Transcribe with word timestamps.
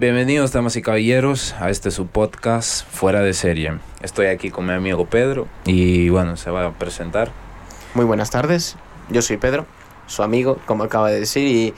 Bienvenidos, 0.00 0.52
damas 0.52 0.76
y 0.76 0.80
caballeros, 0.80 1.54
a 1.60 1.68
este 1.68 1.90
su 1.90 2.06
podcast 2.06 2.86
Fuera 2.90 3.20
de 3.20 3.34
Serie. 3.34 3.80
Estoy 4.00 4.28
aquí 4.28 4.48
con 4.48 4.64
mi 4.64 4.72
amigo 4.72 5.04
Pedro 5.04 5.46
y 5.66 6.08
bueno, 6.08 6.38
se 6.38 6.50
va 6.50 6.64
a 6.64 6.72
presentar. 6.72 7.30
Muy 7.92 8.06
buenas 8.06 8.30
tardes, 8.30 8.76
yo 9.10 9.20
soy 9.20 9.36
Pedro, 9.36 9.66
su 10.06 10.22
amigo, 10.22 10.56
como 10.64 10.84
acaba 10.84 11.10
de 11.10 11.20
decir, 11.20 11.46
y 11.46 11.74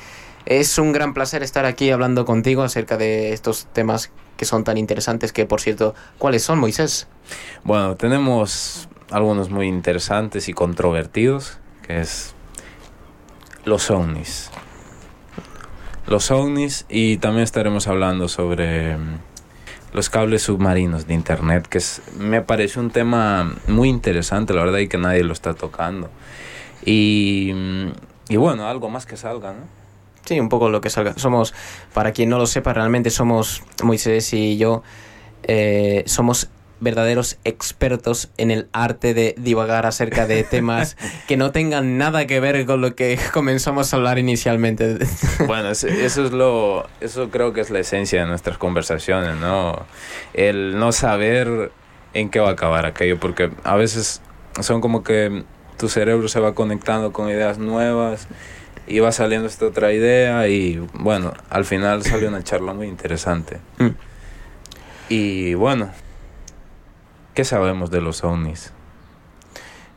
es 0.46 0.79
un 0.79 0.93
gran 0.93 1.14
placer 1.14 1.43
estar 1.43 1.64
aquí 1.64 1.90
hablando 1.90 2.24
contigo 2.24 2.62
acerca 2.62 2.96
de 2.96 3.32
estos 3.32 3.66
temas 3.72 4.12
que 4.36 4.44
son 4.44 4.62
tan 4.62 4.78
interesantes, 4.78 5.32
que 5.32 5.44
por 5.44 5.60
cierto, 5.60 5.96
¿cuáles 6.18 6.44
son, 6.44 6.60
Moisés? 6.60 7.08
Bueno, 7.64 7.96
tenemos 7.96 8.88
algunos 9.10 9.50
muy 9.50 9.66
interesantes 9.66 10.48
y 10.48 10.52
controvertidos, 10.52 11.58
que 11.84 11.98
es 11.98 12.36
los 13.64 13.90
ovnis. 13.90 14.48
Los 16.06 16.30
ovnis 16.30 16.84
y 16.88 17.18
también 17.18 17.45
estaremos 17.45 17.87
hablando 17.87 18.28
sobre 18.28 18.96
mm, 18.96 19.18
los 19.92 20.10
cables 20.10 20.42
submarinos 20.42 21.06
de 21.06 21.14
internet, 21.14 21.66
que 21.68 21.78
es, 21.78 22.02
me 22.18 22.42
parece 22.42 22.80
un 22.80 22.90
tema 22.90 23.54
muy 23.68 23.88
interesante, 23.88 24.52
la 24.54 24.64
verdad, 24.64 24.78
y 24.78 24.88
que 24.88 24.98
nadie 24.98 25.22
lo 25.22 25.32
está 25.32 25.54
tocando. 25.54 26.10
Y, 26.84 27.52
mm, 27.54 27.88
y 28.30 28.36
bueno, 28.36 28.66
algo 28.66 28.88
más 28.88 29.06
que 29.06 29.16
salga, 29.16 29.52
¿no? 29.52 29.82
Sí, 30.24 30.38
un 30.38 30.48
poco 30.48 30.70
lo 30.70 30.80
que 30.80 30.91
salga. 30.91 31.14
Somos, 31.16 31.52
para 31.92 32.12
quien 32.12 32.30
no 32.30 32.38
lo 32.38 32.46
sepa, 32.46 32.72
realmente 32.72 33.10
somos, 33.10 33.62
Moisés 33.82 34.32
y 34.32 34.56
yo, 34.56 34.82
eh, 35.42 36.05
somos 36.06 36.48
verdaderos 36.82 37.38
expertos 37.45 38.28
en 38.36 38.50
el 38.50 38.68
arte 38.72 39.14
de 39.14 39.34
divagar 39.38 39.86
acerca 39.86 40.27
de 40.27 40.42
temas 40.42 40.96
que 41.28 41.36
no 41.36 41.52
tengan 41.52 41.96
nada 41.96 42.27
que 42.27 42.41
ver 42.41 42.66
con 42.66 42.80
lo 42.80 42.95
que 42.96 43.18
comenzamos 43.32 43.92
a 43.92 43.96
hablar 43.96 44.18
inicialmente. 44.18 44.98
Bueno, 45.46 45.70
eso 45.70 45.88
es 45.88 46.32
lo, 46.32 46.88
eso 47.00 47.30
creo 47.30 47.52
que 47.52 47.60
es 47.60 47.70
la 47.70 47.80
esencia 47.80 48.20
de 48.20 48.27
nuestras 48.27 48.58
conversaciones, 48.58 49.36
¿no? 49.36 49.84
El 50.34 50.78
no 50.78 50.92
saber 50.92 51.72
en 52.14 52.30
qué 52.30 52.38
va 52.41 52.50
a 52.50 52.53
acabar 52.53 52.86
aquello, 52.86 53.19
porque 53.19 53.50
a 53.64 53.77
veces 53.77 54.20
son 54.60 54.80
como 54.80 55.03
que 55.03 55.44
tu 55.78 55.88
cerebro 55.88 56.28
se 56.28 56.41
va 56.41 56.55
conectando 56.55 57.12
con 57.12 57.28
ideas 57.28 57.58
nuevas 57.58 58.28
y 58.86 58.98
va 59.00 59.12
saliendo 59.12 59.48
esta 59.48 59.66
otra 59.66 59.92
idea 59.92 60.48
y 60.48 60.78
bueno, 60.94 61.33
al 61.50 61.64
final 61.64 62.03
salió 62.03 62.28
una 62.28 62.42
charla 62.42 62.72
muy 62.72 62.88
interesante. 62.88 63.58
Mm. 63.78 63.88
Y 65.08 65.55
bueno, 65.55 65.91
¿qué 67.34 67.44
sabemos 67.44 67.91
de 67.91 68.00
los 68.00 68.25
ovnis? 68.25 68.72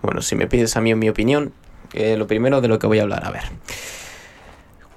Bueno, 0.01 0.21
si 0.21 0.35
me 0.35 0.47
pides 0.47 0.77
a 0.77 0.81
mí 0.81 0.93
mi 0.95 1.09
opinión, 1.09 1.53
eh, 1.93 2.17
lo 2.17 2.27
primero 2.27 2.61
de 2.61 2.67
lo 2.67 2.79
que 2.79 2.87
voy 2.87 2.99
a 2.99 3.03
hablar, 3.03 3.25
a 3.25 3.31
ver. 3.31 3.43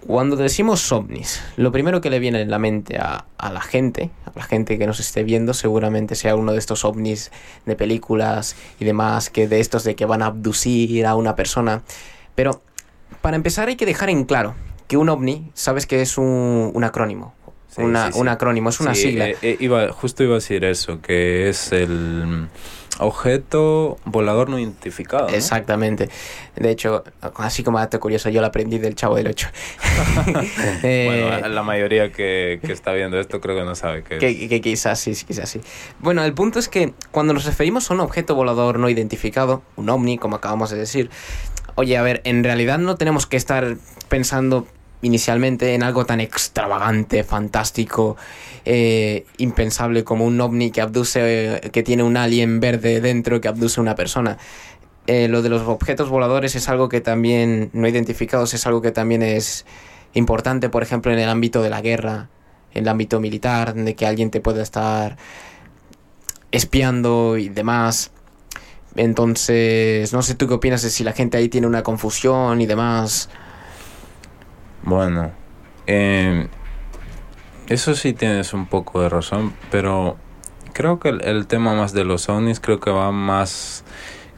Cuando 0.06 0.36
decimos 0.36 0.90
ovnis, 0.92 1.42
lo 1.56 1.72
primero 1.72 2.00
que 2.00 2.08
le 2.08 2.18
viene 2.18 2.40
en 2.40 2.50
la 2.50 2.58
mente 2.58 2.98
a, 2.98 3.26
la 3.38 3.60
gente, 3.60 4.10
a 4.24 4.32
la 4.34 4.42
gente 4.42 4.78
que 4.78 4.86
nos 4.86 5.00
esté 5.00 5.22
viendo, 5.22 5.52
seguramente 5.52 6.14
sea 6.14 6.36
uno 6.36 6.52
de 6.52 6.58
estos 6.58 6.84
ovnis 6.84 7.30
de 7.66 7.76
películas 7.76 8.56
y 8.80 8.84
demás, 8.84 9.28
que 9.28 9.48
de 9.48 9.60
estos 9.60 9.84
de 9.84 9.96
que 9.96 10.06
van 10.06 10.22
a 10.22 10.26
abducir 10.26 11.04
a 11.04 11.14
una 11.14 11.36
persona. 11.36 11.82
Pero 12.34 12.62
para 13.20 13.36
empezar 13.36 13.68
hay 13.68 13.76
que 13.76 13.86
dejar 13.86 14.08
en 14.08 14.24
claro 14.24 14.54
que 14.86 14.96
un 14.96 15.08
ovni, 15.08 15.50
sabes 15.54 15.86
que 15.86 16.00
es 16.00 16.16
un 16.16 16.82
acrónimo. 16.84 17.34
Sí, 17.78 17.84
una, 17.84 18.12
sí. 18.12 18.18
Un 18.20 18.28
acrónimo, 18.28 18.68
es 18.70 18.80
una 18.80 18.94
sigla. 18.94 19.28
eh, 19.28 19.36
eh, 19.42 19.56
iba, 19.60 19.90
justo 19.92 20.22
iba 20.24 20.32
a 20.32 20.34
decir 20.36 20.64
eso, 20.64 21.00
que 21.00 21.48
es 21.48 21.72
el 21.72 22.48
objeto 23.00 23.96
volador 24.04 24.48
no 24.48 24.58
identificado. 24.58 25.28
¿no? 25.28 25.34
Exactamente. 25.34 26.08
De 26.56 26.70
hecho, 26.70 27.04
así 27.36 27.62
como 27.62 27.78
dato 27.78 28.00
curioso, 28.00 28.28
yo 28.28 28.40
lo 28.40 28.48
aprendí 28.48 28.78
del 28.78 28.94
Chavo 28.94 29.16
del 29.16 29.28
8. 29.28 29.48
Bueno, 30.82 31.48
la 31.48 31.62
mayoría 31.62 32.12
que, 32.12 32.60
que 32.64 32.72
está 32.72 32.92
viendo 32.92 33.18
esto 33.18 33.40
creo 33.40 33.56
que 33.56 33.64
no 33.64 33.74
sabe 33.74 34.02
qué 34.02 34.14
es. 34.16 34.20
Que, 34.20 34.48
que 34.48 34.60
quizás 34.60 34.98
sí, 34.98 35.12
quizás 35.26 35.48
sí. 35.48 35.60
Bueno, 36.00 36.24
el 36.24 36.34
punto 36.34 36.58
es 36.58 36.68
que 36.68 36.92
cuando 37.10 37.32
nos 37.32 37.44
referimos 37.44 37.90
a 37.90 37.94
un 37.94 38.00
objeto 38.00 38.34
volador 38.34 38.78
no 38.78 38.88
identificado, 38.88 39.62
un 39.76 39.88
ovni, 39.90 40.18
como 40.18 40.36
acabamos 40.36 40.70
de 40.70 40.78
decir, 40.78 41.10
oye, 41.76 41.96
a 41.96 42.02
ver, 42.02 42.20
en 42.24 42.42
realidad 42.42 42.78
no 42.78 42.96
tenemos 42.96 43.26
que 43.26 43.36
estar 43.36 43.76
pensando 44.08 44.66
inicialmente 45.02 45.74
en 45.74 45.82
algo 45.82 46.04
tan 46.06 46.20
extravagante, 46.20 47.24
fantástico, 47.24 48.16
eh, 48.64 49.24
impensable 49.38 50.04
como 50.04 50.24
un 50.24 50.40
ovni 50.40 50.70
que 50.70 50.80
abduce, 50.80 51.20
eh, 51.22 51.70
que 51.70 51.82
tiene 51.82 52.02
un 52.02 52.16
alien 52.16 52.60
verde 52.60 53.00
dentro 53.00 53.40
que 53.40 53.48
abduce 53.48 53.80
a 53.80 53.82
una 53.82 53.94
persona. 53.94 54.38
Eh, 55.06 55.28
lo 55.28 55.40
de 55.40 55.48
los 55.48 55.62
objetos 55.62 56.10
voladores 56.10 56.54
es 56.54 56.68
algo 56.68 56.88
que 56.88 57.00
también, 57.00 57.70
no 57.72 57.88
identificados, 57.88 58.52
es 58.54 58.66
algo 58.66 58.82
que 58.82 58.92
también 58.92 59.22
es 59.22 59.64
importante, 60.12 60.68
por 60.68 60.82
ejemplo, 60.82 61.12
en 61.12 61.18
el 61.18 61.28
ámbito 61.28 61.62
de 61.62 61.70
la 61.70 61.80
guerra, 61.80 62.28
en 62.74 62.82
el 62.82 62.88
ámbito 62.88 63.20
militar, 63.20 63.74
de 63.74 63.94
que 63.94 64.06
alguien 64.06 64.30
te 64.30 64.40
pueda 64.40 64.62
estar 64.62 65.16
espiando 66.50 67.38
y 67.38 67.48
demás. 67.48 68.10
Entonces, 68.96 70.12
no 70.12 70.22
sé 70.22 70.34
tú 70.34 70.48
qué 70.48 70.54
opinas 70.54 70.82
de 70.82 70.90
si 70.90 71.04
la 71.04 71.12
gente 71.12 71.38
ahí 71.38 71.48
tiene 71.48 71.66
una 71.66 71.82
confusión 71.82 72.60
y 72.60 72.66
demás. 72.66 73.30
Bueno, 74.88 75.32
eh, 75.86 76.48
eso 77.68 77.94
sí 77.94 78.14
tienes 78.14 78.54
un 78.54 78.64
poco 78.64 79.02
de 79.02 79.10
razón, 79.10 79.52
pero 79.70 80.16
creo 80.72 80.98
que 80.98 81.10
el, 81.10 81.22
el, 81.26 81.46
tema 81.46 81.74
más 81.74 81.92
de 81.92 82.04
los 82.04 82.30
ovnis 82.30 82.58
creo 82.58 82.80
que 82.80 82.90
va 82.90 83.12
más 83.12 83.84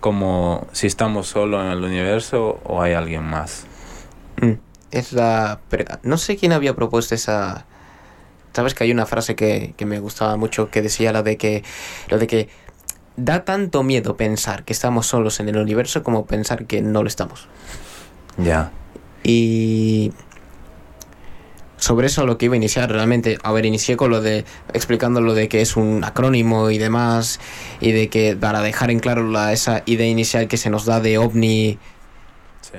como 0.00 0.66
si 0.72 0.88
estamos 0.88 1.28
solo 1.28 1.62
en 1.62 1.70
el 1.70 1.84
universo 1.84 2.58
o 2.64 2.82
hay 2.82 2.94
alguien 2.94 3.22
más. 3.22 3.64
Mm, 4.40 4.54
es 4.90 5.12
la... 5.12 5.60
No 6.02 6.16
sé 6.16 6.36
quién 6.36 6.52
había 6.52 6.74
propuesto 6.74 7.14
esa... 7.14 7.66
Sabes 8.52 8.74
que 8.74 8.82
hay 8.82 8.90
una 8.90 9.06
frase 9.06 9.36
que, 9.36 9.74
que 9.76 9.86
me 9.86 10.00
gustaba 10.00 10.36
mucho 10.36 10.68
que 10.68 10.82
decía 10.82 11.12
lo 11.12 11.22
de 11.22 11.36
que... 11.36 11.62
Lo 12.08 12.18
de 12.18 12.26
que 12.26 12.48
da 13.16 13.44
tanto 13.44 13.84
miedo 13.84 14.16
pensar 14.16 14.64
que 14.64 14.72
estamos 14.72 15.06
solos 15.06 15.38
en 15.38 15.48
el 15.48 15.58
universo 15.58 16.02
como 16.02 16.26
pensar 16.26 16.66
que 16.66 16.82
no 16.82 17.02
lo 17.02 17.08
estamos. 17.08 17.46
Ya. 18.36 18.72
Y 19.22 20.12
sobre 21.80 22.06
eso 22.06 22.26
lo 22.26 22.38
que 22.38 22.44
iba 22.46 22.54
a 22.54 22.56
iniciar 22.56 22.90
realmente, 22.90 23.38
a 23.42 23.52
ver, 23.52 23.66
inicié 23.66 23.96
con 23.96 24.10
lo 24.10 24.20
de 24.20 24.44
explicando 24.72 25.20
lo 25.20 25.34
de 25.34 25.48
que 25.48 25.60
es 25.60 25.76
un 25.76 26.04
acrónimo 26.04 26.70
y 26.70 26.78
demás 26.78 27.40
y 27.80 27.92
de 27.92 28.08
que 28.08 28.36
para 28.36 28.60
dejar 28.60 28.90
en 28.90 29.00
claro 29.00 29.28
la, 29.28 29.52
esa 29.52 29.82
idea 29.86 30.06
inicial 30.06 30.46
que 30.46 30.56
se 30.56 30.70
nos 30.70 30.84
da 30.84 31.00
de 31.00 31.18
ovni. 31.18 31.78
Sí. 32.60 32.78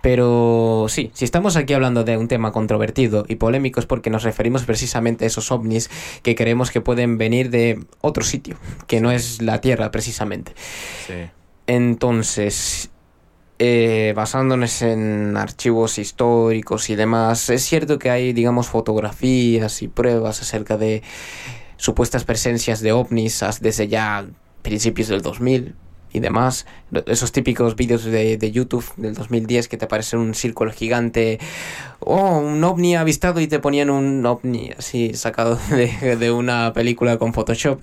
Pero 0.00 0.86
sí, 0.88 1.12
si 1.14 1.24
estamos 1.24 1.54
aquí 1.54 1.74
hablando 1.74 2.02
de 2.02 2.16
un 2.16 2.26
tema 2.26 2.50
controvertido 2.50 3.24
y 3.28 3.36
polémico 3.36 3.78
es 3.78 3.86
porque 3.86 4.10
nos 4.10 4.24
referimos 4.24 4.64
precisamente 4.64 5.24
a 5.24 5.28
esos 5.28 5.52
ovnis 5.52 5.90
que 6.22 6.34
creemos 6.34 6.72
que 6.72 6.80
pueden 6.80 7.18
venir 7.18 7.50
de 7.50 7.78
otro 8.00 8.24
sitio, 8.24 8.56
que 8.88 9.00
no 9.00 9.12
es 9.12 9.40
la 9.40 9.60
Tierra 9.60 9.92
precisamente. 9.92 10.54
Sí. 11.06 11.14
Entonces, 11.68 12.90
eh, 13.58 14.12
basándonos 14.16 14.82
en 14.82 15.36
archivos 15.36 15.98
históricos 15.98 16.90
y 16.90 16.96
demás, 16.96 17.48
es 17.50 17.62
cierto 17.62 17.98
que 17.98 18.10
hay, 18.10 18.32
digamos, 18.32 18.68
fotografías 18.68 19.82
y 19.82 19.88
pruebas 19.88 20.40
acerca 20.40 20.76
de 20.76 21.02
supuestas 21.76 22.24
presencias 22.24 22.80
de 22.80 22.92
ovnis 22.92 23.44
desde 23.60 23.88
ya 23.88 24.26
principios 24.62 25.08
del 25.08 25.22
2000 25.22 25.74
y 26.12 26.20
demás. 26.20 26.66
Esos 27.06 27.32
típicos 27.32 27.76
vídeos 27.76 28.04
de, 28.04 28.36
de, 28.36 28.50
YouTube 28.52 28.84
del 28.96 29.14
2010 29.14 29.68
que 29.68 29.76
te 29.76 29.86
aparece 29.86 30.16
un 30.16 30.34
círculo 30.34 30.72
gigante, 30.72 31.38
oh, 32.00 32.38
un 32.38 32.62
ovni 32.62 32.96
avistado 32.96 33.40
y 33.40 33.46
te 33.46 33.58
ponían 33.58 33.90
un 33.90 34.24
ovni 34.26 34.70
así 34.76 35.14
sacado 35.14 35.58
de, 35.70 36.16
de 36.16 36.30
una 36.30 36.72
película 36.72 37.18
con 37.18 37.32
Photoshop. 37.32 37.80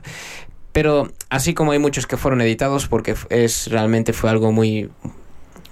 Pero 0.71 1.11
así 1.29 1.53
como 1.53 1.71
hay 1.71 1.79
muchos 1.79 2.05
que 2.05 2.17
fueron 2.17 2.41
editados 2.41 2.87
porque 2.87 3.15
es 3.29 3.67
realmente 3.71 4.13
fue 4.13 4.29
algo 4.29 4.51
muy 4.51 4.89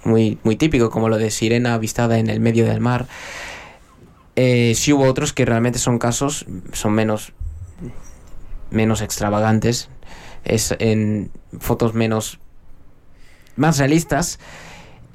muy, 0.07 0.39
muy 0.43 0.55
típico, 0.55 0.89
como 0.89 1.09
lo 1.09 1.17
de 1.17 1.29
sirena 1.29 1.75
avistada 1.75 2.17
en 2.17 2.29
el 2.29 2.39
medio 2.39 2.65
del 2.65 2.79
mar. 2.79 3.07
Eh, 4.35 4.73
sí 4.75 4.93
hubo 4.93 5.05
otros 5.05 5.33
que 5.33 5.45
realmente 5.45 5.79
son 5.79 5.99
casos, 5.99 6.45
son 6.73 6.93
menos, 6.93 7.33
menos 8.71 9.01
extravagantes, 9.01 9.89
es 10.43 10.75
en 10.79 11.31
fotos 11.59 11.93
menos, 11.93 12.39
más 13.55 13.77
realistas, 13.77 14.39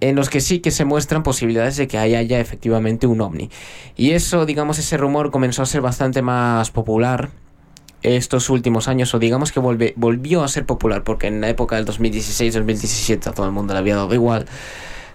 en 0.01 0.17
los 0.17 0.29
que 0.29 0.41
sí 0.41 0.59
que 0.59 0.73
se 0.73 0.85
muestran 0.85 1.23
posibilidades 1.23 1.77
de 1.77 1.87
que 1.87 1.99
haya 1.99 2.21
ya 2.23 2.41
efectivamente 2.41 3.07
un 3.07 3.21
ovni. 3.21 3.51
Y 3.97 4.11
eso, 4.11 4.47
digamos, 4.47 4.79
ese 4.79 4.97
rumor 4.97 5.31
comenzó 5.31 5.63
a 5.63 5.67
ser 5.67 5.81
bastante 5.81 6.23
más 6.23 6.73
popular 6.73 7.31
estos 8.03 8.51
últimos 8.51 8.89
años, 8.89 9.15
o 9.15 9.19
digamos 9.19 9.53
que 9.53 9.61
volve, 9.61 9.95
volvió 9.97 10.43
a 10.43 10.49
ser 10.49 10.67
popular, 10.67 11.05
porque 11.05 11.27
en 11.29 11.41
la 11.41 11.49
época 11.49 11.77
del 11.77 11.87
2016-2017 11.87 13.27
a 13.27 13.33
todo 13.33 13.47
el 13.47 13.53
mundo 13.53 13.75
le 13.75 13.79
había 13.79 13.97
dado 13.97 14.13
igual. 14.15 14.47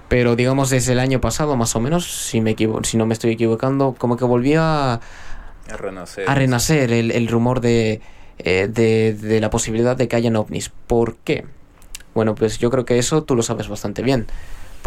Pero 0.07 0.35
digamos 0.35 0.69
desde 0.69 0.93
el 0.93 0.99
año 0.99 1.19
pasado, 1.19 1.57
más 1.57 1.75
o 1.75 1.81
menos, 1.81 2.05
si, 2.27 2.39
me 2.39 2.55
si 2.83 2.97
no 2.97 3.05
me 3.05 3.13
estoy 3.13 3.31
equivocando, 3.31 3.95
como 3.97 4.15
que 4.15 4.23
volvió 4.23 4.61
a, 4.61 4.93
a 4.93 5.77
renacer, 5.77 6.29
a 6.29 6.35
renacer 6.35 6.93
el, 6.93 7.11
el 7.11 7.27
rumor 7.27 7.59
de, 7.59 8.01
eh, 8.39 8.69
de, 8.71 9.13
de, 9.13 9.41
la 9.41 9.49
posibilidad 9.49 9.97
de 9.97 10.07
que 10.07 10.15
hayan 10.15 10.37
ovnis. 10.37 10.71
¿Por 10.87 11.17
qué? 11.17 11.45
Bueno, 12.15 12.35
pues 12.35 12.57
yo 12.57 12.71
creo 12.71 12.85
que 12.85 12.97
eso 12.97 13.23
tú 13.23 13.35
lo 13.35 13.43
sabes 13.43 13.67
bastante 13.67 14.01
bien. 14.01 14.27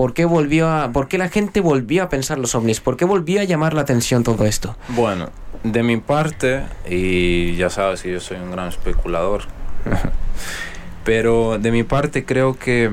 ¿Por 0.00 0.14
qué, 0.14 0.24
volvió 0.24 0.90
¿Por 0.94 1.08
qué 1.08 1.18
la 1.18 1.28
gente 1.28 1.60
volvió 1.60 2.02
a 2.04 2.08
pensar 2.08 2.38
los 2.38 2.54
ovnis? 2.54 2.80
¿Por 2.80 2.96
qué 2.96 3.04
volvió 3.04 3.42
a 3.42 3.44
llamar 3.44 3.74
la 3.74 3.82
atención 3.82 4.22
todo 4.22 4.46
esto? 4.46 4.74
Bueno, 4.88 5.28
de 5.62 5.82
mi 5.82 5.98
parte, 5.98 6.62
y 6.88 7.54
ya 7.56 7.68
sabes 7.68 8.00
que 8.00 8.10
yo 8.10 8.18
soy 8.18 8.38
un 8.38 8.50
gran 8.50 8.68
especulador, 8.68 9.42
pero 11.04 11.58
de 11.58 11.70
mi 11.70 11.82
parte 11.82 12.24
creo 12.24 12.58
que 12.58 12.90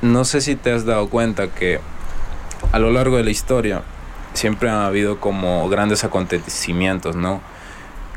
no 0.00 0.24
sé 0.24 0.42
si 0.42 0.54
te 0.54 0.70
has 0.70 0.84
dado 0.84 1.08
cuenta 1.10 1.48
que 1.48 1.80
a 2.70 2.78
lo 2.78 2.92
largo 2.92 3.16
de 3.16 3.24
la 3.24 3.30
historia 3.30 3.82
siempre 4.34 4.70
han 4.70 4.78
habido 4.78 5.18
como 5.18 5.68
grandes 5.68 6.04
acontecimientos, 6.04 7.16
¿no? 7.16 7.40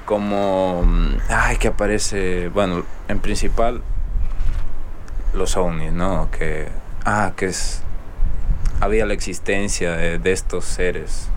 Como, 0.05 0.85
ay, 1.27 1.57
que 1.57 1.69
aparece, 1.69 2.49
bueno, 2.49 2.83
en 3.07 3.19
principal 3.19 3.81
los 5.33 5.57
ovnis, 5.57 5.91
¿no? 5.91 6.29
Que, 6.29 6.67
ah, 7.05 7.33
que 7.35 7.47
es, 7.47 7.81
había 8.79 9.05
la 9.05 9.13
existencia 9.13 9.93
de, 9.93 10.19
de 10.19 10.31
estos 10.31 10.65
seres. 10.65 11.27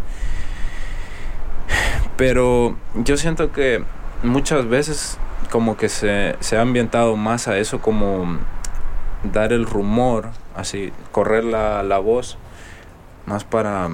Pero 2.17 2.77
yo 2.95 3.17
siento 3.17 3.53
que 3.53 3.85
muchas 4.23 4.69
veces 4.69 5.19
como 5.51 5.77
que 5.77 5.89
se, 5.89 6.37
se 6.41 6.57
ha 6.57 6.61
ambientado 6.61 7.17
más 7.17 7.49
a 7.49 7.59
eso 7.59 7.81
como 7.81 8.39
dar 9.33 9.53
el 9.53 9.67
rumor, 9.67 10.31
así, 10.55 10.93
correr 11.13 11.45
la, 11.45 11.83
la 11.83 11.99
voz, 11.99 12.39
más 13.27 13.45
para 13.45 13.89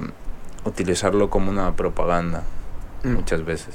utilizarlo 0.65 1.29
como 1.29 1.49
una 1.51 1.75
propaganda, 1.75 2.43
Mm. 3.03 3.13
muchas 3.13 3.43
veces. 3.43 3.73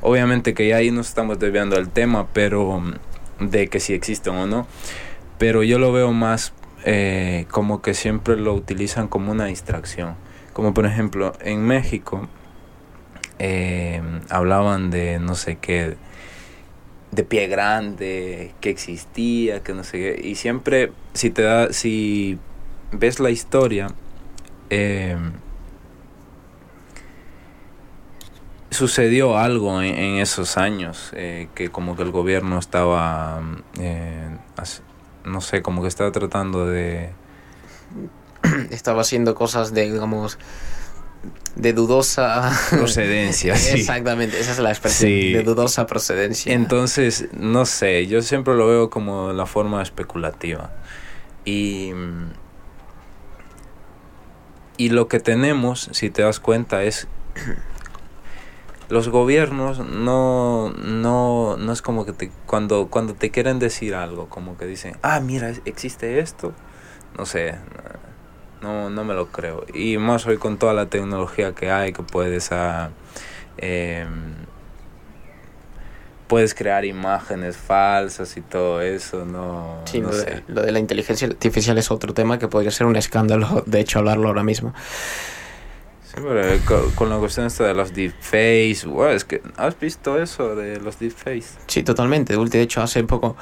Obviamente 0.00 0.54
que 0.54 0.66
ya 0.68 0.76
ahí 0.76 0.90
nos 0.90 1.08
estamos 1.08 1.38
desviando 1.38 1.76
del 1.76 1.90
tema, 1.90 2.26
pero 2.32 2.82
de 3.38 3.68
que 3.68 3.78
si 3.78 3.92
existen 3.92 4.34
o 4.36 4.46
no, 4.46 4.66
pero 5.36 5.62
yo 5.62 5.78
lo 5.78 5.92
veo 5.92 6.12
más 6.12 6.54
eh, 6.84 7.46
como 7.50 7.82
que 7.82 7.94
siempre 7.94 8.36
lo 8.36 8.54
utilizan 8.54 9.08
como 9.08 9.32
una 9.32 9.46
distracción. 9.46 10.14
Como 10.52 10.74
por 10.74 10.86
ejemplo, 10.86 11.32
en 11.40 11.66
México 11.66 12.28
eh, 13.38 14.00
hablaban 14.30 14.90
de 14.90 15.18
no 15.18 15.34
sé 15.34 15.56
qué, 15.56 15.96
de 17.10 17.24
pie 17.24 17.48
grande, 17.48 18.54
que 18.60 18.70
existía, 18.70 19.62
que 19.62 19.74
no 19.74 19.84
sé 19.84 19.98
qué. 19.98 20.20
Y 20.28 20.36
siempre, 20.36 20.92
si 21.14 21.30
te 21.30 21.42
da, 21.42 21.72
si 21.72 22.38
ves 22.92 23.20
la 23.20 23.30
historia, 23.30 23.88
eh, 24.70 25.16
sucedió 28.70 29.38
algo 29.38 29.80
en, 29.80 29.94
en 29.94 30.14
esos 30.16 30.58
años, 30.58 31.10
eh, 31.14 31.48
que 31.54 31.70
como 31.70 31.96
que 31.96 32.02
el 32.02 32.10
gobierno 32.10 32.58
estaba, 32.58 33.40
eh, 33.78 34.28
no 35.24 35.40
sé, 35.40 35.62
como 35.62 35.82
que 35.82 35.88
estaba 35.88 36.12
tratando 36.12 36.66
de... 36.66 37.10
Estaba 38.70 39.00
haciendo 39.00 39.34
cosas 39.34 39.72
de, 39.72 39.90
digamos, 39.90 40.38
de 41.56 41.72
dudosa... 41.72 42.52
Procedencia, 42.70 43.56
sí. 43.56 43.80
Exactamente, 43.80 44.38
esa 44.38 44.52
es 44.52 44.58
la 44.58 44.70
expresión, 44.70 45.10
Sí. 45.10 45.32
de 45.32 45.42
dudosa 45.42 45.86
procedencia. 45.86 46.52
Entonces, 46.52 47.28
no 47.32 47.64
sé, 47.64 48.06
yo 48.06 48.20
siempre 48.22 48.54
lo 48.54 48.66
veo 48.66 48.90
como 48.90 49.32
la 49.32 49.46
forma 49.46 49.82
especulativa. 49.82 50.72
Y, 51.46 51.92
y 54.76 54.88
lo 54.90 55.08
que 55.08 55.20
tenemos, 55.20 55.88
si 55.92 56.10
te 56.10 56.22
das 56.22 56.40
cuenta, 56.40 56.82
es... 56.82 57.06
Los 58.90 59.08
gobiernos 59.08 59.78
no, 59.78 60.70
no, 60.70 61.56
no 61.56 61.72
es 61.72 61.80
como 61.82 62.04
que 62.04 62.12
te, 62.12 62.30
cuando, 62.46 62.88
cuando 62.88 63.14
te 63.14 63.30
quieren 63.30 63.58
decir 63.58 63.94
algo, 63.94 64.28
como 64.28 64.56
que 64.58 64.66
dicen, 64.66 64.96
ah, 65.02 65.20
mira, 65.20 65.52
existe 65.64 66.18
esto. 66.18 66.52
No 67.16 67.26
sé, 67.26 67.54
no, 68.60 68.90
no 68.90 69.04
me 69.04 69.14
lo 69.14 69.28
creo. 69.28 69.64
Y 69.72 69.98
más 69.98 70.26
hoy 70.26 70.36
con 70.36 70.58
toda 70.58 70.74
la 70.74 70.86
tecnología 70.86 71.54
que 71.54 71.70
hay, 71.70 71.92
que 71.92 72.02
puedes 72.02 72.50
ah, 72.52 72.90
em, 73.56 74.34
puedes 76.26 76.54
crear 76.54 76.84
imágenes 76.84 77.56
falsas 77.56 78.36
y 78.36 78.40
todo 78.40 78.80
eso, 78.80 79.24
no, 79.24 79.82
Sí, 79.84 80.00
no 80.00 80.08
lo, 80.08 80.14
sé. 80.14 80.24
de, 80.24 80.42
lo 80.48 80.62
de 80.62 80.72
la 80.72 80.78
inteligencia 80.78 81.28
artificial 81.28 81.78
es 81.78 81.90
otro 81.90 82.12
tema 82.14 82.38
que 82.38 82.48
podría 82.48 82.70
ser 82.70 82.86
un 82.86 82.96
escándalo, 82.96 83.62
de 83.66 83.80
hecho, 83.80 83.98
hablarlo 83.98 84.28
ahora 84.28 84.42
mismo. 84.42 84.74
Sí, 86.14 86.20
pero 86.22 86.46
eh, 86.48 86.60
co- 86.64 86.92
con, 86.94 87.10
la 87.10 87.18
cuestión 87.18 87.46
esta 87.46 87.64
de 87.66 87.74
los 87.74 87.92
deepfakes, 87.92 88.86
wow, 88.86 89.08
es 89.08 89.24
que, 89.24 89.42
¿has 89.56 89.78
visto 89.80 90.20
eso 90.22 90.54
de 90.54 90.78
los 90.80 90.98
deepfakes? 91.00 91.46
Sí, 91.66 91.82
totalmente. 91.82 92.36
De 92.36 92.60
hecho, 92.62 92.82
hace 92.82 93.02
poco, 93.04 93.36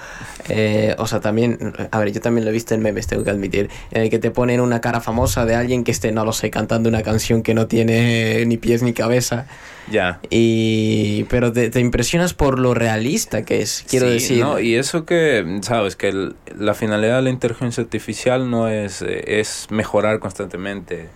eh, 0.48 0.94
o 0.98 1.06
sea, 1.06 1.20
también, 1.20 1.74
a 1.90 1.98
ver, 1.98 2.12
yo 2.12 2.20
también 2.20 2.44
lo 2.44 2.50
he 2.50 2.54
visto 2.54 2.74
en 2.74 2.80
memes, 2.82 3.06
tengo 3.06 3.24
que 3.24 3.30
admitir, 3.30 3.68
en 3.90 4.02
el 4.02 4.10
que 4.10 4.18
te 4.18 4.30
ponen 4.30 4.60
una 4.60 4.80
cara 4.80 5.00
famosa 5.00 5.44
de 5.44 5.54
alguien 5.54 5.84
que 5.84 5.90
esté, 5.90 6.12
no 6.12 6.24
lo 6.24 6.32
sé, 6.32 6.50
cantando 6.50 6.88
una 6.88 7.02
canción 7.02 7.42
que 7.42 7.52
no 7.54 7.66
tiene 7.66 8.44
ni 8.46 8.56
pies 8.56 8.82
ni 8.82 8.92
cabeza. 8.94 9.46
Ya. 9.90 10.20
Y, 10.30 11.24
pero 11.24 11.52
te, 11.52 11.68
te 11.68 11.80
impresionas 11.80 12.32
por 12.34 12.58
lo 12.58 12.72
realista 12.72 13.44
que 13.44 13.60
es, 13.60 13.84
quiero 13.88 14.06
Sí, 14.06 14.12
decir. 14.14 14.40
¿no? 14.40 14.58
Y 14.60 14.76
eso 14.76 15.04
que, 15.04 15.58
sabes, 15.62 15.96
que 15.96 16.08
el- 16.08 16.36
la 16.58 16.72
finalidad 16.74 17.16
de 17.16 17.22
la 17.22 17.30
inteligencia 17.30 17.82
artificial 17.82 18.48
no 18.50 18.68
es, 18.68 19.02
eh, 19.02 19.24
es 19.40 19.66
mejorar 19.70 20.20
constantemente. 20.20 21.08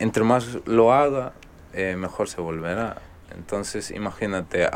Entre 0.00 0.22
más 0.24 0.58
lo 0.66 0.92
haga, 0.92 1.32
eh, 1.72 1.96
mejor 1.96 2.28
se 2.28 2.40
volverá. 2.40 3.02
Entonces, 3.36 3.90
imagínate, 3.90 4.68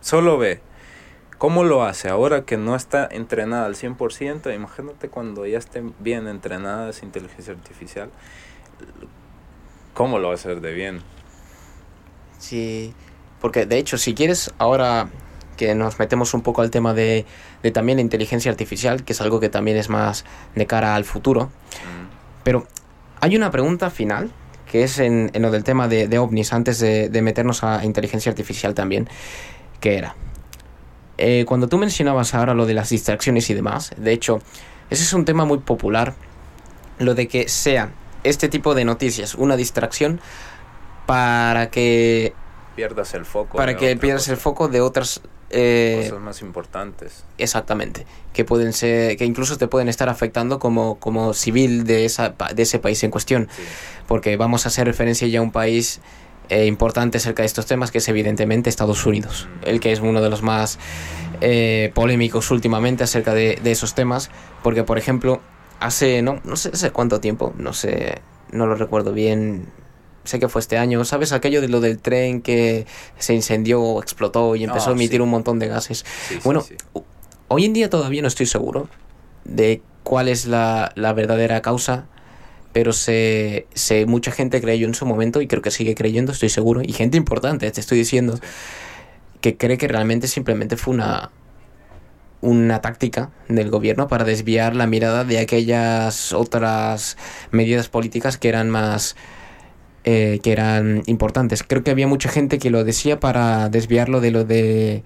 solo 0.00 0.38
ve 0.38 0.60
cómo 1.38 1.62
lo 1.64 1.84
hace 1.84 2.08
ahora 2.08 2.44
que 2.44 2.56
no 2.56 2.74
está 2.74 3.06
entrenada 3.10 3.66
al 3.66 3.74
100%. 3.76 4.54
Imagínate 4.54 5.08
cuando 5.08 5.46
ya 5.46 5.58
esté 5.58 5.82
bien 6.00 6.26
entrenada 6.26 6.90
esa 6.90 7.04
inteligencia 7.04 7.52
artificial, 7.52 8.10
cómo 9.92 10.18
lo 10.18 10.28
va 10.28 10.32
a 10.32 10.36
hacer 10.36 10.60
de 10.60 10.72
bien. 10.72 11.02
Sí, 12.38 12.94
porque 13.40 13.66
de 13.66 13.78
hecho, 13.78 13.98
si 13.98 14.14
quieres, 14.14 14.52
ahora 14.58 15.08
que 15.56 15.74
nos 15.74 15.98
metemos 15.98 16.34
un 16.34 16.42
poco 16.42 16.62
al 16.62 16.70
tema 16.70 16.94
de, 16.94 17.26
de 17.62 17.70
también 17.70 17.98
la 17.98 18.02
inteligencia 18.02 18.50
artificial, 18.50 19.04
que 19.04 19.12
es 19.12 19.20
algo 19.20 19.38
que 19.38 19.48
también 19.48 19.76
es 19.76 19.88
más 19.88 20.24
de 20.54 20.66
cara 20.66 20.94
al 20.96 21.04
futuro, 21.04 21.44
Mm. 21.74 22.06
pero 22.42 22.66
hay 23.24 23.36
una 23.36 23.50
pregunta 23.50 23.88
final, 23.88 24.30
que 24.70 24.82
es 24.82 24.98
en, 24.98 25.30
en 25.32 25.40
lo 25.40 25.50
del 25.50 25.64
tema 25.64 25.88
de, 25.88 26.08
de 26.08 26.18
ovnis, 26.18 26.52
antes 26.52 26.78
de, 26.78 27.08
de 27.08 27.22
meternos 27.22 27.64
a 27.64 27.82
inteligencia 27.82 28.28
artificial 28.28 28.74
también, 28.74 29.08
que 29.80 29.96
era, 29.96 30.14
eh, 31.16 31.46
cuando 31.46 31.66
tú 31.66 31.78
mencionabas 31.78 32.34
ahora 32.34 32.52
lo 32.52 32.66
de 32.66 32.74
las 32.74 32.90
distracciones 32.90 33.48
y 33.48 33.54
demás, 33.54 33.92
de 33.96 34.12
hecho, 34.12 34.40
ese 34.90 35.04
es 35.04 35.12
un 35.14 35.24
tema 35.24 35.46
muy 35.46 35.56
popular, 35.56 36.12
lo 36.98 37.14
de 37.14 37.26
que 37.26 37.48
sea 37.48 37.92
este 38.24 38.50
tipo 38.50 38.74
de 38.74 38.84
noticias 38.84 39.34
una 39.34 39.56
distracción 39.56 40.20
para 41.06 41.70
que 41.70 42.34
Pierdas 42.76 43.14
el 43.14 43.24
foco. 43.24 43.56
para 43.56 43.74
que 43.76 43.96
pierdas 43.96 44.28
el 44.28 44.36
foco 44.36 44.68
de 44.68 44.82
otras 44.82 45.22
eh, 45.50 46.02
cosas 46.08 46.22
más 46.22 46.42
importantes. 46.42 47.24
exactamente 47.38 48.06
que 48.32 48.44
pueden 48.44 48.72
ser 48.72 49.16
que 49.16 49.24
incluso 49.24 49.56
te 49.58 49.68
pueden 49.68 49.88
estar 49.88 50.08
afectando 50.08 50.58
como 50.58 50.96
como 50.98 51.34
civil 51.34 51.84
de 51.84 52.04
esa 52.04 52.34
de 52.54 52.62
ese 52.62 52.78
país 52.78 53.02
en 53.04 53.10
cuestión 53.10 53.48
Sí. 53.56 53.62
porque 54.06 54.36
vamos 54.36 54.64
a 54.64 54.68
hacer 54.68 54.86
referencia 54.86 55.28
ya 55.28 55.38
a 55.38 55.42
un 55.42 55.52
país 55.52 56.00
eh, 56.48 56.66
importante 56.66 57.18
acerca 57.18 57.42
de 57.42 57.46
estos 57.46 57.66
temas 57.66 57.90
que 57.90 57.98
es 57.98 58.08
evidentemente 58.08 58.68
Estados 58.70 59.06
Unidos 59.06 59.48
Mm. 59.62 59.68
el 59.68 59.80
que 59.80 59.92
es 59.92 60.00
uno 60.00 60.20
de 60.20 60.30
los 60.30 60.42
más 60.42 60.78
eh, 61.40 61.90
polémicos 61.94 62.50
últimamente 62.50 63.04
acerca 63.04 63.34
de, 63.34 63.58
de 63.62 63.70
esos 63.70 63.94
temas 63.94 64.30
porque 64.62 64.82
por 64.84 64.98
ejemplo 64.98 65.40
hace 65.80 66.22
no 66.22 66.40
no 66.44 66.56
sé 66.56 66.70
hace 66.72 66.90
cuánto 66.90 67.20
tiempo 67.20 67.52
no 67.58 67.72
sé 67.72 68.20
no 68.50 68.66
lo 68.66 68.74
recuerdo 68.76 69.12
bien 69.12 69.66
sé 70.24 70.38
que 70.38 70.48
fue 70.48 70.60
este 70.60 70.76
año 70.78 71.04
sabes 71.04 71.32
aquello 71.32 71.60
de 71.60 71.68
lo 71.68 71.80
del 71.80 71.98
tren 71.98 72.40
que 72.42 72.86
se 73.18 73.34
incendió 73.34 73.80
o 73.82 74.00
explotó 74.02 74.56
y 74.56 74.64
empezó 74.64 74.86
Ah, 74.88 74.92
a 74.92 74.96
emitir 74.96 75.18
sí. 75.18 75.22
un 75.22 75.30
montón 75.30 75.58
de 75.58 75.68
gases 75.68 76.04
Sí, 76.28 76.38
bueno, 76.44 76.62
sí. 76.62 76.74
hoy 77.48 77.64
en 77.64 77.72
día 77.72 77.88
todavía 77.90 78.22
no 78.22 78.28
estoy 78.28 78.46
seguro 78.46 78.88
de 79.44 79.82
cuál 80.02 80.28
es 80.28 80.46
la, 80.46 80.92
la 80.96 81.12
verdadera 81.12 81.62
causa, 81.62 82.06
pero 82.72 82.92
sé, 82.92 83.66
sé 83.74 84.06
mucha 84.06 84.32
gente 84.32 84.60
creyó 84.60 84.86
en 84.86 84.94
su 84.94 85.06
momento 85.06 85.40
y 85.40 85.46
creo 85.46 85.62
que 85.62 85.70
sigue 85.70 85.94
creyendo, 85.94 86.32
estoy 86.32 86.48
seguro, 86.48 86.80
y 86.82 86.92
gente 86.92 87.16
importante, 87.16 87.70
te 87.70 87.80
estoy 87.80 87.98
diciendo, 87.98 88.38
que 89.40 89.56
cree 89.56 89.78
que 89.78 89.86
realmente 89.88 90.26
simplemente 90.26 90.76
fue 90.76 90.94
una 90.94 91.30
una 92.40 92.82
táctica 92.82 93.30
del 93.48 93.70
gobierno 93.70 94.06
para 94.06 94.24
desviar 94.24 94.76
la 94.76 94.86
mirada 94.86 95.24
de 95.24 95.38
aquellas 95.38 96.34
otras 96.34 97.16
medidas 97.50 97.88
políticas 97.88 98.36
que 98.36 98.50
eran 98.50 98.68
más 98.68 99.16
eh, 100.04 100.40
que 100.42 100.52
eran 100.52 101.02
importantes. 101.06 101.62
Creo 101.62 101.82
que 101.82 101.90
había 101.90 102.06
mucha 102.06 102.28
gente 102.28 102.58
que 102.58 102.70
lo 102.70 102.84
decía 102.84 103.18
para 103.20 103.68
desviarlo 103.68 104.20
de 104.20 104.30
lo 104.30 104.44
de 104.44 105.02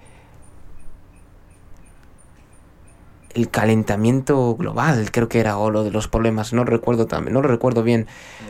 el 3.35 3.49
calentamiento 3.49 4.55
global, 4.55 5.11
creo 5.11 5.29
que 5.29 5.39
era, 5.39 5.57
o 5.57 5.69
lo 5.69 5.83
de 5.83 5.91
los 5.91 6.07
problemas, 6.07 6.51
no 6.51 6.65
recuerdo 6.65 7.05
también, 7.05 7.33
no 7.33 7.41
lo 7.43 7.47
recuerdo 7.47 7.83
bien. 7.83 8.07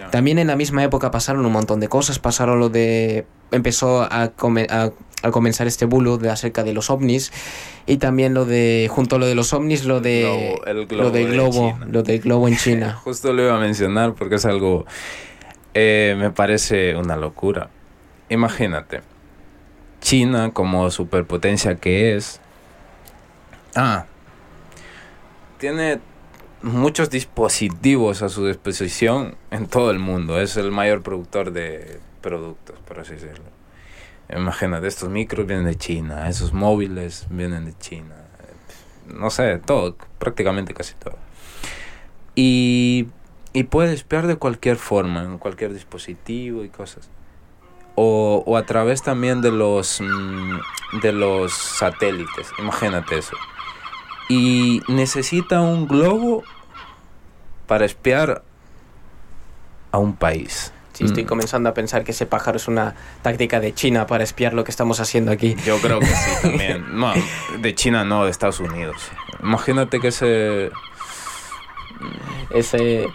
También 0.10 0.40
en 0.40 0.48
la 0.48 0.56
misma 0.56 0.84
época 0.84 1.12
pasaron 1.12 1.46
un 1.46 1.52
montón 1.52 1.82
de 1.82 1.90
cosas, 1.90 2.18
pasaron 2.18 2.60
lo 2.60 2.70
de 2.70 3.26
empezó 3.52 4.02
a, 4.04 4.30
come- 4.30 4.68
a 4.72 4.92
comenzar 5.32 5.68
este 5.68 5.84
bulo 5.86 6.18
de 6.18 6.30
acerca 6.30 6.64
de 6.64 6.74
los 6.74 6.90
ovnis 6.90 7.32
y 7.86 7.98
también 7.98 8.34
lo 8.34 8.46
de 8.46 8.88
junto 8.90 9.18
a 9.18 9.20
lo 9.20 9.26
de 9.26 9.36
los 9.36 9.52
ovnis 9.54 9.84
lo 9.84 10.00
de 10.00 10.56
Globo- 10.56 10.66
el 10.66 10.88
globo 10.88 11.04
lo 11.04 11.12
del 11.12 11.26
de 11.26 11.32
globo 11.34 11.80
lo 11.86 12.04
del 12.04 12.20
globo 12.22 12.48
en 12.48 12.56
China 12.56 12.94
Justo 13.04 13.34
lo 13.34 13.44
iba 13.44 13.56
a 13.58 13.60
mencionar 13.60 14.14
porque 14.14 14.36
es 14.36 14.46
algo... 14.46 14.86
eh, 15.82 16.16
me 16.16 16.30
parece 16.30 16.98
una 16.98 17.16
locura. 17.16 17.70
Imagínate. 18.28 19.02
China 20.02 20.52
como 20.52 20.92
superpotencia 20.92 21.76
que 21.76 22.16
es... 22.16 22.42
Ah. 23.76 24.06
Tiene 25.58 26.00
muchos 26.62 27.10
dispositivos 27.10 28.22
a 28.22 28.28
su 28.30 28.46
disposición 28.46 29.36
en 29.52 29.68
todo 29.68 29.92
el 29.92 30.00
mundo. 30.00 30.42
Es 30.42 30.58
el 30.58 30.72
mayor 30.72 31.02
productor 31.02 31.52
de 31.52 32.00
productos, 32.22 32.78
por 32.86 33.00
así 33.00 33.14
decirlo. 33.14 33.46
Imagínate, 34.36 34.88
estos 34.88 35.10
micros 35.10 35.48
vienen 35.48 35.66
de 35.66 35.76
China, 35.76 36.28
esos 36.28 36.52
móviles 36.54 37.26
vienen 37.30 37.66
de 37.66 37.78
China. 37.78 38.16
No 39.08 39.30
sé, 39.30 39.58
todo, 39.60 39.96
prácticamente 40.20 40.74
casi 40.74 40.94
todo. 40.96 41.18
Y, 42.36 43.08
y 43.54 43.64
puede 43.64 43.94
espiar 43.94 44.28
de 44.28 44.36
cualquier 44.36 44.78
forma, 44.78 45.24
en 45.24 45.38
cualquier 45.38 45.74
dispositivo 45.74 46.64
y 46.64 46.70
cosas. 46.70 47.10
O, 47.96 48.44
o 48.46 48.56
a 48.58 48.66
través 48.66 49.02
también 49.04 49.42
de 49.42 49.52
los, 49.52 50.00
mm, 50.02 51.00
de 51.02 51.12
los 51.12 51.52
satélites, 51.54 52.48
imagínate 52.60 53.18
eso. 53.18 53.36
Y 54.30 54.82
necesita 54.88 55.60
un 55.62 55.88
globo 55.88 56.44
para 57.68 57.86
espiar 57.86 58.44
a 59.92 59.98
un 59.98 60.16
país. 60.16 60.72
Sí, 60.94 61.06
estoy 61.06 61.24
Mm. 61.24 61.28
comenzando 61.28 61.70
a 61.70 61.74
pensar 61.74 62.04
que 62.04 62.12
ese 62.12 62.26
pájaro 62.26 62.58
es 62.58 62.68
una 62.68 62.94
táctica 63.22 63.60
de 63.60 63.74
China 63.74 64.06
para 64.06 64.24
espiar 64.24 64.54
lo 64.54 64.64
que 64.64 64.72
estamos 64.72 65.00
haciendo 65.00 65.32
aquí. 65.32 65.56
Yo 65.66 65.78
creo 65.80 66.00
que 66.00 66.06
sí 66.06 66.32
también. 66.42 66.86
No, 67.00 67.14
de 67.60 67.76
China 67.76 68.04
no, 68.04 68.26
de 68.26 68.32
Estados 68.32 68.60
Unidos. 68.60 68.98
Imagínate 69.42 70.00
que 70.00 70.10
ese, 70.10 70.72
Ese 72.50 73.08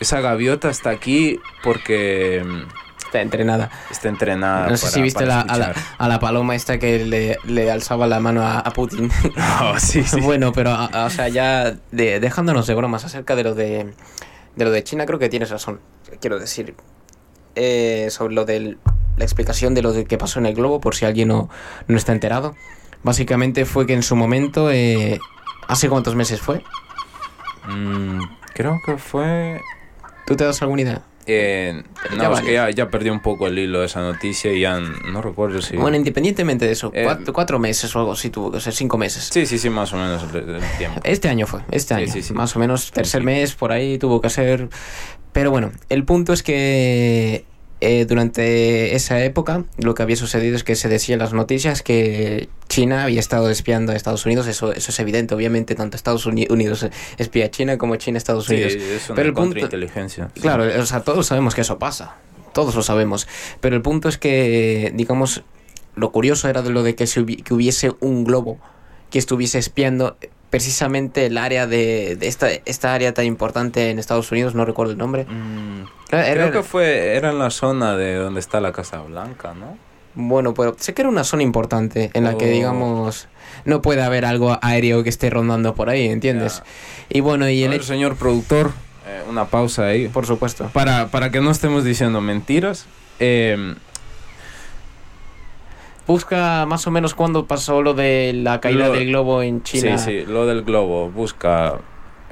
esa 0.00 0.20
gaviota 0.20 0.68
está 0.70 0.90
aquí 0.90 1.40
porque 1.62 2.42
mm, 2.44 2.62
está 3.04 3.20
entrenada. 3.22 3.70
está 3.90 4.08
entrenada. 4.08 4.68
No 4.68 4.76
sé 4.76 4.82
para- 4.86 4.92
si 4.94 5.02
viste 5.02 5.26
la- 5.26 5.40
a, 5.40 5.56
la, 5.58 5.74
a 5.98 6.08
la 6.08 6.18
paloma 6.20 6.54
esta 6.54 6.78
que 6.78 7.04
le, 7.04 7.38
le 7.44 7.70
alzaba 7.70 8.06
la 8.06 8.20
mano 8.20 8.42
a, 8.42 8.58
a 8.60 8.70
Putin. 8.72 9.10
Oh, 9.62 9.78
sí, 9.78 10.02
sí. 10.04 10.20
bueno, 10.20 10.52
pero 10.52 10.70
a- 10.70 11.06
o 11.06 11.10
sea, 11.10 11.28
ya 11.28 11.76
de- 11.92 12.20
dejándonos 12.20 12.66
de 12.66 12.74
bromas 12.74 13.04
acerca 13.04 13.34
de 13.36 13.44
lo 13.44 13.54
de, 13.54 13.92
de 14.56 14.64
lo 14.64 14.70
de 14.70 14.84
China, 14.84 15.06
creo 15.06 15.18
que 15.18 15.28
tienes 15.28 15.50
razón. 15.50 15.80
Quiero 16.20 16.38
decir, 16.38 16.74
eh, 17.54 18.08
sobre 18.10 18.34
lo 18.34 18.44
de 18.44 18.76
la 19.16 19.24
explicación 19.24 19.72
de 19.74 19.80
lo 19.82 19.92
de 19.92 20.04
que 20.04 20.18
pasó 20.18 20.38
en 20.40 20.46
el 20.46 20.54
globo, 20.54 20.80
por 20.80 20.94
si 20.94 21.06
alguien 21.06 21.28
no, 21.28 21.48
no 21.88 21.96
está 21.96 22.12
enterado. 22.12 22.54
Básicamente 23.02 23.64
fue 23.64 23.86
que 23.86 23.94
en 23.94 24.02
su 24.02 24.14
momento, 24.16 24.70
eh, 24.70 25.18
¿hace 25.68 25.88
cuántos 25.88 26.14
meses 26.16 26.40
fue? 26.40 26.62
Mm, 27.68 28.20
creo 28.54 28.80
que 28.84 28.96
fue. 28.98 29.60
¿Tú 30.26 30.36
te 30.36 30.44
das 30.44 30.60
alguna 30.62 30.82
idea? 30.82 31.02
eh, 31.28 31.82
no, 32.10 32.16
Ya 32.18 32.22
es 32.24 32.30
vale. 32.30 32.46
que 32.46 32.52
ya, 32.52 32.70
ya 32.70 32.88
perdí 32.88 33.10
un 33.10 33.20
poco 33.20 33.46
el 33.48 33.58
hilo 33.58 33.80
de 33.80 33.86
esa 33.86 34.00
noticia 34.00 34.52
y 34.52 34.60
ya 34.60 34.78
no 34.78 35.22
recuerdo 35.22 35.60
si. 35.60 35.76
Bueno, 35.76 35.96
independientemente 35.96 36.66
de 36.66 36.72
eso, 36.72 36.92
Eh, 36.94 37.02
cuatro, 37.04 37.32
cuatro 37.32 37.58
meses 37.58 37.94
o 37.96 37.98
algo 37.98 38.12
así 38.12 38.30
tuvo 38.30 38.52
que 38.52 38.60
ser, 38.60 38.72
cinco 38.74 38.96
meses. 38.98 39.28
Sí, 39.32 39.44
sí, 39.46 39.58
sí, 39.58 39.68
más 39.70 39.92
o 39.92 39.96
menos 39.96 40.22
el, 40.34 40.60
tiempo. 40.78 41.00
Este 41.02 41.28
año 41.28 41.46
fue, 41.46 41.60
este 41.70 41.94
Sí, 41.96 42.00
año. 42.02 42.12
sí, 42.12 42.22
sí. 42.22 42.32
Más 42.32 42.54
o 42.54 42.58
menos 42.60 42.92
tercer 42.92 43.22
mes 43.24 43.54
por 43.54 43.72
ahí 43.72 43.98
tuvo 43.98 44.20
que 44.20 44.30
ser. 44.30 44.68
Pero 45.32 45.50
bueno, 45.50 45.72
el 45.88 46.04
punto 46.04 46.32
es 46.32 46.42
que 46.44 47.44
eh, 47.86 48.04
durante 48.06 48.94
esa 48.94 49.22
época 49.24 49.64
lo 49.78 49.94
que 49.94 50.02
había 50.02 50.16
sucedido 50.16 50.56
es 50.56 50.64
que 50.64 50.74
se 50.74 50.88
decía 50.88 51.14
en 51.14 51.20
las 51.20 51.32
noticias 51.32 51.82
que 51.82 52.48
China 52.68 53.04
había 53.04 53.20
estado 53.20 53.48
espiando 53.50 53.92
a 53.92 53.96
Estados 53.96 54.26
Unidos. 54.26 54.46
Eso, 54.46 54.72
eso 54.72 54.90
es 54.90 54.98
evidente, 55.00 55.34
obviamente, 55.34 55.74
tanto 55.74 55.96
Estados 55.96 56.26
Uni- 56.26 56.46
Unidos 56.50 56.86
espía 57.18 57.46
a 57.46 57.50
China 57.50 57.78
como 57.78 57.96
China 57.96 58.16
a 58.16 58.18
Estados 58.18 58.46
Sí, 58.46 58.54
Unidos. 58.54 58.72
es 58.74 59.08
una 59.08 59.16
Pero 59.16 59.28
el 59.28 59.34
punto- 59.34 59.50
contrainteligencia. 59.60 60.30
sí. 60.34 60.40
Claro, 60.40 60.64
o 60.80 60.86
sea, 60.86 61.00
todos 61.00 61.26
sabemos 61.26 61.54
que 61.54 61.60
eso 61.62 61.78
pasa. 61.78 62.16
Todos 62.52 62.74
lo 62.74 62.82
sabemos. 62.82 63.28
Pero 63.60 63.76
el 63.76 63.82
punto 63.82 64.08
es 64.08 64.18
que, 64.18 64.90
digamos, 64.94 65.42
lo 65.94 66.10
curioso 66.12 66.48
era 66.48 66.62
de 66.62 66.70
lo 66.70 66.82
de 66.82 66.94
que, 66.94 67.06
se 67.06 67.20
hubi- 67.20 67.42
que 67.42 67.54
hubiese 67.54 67.92
un 68.00 68.24
globo 68.24 68.58
que 69.10 69.18
estuviese 69.18 69.58
espiando 69.58 70.16
precisamente 70.50 71.26
el 71.26 71.38
área 71.38 71.66
de, 71.66 72.16
de 72.16 72.26
esta, 72.28 72.48
esta 72.64 72.94
área 72.94 73.12
tan 73.14 73.24
importante 73.24 73.90
en 73.90 73.98
Estados 73.98 74.30
Unidos, 74.32 74.54
no 74.54 74.64
recuerdo 74.64 74.92
el 74.92 74.98
nombre. 74.98 75.24
Mm, 75.24 75.84
Era- 76.10 76.32
creo 76.32 76.50
que 76.52 76.62
fue. 76.62 77.16
Era 77.16 77.30
en 77.30 77.38
la 77.38 77.50
zona 77.50 77.96
de 77.96 78.14
donde 78.14 78.40
está 78.40 78.60
la 78.60 78.72
Casa 78.72 79.00
Blanca, 79.02 79.54
¿no? 79.54 79.76
Bueno, 80.14 80.54
pero 80.54 80.74
sé 80.78 80.94
que 80.94 81.02
era 81.02 81.10
una 81.10 81.24
zona 81.24 81.42
importante 81.42 82.10
en 82.14 82.24
la 82.24 82.38
que, 82.38 82.46
Oh. 82.46 82.48
digamos, 82.48 83.28
no 83.66 83.82
puede 83.82 84.02
haber 84.02 84.24
algo 84.24 84.58
aéreo 84.62 85.02
que 85.02 85.10
esté 85.10 85.28
rondando 85.28 85.74
por 85.74 85.90
ahí, 85.90 86.06
¿entiendes? 86.08 86.62
Y 87.10 87.20
bueno, 87.20 87.48
y 87.50 87.62
el 87.64 87.68
ver, 87.70 87.80
hecho, 87.80 87.88
señor 87.88 88.16
productor, 88.16 88.72
eh, 89.06 89.22
una 89.28 89.44
pausa 89.46 89.86
ahí. 89.88 90.08
por 90.08 90.24
supuesto. 90.24 90.70
Para, 90.72 91.08
para 91.08 91.30
que 91.30 91.40
no 91.42 91.50
estemos 91.50 91.84
diciendo 91.84 92.20
mentiras. 92.22 92.86
eh, 93.18 93.74
Busca 96.06 96.66
más 96.66 96.86
o 96.86 96.90
menos 96.90 97.14
cuándo 97.14 97.46
pasó 97.46 97.82
lo 97.82 97.92
de 97.94 98.32
la 98.34 98.60
caída 98.60 98.86
Lo- 98.88 98.92
del 98.92 99.06
globo 99.08 99.42
en 99.42 99.62
China. 99.62 99.98
Sí, 99.98 100.22
sí, 100.22 100.26
lo 100.26 100.46
del 100.46 100.62
globo. 100.62 101.10
Busca. 101.10 101.78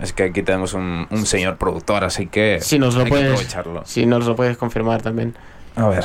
Es 0.00 0.12
que 0.12 0.24
aquí 0.24 0.42
tenemos 0.42 0.74
un, 0.74 1.06
un 1.10 1.26
señor 1.26 1.56
productor, 1.56 2.04
así 2.04 2.26
que. 2.26 2.58
Si 2.60 2.78
nos 2.78 2.94
lo 2.94 3.00
hay 3.00 3.04
que 3.06 3.10
puedes, 3.10 3.30
aprovecharlo. 3.32 3.82
si 3.84 4.06
nos 4.06 4.26
lo 4.26 4.36
puedes 4.36 4.56
confirmar 4.56 5.02
también. 5.02 5.34
A 5.76 5.88
ver. 5.88 6.04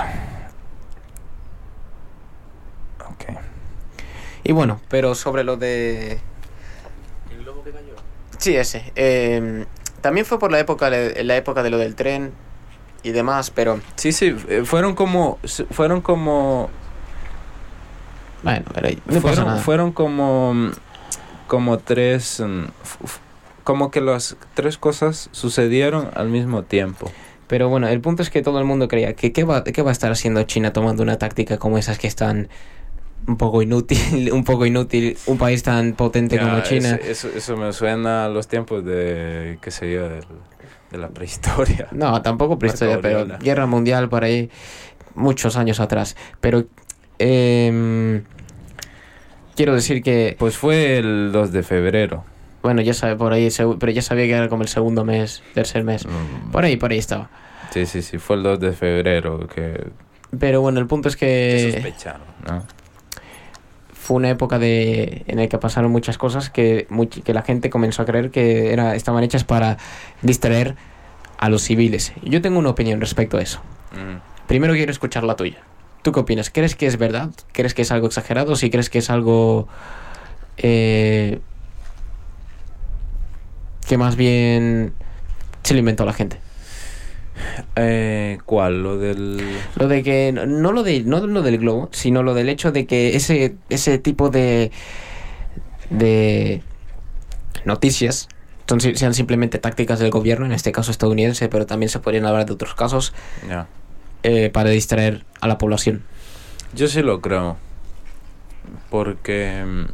Ok. 3.02 3.38
Y 4.44 4.52
bueno, 4.52 4.80
pero 4.90 5.16
sobre 5.16 5.44
lo 5.44 5.58
de... 5.58 6.20
¿El 7.32 7.44
globo 7.44 7.64
que 7.64 7.72
cayó? 7.72 7.94
Sí, 8.38 8.56
ese. 8.56 8.92
eh, 8.96 9.66
también 10.02 10.26
fue 10.26 10.40
por 10.40 10.52
la 10.52 10.60
época, 10.60 10.90
de- 10.90 11.24
la 11.24 11.36
época 11.36 11.62
de 11.64 11.70
lo 11.70 11.78
del 11.78 11.96
tren 11.96 12.32
y 13.04 13.12
demás, 13.12 13.52
pero... 13.52 13.80
Sí, 13.96 14.12
sí, 14.12 14.36
eh, 14.48 14.64
fueron 14.66 14.96
como. 14.96 15.40
Fueron 15.72 16.02
como. 16.02 16.70
Bueno, 18.44 18.66
pero 18.74 18.90
no 19.06 19.22
fueron, 19.22 19.46
nada. 19.48 19.62
fueron 19.62 19.92
como. 19.92 20.72
Como 21.48 21.78
tres. 21.80 22.40
mm, 22.46 22.66
Como 23.64 23.92
que 23.92 24.02
las 24.02 24.38
tres 24.54 24.78
cosas 24.78 25.30
sucedieron 25.32 26.10
al 26.16 26.30
mismo 26.30 26.64
tiempo. 26.64 27.12
Pero 27.48 27.68
bueno, 27.70 27.88
el 27.88 28.00
punto 28.02 28.22
es 28.22 28.30
que 28.30 28.42
todo 28.44 28.60
el 28.60 28.66
mundo 28.66 28.88
creía 28.88 29.14
que 29.14 29.32
qué 29.32 29.44
va, 29.44 29.64
qué 29.64 29.82
va 29.82 29.90
a 29.90 29.92
estar 29.92 30.12
haciendo 30.12 30.44
China 30.44 30.72
tomando 30.74 31.02
una 31.04 31.18
táctica 31.18 31.58
como 31.58 31.78
esas 31.80 31.98
que 31.98 32.06
están 32.08 32.48
un 33.28 33.38
poco 33.38 33.62
inútil, 33.62 34.30
un 34.34 34.44
poco 34.44 34.66
inútil, 34.68 35.18
un 35.26 35.38
país 35.38 35.64
tan 35.64 35.94
potente 35.94 36.36
Ya, 36.38 36.44
como 36.44 36.62
China. 36.62 37.00
Eso, 37.04 37.28
eso 37.36 37.58
me 37.58 37.74
suena 37.74 38.26
a 38.26 38.30
los 38.30 38.48
tiempos 38.48 38.86
de. 38.86 39.58
qué 39.62 39.72
sé 39.72 39.92
yo, 39.92 40.08
del- 40.10 40.24
de 40.92 40.98
la 40.98 41.10
prehistoria. 41.10 41.88
No, 41.92 42.20
tampoco 42.24 42.58
prehistoria, 42.58 43.00
pero 43.02 43.28
guerra 43.40 43.68
mundial 43.68 44.10
por 44.10 44.24
ahí, 44.24 44.50
muchos 45.16 45.56
años 45.56 45.80
atrás. 45.80 46.16
Pero 46.42 46.66
em, 47.20 48.24
quiero 49.56 49.74
decir 49.76 50.02
que, 50.02 50.36
Pues 50.40 50.58
fue 50.58 50.98
el 50.98 51.32
2 51.32 51.52
de 51.52 51.64
febrero. 51.64 52.24
bueno, 52.64 52.82
ya 52.82 52.94
sabe 52.94 53.16
por 53.16 53.34
ahí, 53.34 53.50
pero 53.80 53.92
ya 53.92 54.02
sabía 54.02 54.26
que 54.26 54.34
era 54.34 54.50
como 54.50 54.64
el 54.64 54.68
segundo 54.70 55.06
mes, 55.06 55.44
tercer 55.54 55.84
mes. 55.84 56.06
Mm, 56.06 56.52
Por 56.52 56.64
ahí, 56.66 56.78
por 56.78 56.92
ahí 56.92 56.98
estaba. 56.98 57.30
Sí, 57.72 57.86
sí, 57.86 58.02
sí, 58.02 58.18
fue 58.18 58.36
el 58.38 58.44
2 58.44 58.60
de 58.60 58.72
febrero 58.74 59.48
que, 59.48 59.88
Pero 60.40 60.62
bueno, 60.62 60.80
el 60.80 60.88
punto 60.88 61.08
es 61.10 61.16
que 61.16 61.72
sospecharon, 61.74 62.22
¿no? 62.48 62.64
fue 63.94 64.18
una 64.18 64.30
época 64.32 64.58
de 64.58 65.24
en 65.28 65.38
la 65.38 65.46
que 65.48 65.60
pasaron 65.60 65.92
muchas 65.92 66.18
cosas 66.18 66.50
que, 66.50 66.88
que 67.24 67.32
la 67.34 67.44
gente 67.44 67.70
comenzó 67.70 68.02
a 68.02 68.06
creer 68.06 68.32
que 68.32 68.74
era, 68.74 68.96
estaban 68.96 69.24
hechas 69.24 69.44
para 69.44 69.78
distraer 70.24 70.76
a 71.38 71.48
los 71.50 71.62
civiles. 71.62 72.12
Yo 72.24 72.42
tengo 72.42 72.58
una 72.58 72.70
opinión 72.70 73.00
respecto 73.00 73.38
a 73.38 73.42
eso. 73.44 73.62
Mm. 73.92 74.48
Primero 74.48 74.74
quiero 74.74 74.92
escuchar 74.92 75.24
la 75.24 75.36
tuya. 75.36 75.60
¿Tú 76.02 76.12
qué 76.12 76.20
opinas? 76.22 76.50
¿Crees 76.50 76.76
que 76.76 76.88
es 76.88 76.98
verdad? 76.98 77.30
¿Crees 77.52 77.74
que 77.74 77.82
es 77.82 77.92
algo 77.92 78.08
exagerado? 78.08 78.56
¿Si 78.56 78.70
crees 78.70 78.90
que 78.90 79.00
es 79.00 79.10
algo 79.10 79.68
eh, 80.58 81.40
que 83.88 83.98
más 83.98 84.16
bien 84.16 84.94
se 85.64 85.74
lo 85.74 85.80
inventó 85.80 86.06
la 86.06 86.14
gente? 86.14 86.40
Eh, 87.76 88.38
¿Cuál? 88.46 88.84
Lo 88.84 88.98
del... 88.98 89.42
Lo 89.76 89.88
de 89.88 90.04
que 90.04 90.32
no- 90.34 90.72
lo 90.72 90.84
de 90.84 91.04
no 91.04 91.26
lo 91.26 91.42
del 91.42 91.58
globo, 91.58 91.90
sino 91.92 92.22
lo 92.24 92.34
del 92.34 92.50
hecho 92.50 92.72
de 92.72 92.86
que 92.86 93.16
ese 93.16 93.56
ese 93.70 93.98
tipo 93.98 94.30
de 94.30 94.72
de 95.90 96.62
noticias 97.66 98.28
son, 98.68 98.80
sean 98.82 99.14
simplemente 99.14 99.58
tácticas 99.58 100.00
del 100.00 100.12
gobierno, 100.12 100.46
en 100.46 100.52
este 100.52 100.72
caso 100.72 100.92
estadounidense, 100.92 101.50
pero 101.50 101.66
también 101.66 101.90
se 101.90 102.00
podrían 102.00 102.26
hablar 102.26 102.46
de 102.46 102.54
otros 102.54 102.76
casos 102.76 103.14
Ya. 103.48 103.68
Eh, 104.24 104.50
para 104.52 104.70
distraer 104.70 105.26
a 105.42 105.48
la 105.48 105.58
población. 105.58 106.04
Yo 106.74 106.88
sí 106.88 107.02
lo 107.02 107.22
creo. 107.22 107.58
Porque 108.90 109.64
mm, 109.66 109.86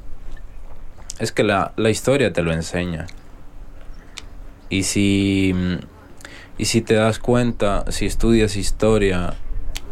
es 1.19 1.31
que 1.31 1.43
la, 1.43 1.73
la 1.77 1.89
historia 1.89 2.33
te 2.33 2.41
lo 2.41 2.51
enseña. 2.51 3.07
Y 4.69 4.83
si, 4.83 5.53
mm, 5.53 5.75
y 6.57 6.65
si 6.65 6.81
te 6.81 6.95
das 6.95 7.19
cuenta, 7.19 7.85
si 7.91 8.05
estudias 8.05 8.55
historia, 8.55 9.35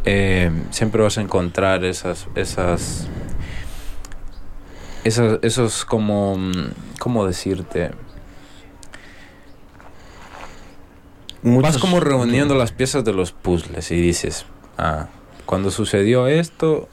eh, 0.06 0.52
siempre 0.72 1.02
vas 1.02 1.18
a 1.18 1.22
encontrar 1.22 1.86
esas, 1.86 2.28
esas, 2.36 3.08
Eso, 5.04 5.40
eso 5.42 5.66
es 5.66 5.86
como... 5.86 6.38
mm, 6.38 6.72
¿Cómo 7.00 7.28
decirte? 7.28 7.92
Vas 11.44 11.78
como 11.78 12.00
reuniendo 12.00 12.56
las 12.56 12.72
piezas 12.72 13.04
de 13.04 13.12
los 13.12 13.34
puzzles 13.34 13.92
y 13.92 14.00
dices, 14.00 14.46
ah, 14.78 15.08
cuando 15.46 15.72
sucedió 15.72 16.28
esto, 16.28 16.88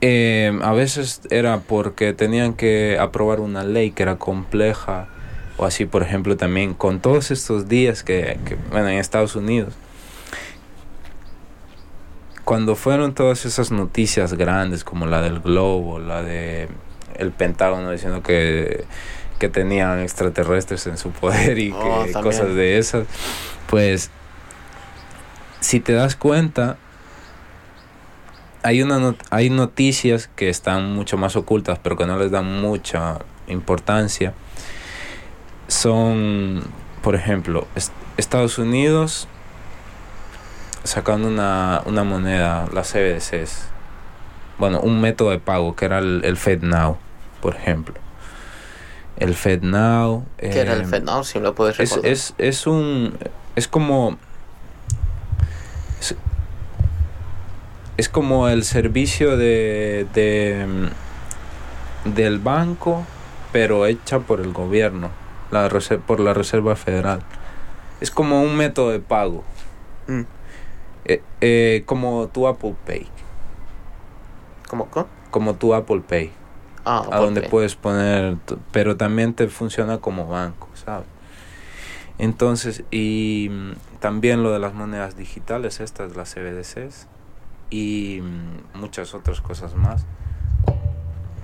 eh, 0.00 0.58
a 0.62 0.72
veces 0.72 1.20
era 1.30 1.60
porque 1.60 2.14
tenían 2.14 2.54
que 2.54 2.98
aprobar 2.98 3.40
una 3.40 3.62
ley 3.62 3.90
que 3.90 4.04
era 4.04 4.16
compleja, 4.16 5.08
o 5.58 5.66
así, 5.66 5.84
por 5.84 6.02
ejemplo, 6.02 6.36
también 6.38 6.72
con 6.72 7.00
todos 7.00 7.30
estos 7.30 7.68
días 7.68 8.02
que, 8.02 8.38
que, 8.46 8.56
bueno, 8.70 8.88
en 8.88 8.98
Estados 8.98 9.36
Unidos, 9.36 9.74
cuando 12.44 12.74
fueron 12.74 13.12
todas 13.12 13.44
esas 13.44 13.70
noticias 13.70 14.32
grandes 14.32 14.82
como 14.82 15.04
la 15.04 15.20
del 15.20 15.40
globo, 15.40 15.98
la 15.98 16.22
de 16.22 16.68
el 17.16 17.32
Pentágono 17.32 17.90
diciendo 17.90 18.22
que, 18.22 18.84
que 19.38 19.48
tenían 19.48 20.00
extraterrestres 20.00 20.86
en 20.86 20.96
su 20.98 21.10
poder 21.10 21.58
y 21.58 21.72
Oh, 21.76 22.04
que 22.04 22.12
cosas 22.22 22.54
de 22.54 22.78
esas, 22.78 23.06
pues 23.68 24.10
si 25.60 25.80
te 25.80 25.92
das 25.92 26.16
cuenta, 26.16 26.76
hay, 28.62 28.82
una 28.82 28.98
not- 28.98 29.22
hay 29.30 29.50
noticias 29.50 30.28
que 30.34 30.48
están 30.48 30.92
mucho 30.94 31.16
más 31.16 31.36
ocultas, 31.36 31.78
pero 31.82 31.96
que 31.96 32.06
no 32.06 32.18
les 32.18 32.30
dan 32.30 32.60
mucha 32.60 33.18
importancia. 33.46 34.34
Son, 35.68 36.62
por 37.02 37.14
ejemplo, 37.14 37.66
est- 37.74 37.92
Estados 38.16 38.58
Unidos 38.58 39.28
sacando 40.84 41.28
una, 41.28 41.82
una 41.84 42.04
moneda, 42.04 42.66
las 42.72 42.92
CBDCs. 42.92 43.68
Bueno, 44.58 44.80
un 44.80 45.00
método 45.00 45.30
de 45.30 45.38
pago 45.38 45.76
que 45.76 45.84
era 45.84 45.98
el, 45.98 46.22
el 46.24 46.36
FedNow, 46.36 46.96
por 47.40 47.54
ejemplo. 47.54 47.94
El 49.18 49.34
FedNow. 49.34 50.24
¿Qué 50.38 50.60
era 50.60 50.74
el 50.74 50.82
eh, 50.82 50.86
FedNow? 50.86 51.24
Si 51.24 51.38
me 51.38 51.44
lo 51.44 51.54
puedes 51.54 51.78
es, 51.80 51.90
recordar. 51.90 52.12
es, 52.12 52.34
es 52.38 52.66
un. 52.66 53.18
Es 53.56 53.66
como. 53.68 54.16
Es, 56.00 56.14
es 57.96 58.08
como 58.08 58.48
el 58.48 58.62
servicio 58.64 59.36
de, 59.36 60.06
de. 60.14 60.88
del 62.04 62.38
banco, 62.38 63.04
pero 63.52 63.86
hecha 63.86 64.20
por 64.20 64.40
el 64.40 64.52
gobierno, 64.52 65.10
la 65.50 65.68
por 66.06 66.20
la 66.20 66.32
Reserva 66.32 66.76
Federal. 66.76 67.20
Es 68.00 68.12
como 68.12 68.42
un 68.42 68.56
método 68.56 68.90
de 68.90 69.00
pago, 69.00 69.42
Mm. 70.06 70.22
eh, 71.06 71.22
eh, 71.40 71.82
como 71.84 72.28
tu 72.28 72.46
Apple 72.46 72.76
Pay. 72.86 73.08
¿Cómo? 74.68 74.86
¿Cómo? 74.86 75.08
Como 75.32 75.54
tu 75.56 75.74
Apple 75.74 76.02
Pay. 76.06 76.30
Ah, 76.90 77.06
a 77.10 77.18
donde 77.18 77.42
puedes 77.42 77.76
poner, 77.76 78.38
pero 78.72 78.96
también 78.96 79.34
te 79.34 79.46
funciona 79.48 79.98
como 79.98 80.26
banco, 80.26 80.70
¿sabes? 80.72 81.06
Entonces, 82.16 82.82
y 82.90 83.48
mm, 83.50 83.72
también 84.00 84.42
lo 84.42 84.54
de 84.54 84.58
las 84.58 84.72
monedas 84.72 85.14
digitales, 85.14 85.80
estas, 85.80 86.16
las 86.16 86.32
CBDCs, 86.32 87.06
y 87.68 88.20
mm, 88.22 88.78
muchas 88.80 89.12
otras 89.12 89.42
cosas 89.42 89.74
más, 89.74 90.06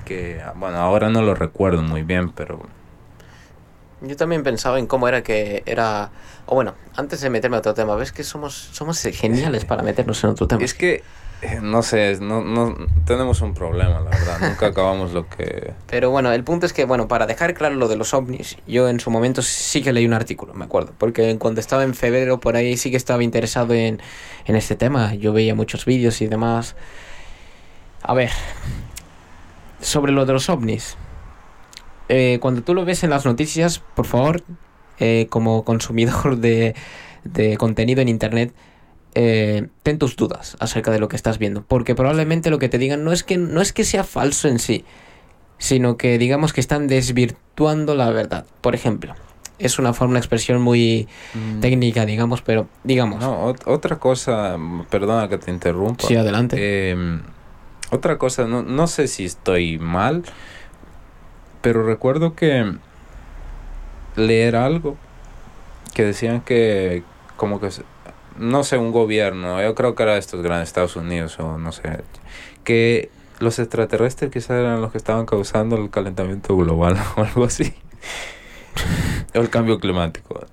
que, 0.06 0.40
ah, 0.42 0.54
bueno, 0.56 0.78
ahora 0.78 1.10
no 1.10 1.20
lo 1.20 1.34
recuerdo 1.34 1.82
muy 1.82 2.02
bien, 2.02 2.30
pero 2.30 2.62
Yo 4.00 4.16
también 4.16 4.44
pensaba 4.44 4.78
en 4.78 4.86
cómo 4.86 5.08
era 5.08 5.22
que 5.22 5.62
era... 5.66 6.10
O 6.46 6.54
bueno, 6.54 6.72
antes 6.96 7.20
de 7.20 7.28
meterme 7.28 7.56
a 7.56 7.58
otro 7.58 7.74
tema, 7.74 7.96
ves 7.96 8.12
que 8.12 8.24
somos, 8.24 8.54
somos 8.54 8.98
geniales 9.02 9.66
para 9.66 9.82
meternos 9.82 10.24
en 10.24 10.30
otro 10.30 10.48
tema. 10.48 10.64
es 10.64 10.72
que, 10.72 11.02
no 11.62 11.82
sé, 11.82 12.18
no, 12.20 12.42
no, 12.42 12.74
tenemos 13.06 13.40
un 13.40 13.54
problema, 13.54 14.00
la 14.00 14.10
verdad, 14.10 14.38
nunca 14.48 14.66
acabamos 14.66 15.12
lo 15.12 15.28
que... 15.28 15.72
Pero 15.88 16.10
bueno, 16.10 16.32
el 16.32 16.44
punto 16.44 16.66
es 16.66 16.72
que, 16.72 16.84
bueno, 16.84 17.08
para 17.08 17.26
dejar 17.26 17.54
claro 17.54 17.74
lo 17.74 17.88
de 17.88 17.96
los 17.96 18.14
ovnis, 18.14 18.56
yo 18.66 18.88
en 18.88 19.00
su 19.00 19.10
momento 19.10 19.42
sí 19.42 19.82
que 19.82 19.92
leí 19.92 20.06
un 20.06 20.14
artículo, 20.14 20.54
me 20.54 20.64
acuerdo, 20.64 20.92
porque 20.98 21.36
cuando 21.38 21.60
estaba 21.60 21.84
en 21.84 21.94
febrero 21.94 22.40
por 22.40 22.56
ahí 22.56 22.76
sí 22.76 22.90
que 22.90 22.96
estaba 22.96 23.22
interesado 23.22 23.74
en, 23.74 24.00
en 24.46 24.56
este 24.56 24.76
tema, 24.76 25.14
yo 25.14 25.32
veía 25.32 25.54
muchos 25.54 25.84
vídeos 25.84 26.20
y 26.22 26.26
demás. 26.26 26.76
A 28.02 28.14
ver, 28.14 28.30
sobre 29.80 30.12
lo 30.12 30.26
de 30.26 30.32
los 30.32 30.48
ovnis, 30.48 30.96
eh, 32.08 32.38
cuando 32.40 32.62
tú 32.62 32.74
lo 32.74 32.84
ves 32.84 33.04
en 33.04 33.10
las 33.10 33.24
noticias, 33.24 33.78
por 33.78 34.06
favor, 34.06 34.42
eh, 34.98 35.26
como 35.30 35.64
consumidor 35.64 36.36
de, 36.38 36.74
de 37.24 37.56
contenido 37.56 38.00
en 38.00 38.08
Internet, 38.08 38.54
eh, 39.14 39.68
ten 39.82 39.98
tus 39.98 40.16
dudas 40.16 40.56
acerca 40.60 40.90
de 40.90 40.98
lo 40.98 41.08
que 41.08 41.16
estás 41.16 41.38
viendo, 41.38 41.62
porque 41.62 41.94
probablemente 41.94 42.50
lo 42.50 42.58
que 42.58 42.68
te 42.68 42.78
digan 42.78 43.04
no 43.04 43.12
es 43.12 43.22
que 43.24 43.36
no 43.38 43.60
es 43.60 43.72
que 43.72 43.84
sea 43.84 44.04
falso 44.04 44.48
en 44.48 44.58
sí, 44.58 44.84
sino 45.58 45.96
que 45.96 46.18
digamos 46.18 46.52
que 46.52 46.60
están 46.60 46.86
desvirtuando 46.88 47.94
la 47.94 48.10
verdad. 48.10 48.44
Por 48.60 48.74
ejemplo, 48.74 49.14
es 49.58 49.78
una 49.78 49.92
forma 49.92 50.14
de 50.14 50.18
expresión 50.20 50.60
muy 50.60 51.08
Mm, 51.34 51.60
técnica, 51.60 52.04
digamos, 52.06 52.42
pero 52.42 52.66
digamos. 52.82 53.20
No, 53.20 53.52
ot- 53.54 53.62
otra 53.66 53.96
cosa, 53.96 54.56
perdona 54.90 55.28
que 55.28 55.38
te 55.38 55.50
interrumpa. 55.50 56.06
sí, 56.06 56.16
adelante. 56.16 56.56
Eh, 56.58 57.20
otra 57.90 58.18
cosa, 58.18 58.46
no, 58.46 58.62
no 58.62 58.86
sé 58.88 59.06
si 59.06 59.24
estoy 59.24 59.78
mal, 59.78 60.24
pero 61.62 61.84
recuerdo 61.86 62.34
que 62.34 62.74
leer 64.16 64.56
algo 64.56 64.96
que 65.94 66.04
decían 66.04 66.40
que 66.40 67.02
como 67.36 67.60
que, 67.60 67.68
no 68.38 68.64
sé, 68.64 68.78
un 68.78 68.92
gobierno, 68.92 69.62
yo 69.62 69.74
creo 69.74 69.94
que 69.94 70.02
era 70.02 70.14
de 70.14 70.18
estos 70.18 70.42
grandes 70.42 70.68
Estados 70.68 70.96
Unidos 70.96 71.38
o 71.38 71.58
no 71.58 71.72
sé, 71.72 71.82
que 72.64 73.10
los 73.40 73.58
extraterrestres 73.58 74.30
quizás 74.30 74.50
eran 74.50 74.80
los 74.80 74.92
que 74.92 74.98
estaban 74.98 75.26
causando 75.26 75.76
el 75.76 75.90
calentamiento 75.90 76.56
global 76.56 76.96
o 77.16 77.22
algo 77.22 77.44
así. 77.44 77.74
o 79.34 79.40
el 79.40 79.50
cambio 79.50 79.78
climático. 79.78 80.46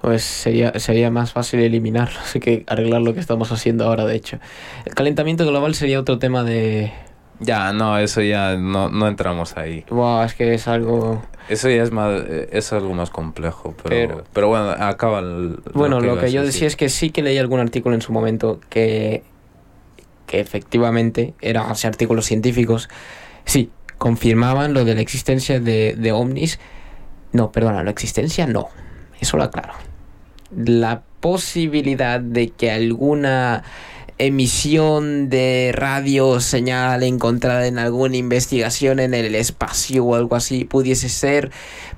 Pues 0.00 0.24
sería, 0.24 0.76
sería 0.80 1.12
más 1.12 1.32
fácil 1.32 1.60
eliminarlo, 1.60 2.18
así 2.20 2.40
que 2.40 2.64
arreglar 2.66 3.02
lo 3.02 3.14
que 3.14 3.20
estamos 3.20 3.52
haciendo 3.52 3.84
ahora, 3.84 4.04
de 4.04 4.16
hecho. 4.16 4.38
El 4.84 4.94
calentamiento 4.94 5.46
global 5.46 5.74
sería 5.74 6.00
otro 6.00 6.18
tema 6.18 6.42
de... 6.42 6.92
Ya, 7.38 7.72
no, 7.72 7.98
eso 7.98 8.20
ya 8.20 8.56
no, 8.56 8.88
no 8.88 9.08
entramos 9.08 9.56
ahí. 9.56 9.84
Buah, 9.88 10.24
es 10.24 10.34
que 10.34 10.54
es 10.54 10.68
algo... 10.68 11.22
Eso 11.48 11.68
ya 11.68 11.82
es 11.82 11.90
más, 11.90 12.22
eh, 12.26 12.48
es 12.52 12.72
algo 12.72 12.94
más 12.94 13.10
complejo, 13.10 13.74
pero, 13.82 13.88
Pero- 13.88 14.24
pero, 14.32 14.48
bueno, 14.48 14.70
acaba 14.70 15.18
el, 15.20 15.58
Bueno, 15.74 16.00
lo 16.00 16.18
que 16.18 16.30
yo 16.32 16.44
decía 16.44 16.66
es 16.66 16.76
que 16.76 16.88
sí 16.88 17.10
que 17.10 17.22
leí 17.22 17.38
algún 17.38 17.60
artículo 17.60 17.94
en 17.94 18.00
su 18.02 18.12
momento 18.12 18.60
que, 18.70 19.22
que 20.26 20.40
efectivamente 20.40 21.34
eran 21.40 21.70
así, 21.70 21.86
artículos 21.86 22.24
científicos, 22.26 22.88
sí, 23.44 23.70
confirmaban 23.98 24.72
lo 24.74 24.84
de 24.84 24.94
la 24.94 25.00
existencia 25.00 25.60
de, 25.60 25.94
de 25.96 26.12
ovnis. 26.12 26.58
No, 27.32 27.50
perdona, 27.52 27.82
la 27.84 27.90
existencia 27.90 28.46
no, 28.46 28.68
eso 29.20 29.36
lo 29.36 29.42
aclaro. 29.44 29.74
La 30.54 31.02
posibilidad 31.20 32.20
de 32.20 32.48
que 32.50 32.70
alguna 32.70 33.62
emisión 34.22 35.28
de 35.28 35.72
radio 35.74 36.40
señal 36.40 37.02
encontrada 37.02 37.66
en 37.66 37.78
alguna 37.78 38.16
investigación 38.16 39.00
en 39.00 39.14
el 39.14 39.34
espacio 39.34 40.04
o 40.04 40.14
algo 40.14 40.36
así 40.36 40.64
pudiese 40.64 41.08
ser 41.08 41.50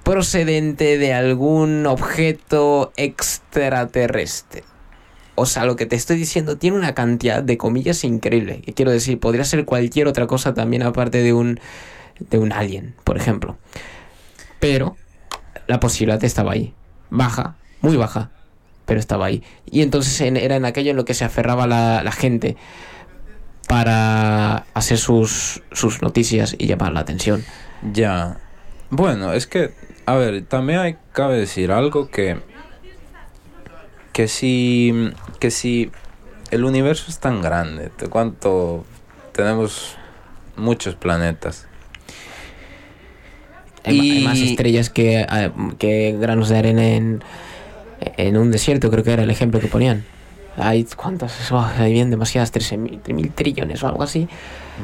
procedente 0.03 0.99
de 0.99 1.15
algún 1.15 1.87
objeto 1.87 2.93
extraterrestre. 2.97 4.65
O 5.35 5.47
sea, 5.47 5.65
lo 5.65 5.77
que 5.77 5.87
te 5.87 5.97
estoy 5.97 6.17
diciendo 6.17 6.57
tiene 6.57 6.77
una 6.77 6.95
cantidad 6.95 7.43
de 7.43 7.59
comillas 7.59 8.05
increíble. 8.05 8.63
Y 8.67 8.73
quiero 8.73 8.91
decir, 8.91 9.19
podría 9.19 9.45
ser 9.45 9.65
cualquier 9.65 10.07
otra 10.07 10.27
cosa 10.27 10.55
también 10.55 10.83
aparte 10.83 11.23
de 11.23 11.33
un 11.33 11.61
de 12.21 12.39
un 12.39 12.53
alien, 12.53 12.95
por 13.05 13.17
ejemplo. 13.17 13.59
Pero 14.61 14.97
la 15.67 15.81
posibilidad 15.81 16.23
estaba 16.23 16.53
ahí. 16.53 16.73
Baja, 17.11 17.57
muy 17.81 17.97
baja, 17.97 18.31
pero 18.87 19.01
estaba 19.01 19.27
ahí. 19.27 19.43
Y 19.71 19.83
entonces 19.83 20.21
en- 20.21 20.37
era 20.37 20.57
en 20.57 20.65
aquello 20.65 20.91
en 20.91 20.97
lo 20.97 21.05
que 21.05 21.15
se 21.15 21.25
aferraba 21.25 21.67
la, 21.67 22.03
la 22.03 22.13
gente 22.13 22.57
para 23.69 24.67
hacer 24.75 24.99
sus, 24.99 25.63
sus 25.73 26.03
noticias 26.03 26.55
y 26.59 26.67
llamar 26.67 26.93
la 26.93 27.01
atención. 27.01 27.45
Ya. 27.93 28.39
Bueno, 28.91 29.33
es 29.33 29.47
que, 29.47 29.73
a 30.07 30.15
ver, 30.15 30.45
también 30.45 30.79
hay, 30.79 30.97
cabe 31.13 31.39
decir 31.39 31.73
algo 31.73 32.11
que. 32.11 32.39
Que 34.13 34.29
si. 34.29 35.11
Que 35.41 35.51
si 35.51 35.91
el 36.51 36.65
universo 36.65 37.07
es 37.09 37.19
tan 37.19 37.43
grande, 37.43 37.91
¿de 37.99 38.09
cuánto. 38.09 38.85
Tenemos 39.33 39.97
muchos 40.57 40.95
planetas. 40.95 41.67
Hay, 43.83 44.23
más 44.25 44.39
estrellas 44.39 44.89
que, 44.89 45.27
eh, 45.31 45.51
que 45.79 46.17
granos 46.19 46.49
de 46.49 46.57
arena 46.59 46.87
en, 46.87 47.23
en 48.17 48.37
un 48.37 48.51
desierto, 48.51 48.91
creo 48.91 49.05
que 49.05 49.13
era 49.13 49.23
el 49.23 49.31
ejemplo 49.31 49.61
que 49.61 49.67
ponían. 49.69 50.05
Hay 50.57 50.85
cuántas, 50.97 51.51
Oh, 51.51 51.59
hay 51.79 51.93
bien 51.93 52.11
demasiadas, 52.11 52.53
13.000 52.53 53.13
mil 53.13 53.31
trillones 53.33 53.83
o 53.83 53.89
algo 53.89 54.03
así. 54.05 54.29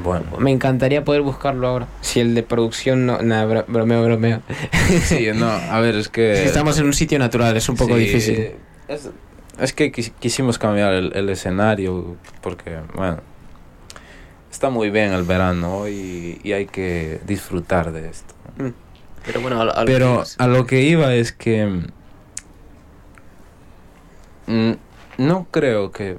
Bueno, 0.03 0.25
Me 0.39 0.51
encantaría 0.51 1.05
poder 1.05 1.23
buscarlo 1.23 1.69
ahora. 1.69 1.87
Si 2.01 2.19
el 2.21 2.35
de 2.35 2.43
producción 2.43 3.07
no. 3.07 3.23
Nada, 3.23 3.45
bro- 3.47 3.65
bromeo, 3.69 4.03
bromeo. 4.05 4.41
sí, 5.05 5.29
no, 5.35 5.49
a 5.49 5.79
ver, 5.81 5.95
es 5.97 6.09
que. 6.09 6.37
Si 6.37 6.47
estamos 6.47 6.77
en 6.79 6.87
un 6.87 6.93
sitio 6.93 7.19
natural, 7.21 7.57
es 7.57 7.69
un 7.69 7.77
poco 7.77 7.95
Sí, 7.95 8.01
difícil. 8.01 8.51
Es, 8.89 9.11
es 9.61 9.73
que 9.73 9.93
quis- 9.93 10.13
quisimos 10.19 10.59
cambiar 10.59 10.93
el, 10.93 11.13
el 11.15 11.29
escenario 11.29 12.17
porque, 12.41 12.79
bueno, 12.95 13.19
está 14.51 14.71
muy 14.71 14.91
bien 14.91 15.13
el 15.13 15.23
verano 15.23 15.87
y, 15.89 16.41
y 16.43 16.53
hay 16.53 16.67
que 16.67 17.21
disfrutar 17.27 17.93
de 17.93 18.09
esto. 18.09 18.35
Mm. 18.59 18.69
Pero 19.25 19.41
bueno, 19.41 19.61
a, 19.61 19.65
lo- 19.65 19.77
a 19.77 19.81
lo 19.81 19.87
Pero 19.87 20.23
que- 20.25 20.43
a 20.43 20.47
lo 20.49 20.67
que 20.67 20.83
iba 20.83 21.15
es 21.15 21.33
que 21.33 21.81
mm, 24.51 24.73
no 25.19 25.47
creo 25.51 25.93
que, 25.93 26.19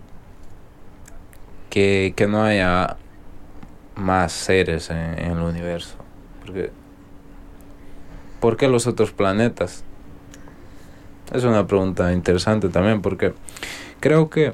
que 1.69 2.13
que 2.15 2.27
no 2.27 2.43
haya 2.43 2.97
más 3.95 4.31
seres 4.31 4.89
en, 4.89 5.19
en 5.19 5.31
el 5.31 5.39
universo. 5.39 5.95
Porque 6.45 6.71
¿Por 8.41 8.57
qué 8.57 8.67
los 8.67 8.87
otros 8.87 9.11
planetas? 9.11 9.83
Es 11.31 11.43
una 11.43 11.67
pregunta 11.67 12.11
interesante 12.11 12.69
también 12.69 13.03
porque 13.03 13.33
creo 13.99 14.31
que 14.31 14.53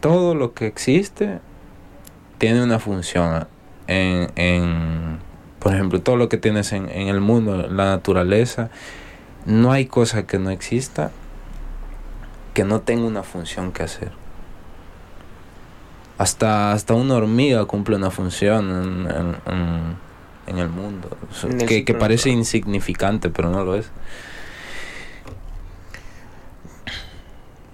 todo 0.00 0.34
lo 0.34 0.54
que 0.54 0.66
existe 0.66 1.40
tiene 2.38 2.62
una 2.62 2.78
función 2.78 3.46
en, 3.86 4.32
en 4.36 5.18
por 5.58 5.74
ejemplo, 5.74 6.00
todo 6.00 6.16
lo 6.16 6.30
que 6.30 6.38
tienes 6.38 6.72
en, 6.72 6.88
en 6.88 7.08
el 7.08 7.20
mundo, 7.20 7.68
la 7.68 7.84
naturaleza, 7.84 8.70
no 9.44 9.72
hay 9.72 9.84
cosa 9.84 10.26
que 10.26 10.38
no 10.38 10.48
exista 10.48 11.10
que 12.56 12.64
no 12.64 12.80
tenga 12.80 13.04
una 13.06 13.22
función 13.22 13.70
que 13.70 13.82
hacer. 13.82 14.12
Hasta, 16.16 16.72
hasta 16.72 16.94
una 16.94 17.14
hormiga 17.16 17.66
cumple 17.66 17.96
una 17.96 18.10
función 18.10 18.70
en, 18.70 19.10
en- 19.10 19.36
en- 19.54 19.96
en 20.46 20.58
el 20.58 20.70
mundo. 20.70 21.10
El 21.44 21.66
que, 21.66 21.84
que 21.84 21.92
parece 21.92 22.30
insignificante, 22.30 23.28
pero 23.28 23.50
no 23.50 23.62
lo 23.62 23.74
es. 23.74 23.90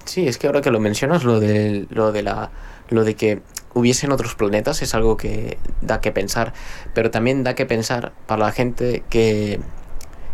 Sí, 0.04 0.26
es 0.26 0.36
que 0.36 0.48
ahora 0.48 0.60
que 0.62 0.72
lo 0.72 0.80
mencionas, 0.80 1.22
lo 1.22 1.38
de, 1.38 1.86
lo 1.90 2.10
de 2.10 2.22
la 2.24 2.50
lo 2.88 3.04
de 3.04 3.14
que 3.14 3.40
hubiesen 3.74 4.10
otros 4.10 4.34
planetas 4.34 4.82
es 4.82 4.94
algo 4.96 5.16
que 5.16 5.58
da 5.80 6.00
que 6.00 6.10
pensar, 6.10 6.52
pero 6.92 7.12
también 7.12 7.44
da 7.44 7.54
que 7.54 7.66
pensar 7.66 8.12
para 8.26 8.46
la 8.46 8.52
gente 8.52 9.04
que 9.08 9.60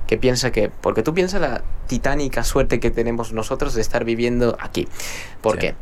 que 0.09 0.16
piensa 0.18 0.51
que 0.51 0.68
porque 0.68 1.05
tú 1.05 1.14
piensas 1.14 1.40
la 1.40 1.62
titánica 1.87 2.42
suerte 2.42 2.81
que 2.81 2.90
tenemos 2.90 3.33
nosotros 3.33 3.75
de 3.75 3.81
estar 3.83 4.05
viviendo 4.05 4.57
aquí. 4.61 4.88
¿Por 5.40 5.55
Sí. 5.55 5.61
qué? 5.61 5.75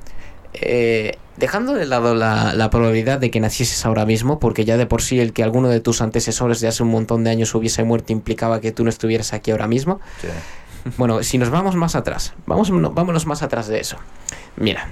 Eh, 0.58 1.18
dejando 1.36 1.74
de 1.74 1.84
lado 1.86 2.14
la, 2.14 2.54
la 2.54 2.70
probabilidad 2.70 3.18
de 3.18 3.30
que 3.30 3.40
nacieses 3.40 3.84
ahora 3.86 4.06
mismo, 4.06 4.38
porque 4.38 4.64
ya 4.64 4.76
de 4.76 4.86
por 4.86 5.02
sí 5.02 5.20
el 5.20 5.32
que 5.32 5.42
alguno 5.42 5.68
de 5.68 5.80
tus 5.80 6.00
antecesores 6.00 6.60
de 6.60 6.68
hace 6.68 6.82
un 6.82 6.88
montón 6.90 7.24
de 7.24 7.30
años 7.30 7.54
hubiese 7.54 7.84
muerto 7.84 8.12
implicaba 8.12 8.60
que 8.60 8.72
tú 8.72 8.82
no 8.84 8.90
estuvieras 8.90 9.32
aquí 9.32 9.50
ahora 9.50 9.66
mismo, 9.68 10.00
Sí. 10.20 10.28
bueno, 10.96 11.22
si 11.22 11.36
nos 11.38 11.50
vamos 11.50 11.74
más 11.76 11.94
atrás, 11.94 12.32
vamos, 12.46 12.70
no, 12.70 12.90
vámonos 12.90 13.26
más 13.26 13.42
atrás 13.42 13.68
de 13.68 13.80
eso. 13.80 13.96
Mira, 14.56 14.88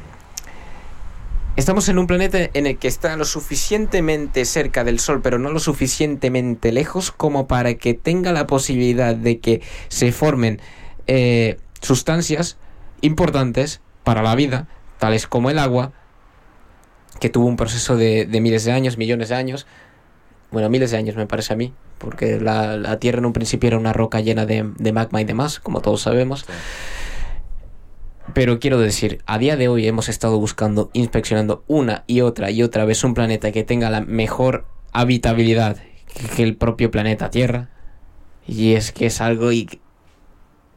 estamos 1.57 1.89
en 1.89 1.99
un 1.99 2.07
planeta 2.07 2.39
en 2.53 2.67
el 2.67 2.79
que 2.79 2.89
está 2.89 3.17
lo 3.17 3.25
suficientemente 3.25 4.45
cerca 4.45 4.85
del 4.85 4.99
Sol, 4.99 5.21
pero 5.23 5.39
no 5.39 5.51
lo 5.51 5.61
suficientemente 5.61 6.73
lejos 6.73 7.11
como 7.11 7.47
para 7.47 7.75
que 7.75 7.95
tenga 7.95 8.33
la 8.33 8.47
posibilidad 8.47 9.15
de 9.15 9.39
que 9.39 9.63
se 9.89 10.13
formen 10.13 10.61
eh, 11.07 11.59
sustancias 11.81 12.57
importantes 13.01 13.81
para 14.03 14.23
la 14.23 14.35
vida, 14.35 14.69
tales 14.99 15.27
como 15.27 15.51
el 15.51 15.59
agua, 15.59 15.93
que 17.21 17.31
tuvo 17.31 17.47
un 17.47 17.57
proceso 17.57 17.97
de, 17.97 18.27
miles 18.41 18.65
de 18.65 18.73
años, 18.73 18.99
millones 18.99 19.29
de 19.29 19.35
años, 19.35 19.67
bueno, 20.51 20.69
miles 20.71 20.91
de 20.91 20.97
años 20.97 21.17
me 21.17 21.27
parece 21.27 21.53
a 21.53 21.57
mí, 21.57 21.73
porque 21.99 22.41
la, 22.41 22.99
Tierra 22.99 23.19
en 23.19 23.27
un 23.27 23.33
principio 23.33 23.69
era 23.69 23.79
una 23.79 23.93
roca 23.93 24.21
llena 24.21 24.47
de, 24.47 24.93
magma 24.93 25.21
y 25.21 25.25
demás, 25.25 25.61
como 25.61 25.81
todos 25.81 26.03
sabemos. 26.03 26.47
Pero 28.33 28.59
quiero 28.59 28.79
decir, 28.79 29.21
a 29.27 29.39
día 29.39 29.57
de 29.57 29.69
hoy 29.69 29.87
hemos 29.87 30.09
estado 30.09 30.39
buscando, 30.39 30.91
inspeccionando 30.95 31.63
una 31.67 32.05
y 32.07 32.23
otra 32.23 32.51
y 32.51 32.63
otra 32.63 32.85
vez 32.85 33.05
un 33.05 33.15
planeta 33.15 33.53
que 33.53 33.65
tenga 33.65 33.91
la 33.91 34.01
mejor 34.01 34.65
habitabilidad 34.93 35.77
que- 36.35 36.43
el 36.43 36.57
propio 36.57 36.91
planeta 36.91 37.31
Tierra. 37.31 37.69
Y 38.47 38.75
es 38.75 38.93
que 38.93 39.07
es 39.07 39.21
algo 39.21 39.53
y 39.53 39.81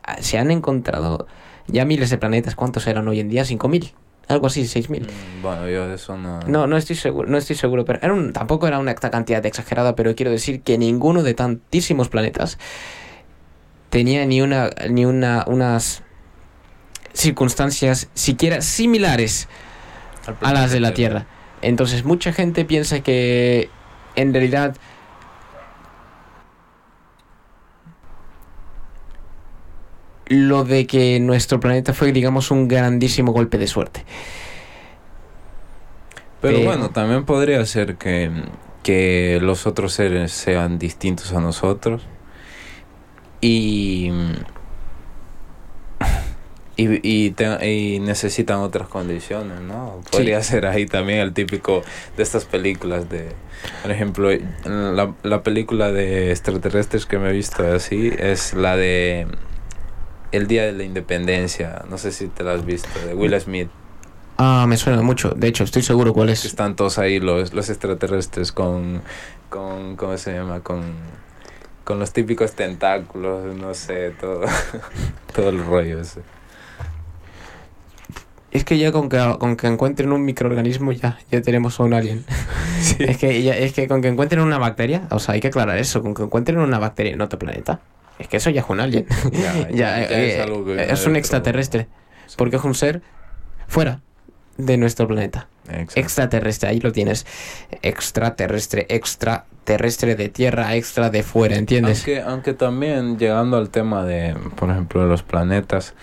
ah, 0.04 0.18
se 0.22 0.38
han 0.38 0.52
encontrado 0.52 1.28
ya 1.68 1.86
miles 1.86 2.10
de 2.10 2.18
planetas. 2.18 2.56
¿Cuántos 2.56 2.86
eran 2.88 3.08
hoy 3.08 3.20
en 3.20 3.30
día? 3.30 3.44
¿5.000? 3.44 3.94
Algo 4.28 4.48
así, 4.48 4.64
6.000. 4.68 5.04
Mm, 5.04 5.42
Bueno, 5.42 5.70
yo 5.70 5.88
de 5.88 5.96
eso 5.96 6.18
no... 6.18 6.42
No, 6.42 6.68
no 6.68 6.76
estoy 6.76 6.98
seguro, 6.98 7.30
no 7.30 7.38
estoy 7.38 7.56
seguro, 7.56 7.86
pero 7.86 8.00
era 8.02 8.14
un- 8.14 8.34
tampoco 8.34 8.68
era 8.68 8.78
una 8.80 8.94
cantidad 8.94 9.46
exagerada, 9.46 9.96
pero 9.96 10.14
quiero 10.16 10.32
decir 10.32 10.62
que 10.64 10.78
ninguno 10.78 11.24
de 11.24 11.34
tantísimos 11.34 12.10
planetas 12.10 12.58
tenía 13.90 14.26
ni 14.26 14.42
una 14.42 14.70
ni 14.90 15.06
una 15.06 15.46
unas 15.48 16.04
circunstancias 17.18 18.10
siquiera 18.14 18.62
similares 18.62 19.48
a 20.42 20.54
las 20.54 20.72
de 20.72 20.80
la 20.80 20.94
Tierra. 20.94 21.26
Entonces 21.62 22.04
mucha 22.06 22.32
gente 22.32 22.64
piensa 22.66 23.02
que 23.02 23.70
en 24.16 24.34
realidad 24.34 24.76
lo 30.28 30.64
de 30.66 30.86
que 30.88 31.20
nuestro 31.20 31.60
planeta 31.60 31.94
fue 31.94 32.12
digamos 32.12 32.52
un 32.52 32.68
grandísimo 32.68 33.32
golpe 33.32 33.58
de 33.58 33.68
suerte. 33.68 34.04
Pero 36.42 36.58
Pero- 36.58 36.68
bueno, 36.68 36.90
también 36.90 37.26
podría 37.26 37.66
ser 37.66 37.96
que, 37.96 38.30
que 38.84 39.40
los 39.42 39.66
otros 39.66 39.94
seres 39.94 40.32
sean 40.32 40.78
distintos 40.78 41.34
a 41.34 41.40
nosotros 41.40 42.04
y, 43.42 44.12
y, 46.78 47.00
y, 47.26 47.32
te- 47.32 47.70
y 47.70 48.00
necesitan 48.00 48.60
otras 48.60 48.88
condiciones, 48.88 49.60
¿no? 49.62 50.02
Podría 50.12 50.42
ser 50.44 50.66
ahí 50.68 50.86
también 50.86 51.20
el 51.20 51.34
típico 51.34 51.82
de 52.16 52.24
estas 52.24 52.46
películas 52.46 53.10
de, 53.10 53.32
por 53.82 53.92
ejemplo, 53.92 54.30
la, 54.66 55.14
la 55.24 55.44
película 55.44 55.92
de 55.92 56.30
extraterrestres 56.32 57.06
que 57.06 57.18
me 57.18 57.30
he 57.30 57.34
visto 57.34 57.64
así 57.74 58.12
es 58.18 58.54
la 58.54 58.78
de 58.78 59.28
El 60.32 60.48
Día 60.48 60.66
de 60.66 60.72
la 60.74 60.84
Independencia, 60.84 61.84
no 61.90 61.98
sé 61.98 62.12
si 62.12 62.28
te 62.28 62.44
la 62.44 62.54
has 62.54 62.66
visto, 62.66 62.90
de 63.06 63.14
Will 63.16 63.40
Smith. 63.42 63.70
Ah, 64.38 64.66
me 64.68 64.78
suena 64.78 65.02
mucho. 65.02 65.30
De 65.32 65.48
hecho, 65.48 65.64
estoy 65.64 65.82
seguro 65.82 66.14
cuál 66.14 66.30
es. 66.30 66.46
están 66.46 66.76
todos 66.76 67.00
ahí 67.00 67.20
los, 67.20 67.54
los 67.56 67.70
extraterrestres 67.72 68.52
con, 68.52 69.02
con 69.50 69.96
¿cómo 69.96 70.16
se 70.20 70.34
llama? 70.36 70.60
Con, 70.60 70.84
con 71.84 71.98
los 71.98 72.14
típicos 72.14 72.52
tentáculos, 72.54 73.56
no 73.56 73.74
sé, 73.74 74.12
todo, 74.12 74.42
todo 75.36 75.50
el 75.50 75.66
rollo 75.66 76.02
ese. 76.02 76.22
Es 78.52 78.64
que 78.64 78.78
ya 78.78 78.92
con 78.92 79.10
que, 79.10 79.36
con 79.40 79.58
que 79.58 79.68
encuentren 79.68 80.12
un 80.12 80.24
microorganismo 80.24 80.92
ya, 80.94 81.18
ya 81.32 81.42
tenemos 81.42 81.80
a 81.80 81.84
un 81.84 81.94
alien. 81.94 82.26
Es 83.00 83.18
que 83.18 83.42
ya, 83.44 83.56
es 83.58 83.74
que 83.74 83.88
con 83.88 84.02
que 84.02 84.08
encuentren 84.08 84.42
una 84.42 84.58
bacteria, 84.58 85.04
o 85.10 85.20
sea, 85.20 85.34
hay 85.34 85.42
que 85.42 85.48
aclarar 85.48 85.78
eso, 85.78 86.02
con 86.02 86.14
que 86.14 86.24
encuentren 86.24 86.60
una 86.60 86.80
bacteria 86.80 87.12
en 87.14 87.22
otro 87.22 87.38
planeta. 87.38 87.80
Es 88.20 88.28
que 88.28 88.38
eso 88.38 88.50
ya 88.50 88.62
es 88.62 88.70
un 88.70 88.80
alien. 88.80 89.06
Ya, 89.32 89.54
Ya, 89.70 89.70
ya- 89.70 89.70
ya 89.72 90.02
eh, 90.10 90.36
es 90.36 90.40
algo 90.42 90.64
que 90.66 90.74
viene 90.76 90.92
es 90.94 91.04
de 91.04 91.10
un 91.10 91.16
extraterrestre. 91.16 91.88
Porque 92.38 92.56
es 92.58 92.64
un 92.64 92.74
ser 92.76 93.02
fuera 93.68 94.02
de 94.58 94.78
nuestro 94.78 95.08
planeta. 95.08 95.48
Exacto. 95.70 96.00
Extraterrestre, 96.00 96.70
ahí 96.70 96.80
lo 96.80 96.92
tienes. 96.92 97.26
Extraterrestre, 97.82 98.86
extraterrestre 98.90 100.16
de 100.16 100.30
tierra, 100.30 100.76
extra 100.76 101.10
de 101.10 101.24
fuera, 101.24 101.56
¿entiendes? 101.58 102.00
Aunque, 102.00 102.22
aunque 102.22 102.54
también 102.54 103.18
llegando 103.18 103.58
al 103.58 103.70
tema 103.70 104.06
de, 104.06 104.36
por 104.56 104.70
ejemplo, 104.70 105.02
de 105.02 105.08
los 105.08 105.24
planetas, 105.24 105.94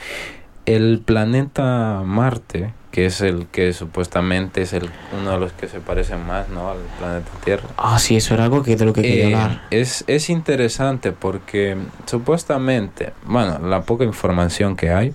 el 0.66 1.02
planeta 1.04 2.02
Marte, 2.04 2.72
que 2.90 3.06
es 3.06 3.20
el 3.20 3.46
que 3.48 3.72
supuestamente 3.72 4.62
es 4.62 4.72
el 4.72 4.88
uno 5.20 5.32
de 5.32 5.38
los 5.40 5.52
que 5.52 5.68
se 5.68 5.80
parecen 5.80 6.24
más, 6.26 6.48
¿no? 6.48 6.70
Al 6.70 6.78
planeta 6.98 7.28
Tierra. 7.44 7.68
Ah, 7.76 7.98
sí, 7.98 8.16
eso 8.16 8.34
era 8.34 8.44
algo 8.44 8.62
que 8.62 8.76
de 8.76 8.84
lo 8.84 8.92
que 8.92 9.02
quería 9.02 9.24
Eh, 9.28 9.34
hablar. 9.34 9.62
es, 9.70 10.04
es 10.06 10.30
interesante 10.30 11.12
porque 11.12 11.76
supuestamente, 12.06 13.12
bueno, 13.26 13.58
la 13.58 13.82
poca 13.82 14.04
información 14.04 14.76
que 14.76 14.90
hay, 14.90 15.12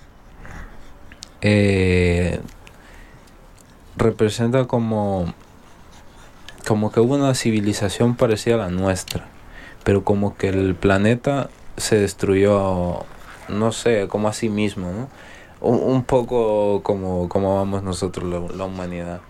eh, 1.40 2.40
representa 3.96 4.66
como, 4.66 5.32
como 6.66 6.92
que 6.92 7.00
hubo 7.00 7.14
una 7.14 7.34
civilización 7.34 8.14
parecida 8.14 8.54
a 8.56 8.58
la 8.58 8.68
nuestra, 8.68 9.26
pero 9.84 10.04
como 10.04 10.36
que 10.36 10.48
el 10.48 10.74
planeta 10.74 11.48
se 11.76 11.96
destruyó, 11.98 13.04
no 13.48 13.72
sé, 13.72 14.06
como 14.08 14.28
a 14.28 14.32
sí 14.32 14.48
mismo, 14.48 14.90
¿no? 14.92 15.08
Un, 15.62 16.04
poco 16.04 16.82
como, 16.82 17.28
como 17.28 17.56
vamos 17.56 17.82
nosotros, 17.82 18.28
la- 18.28 18.56
la 18.56 18.64
humanidad. 18.64 19.20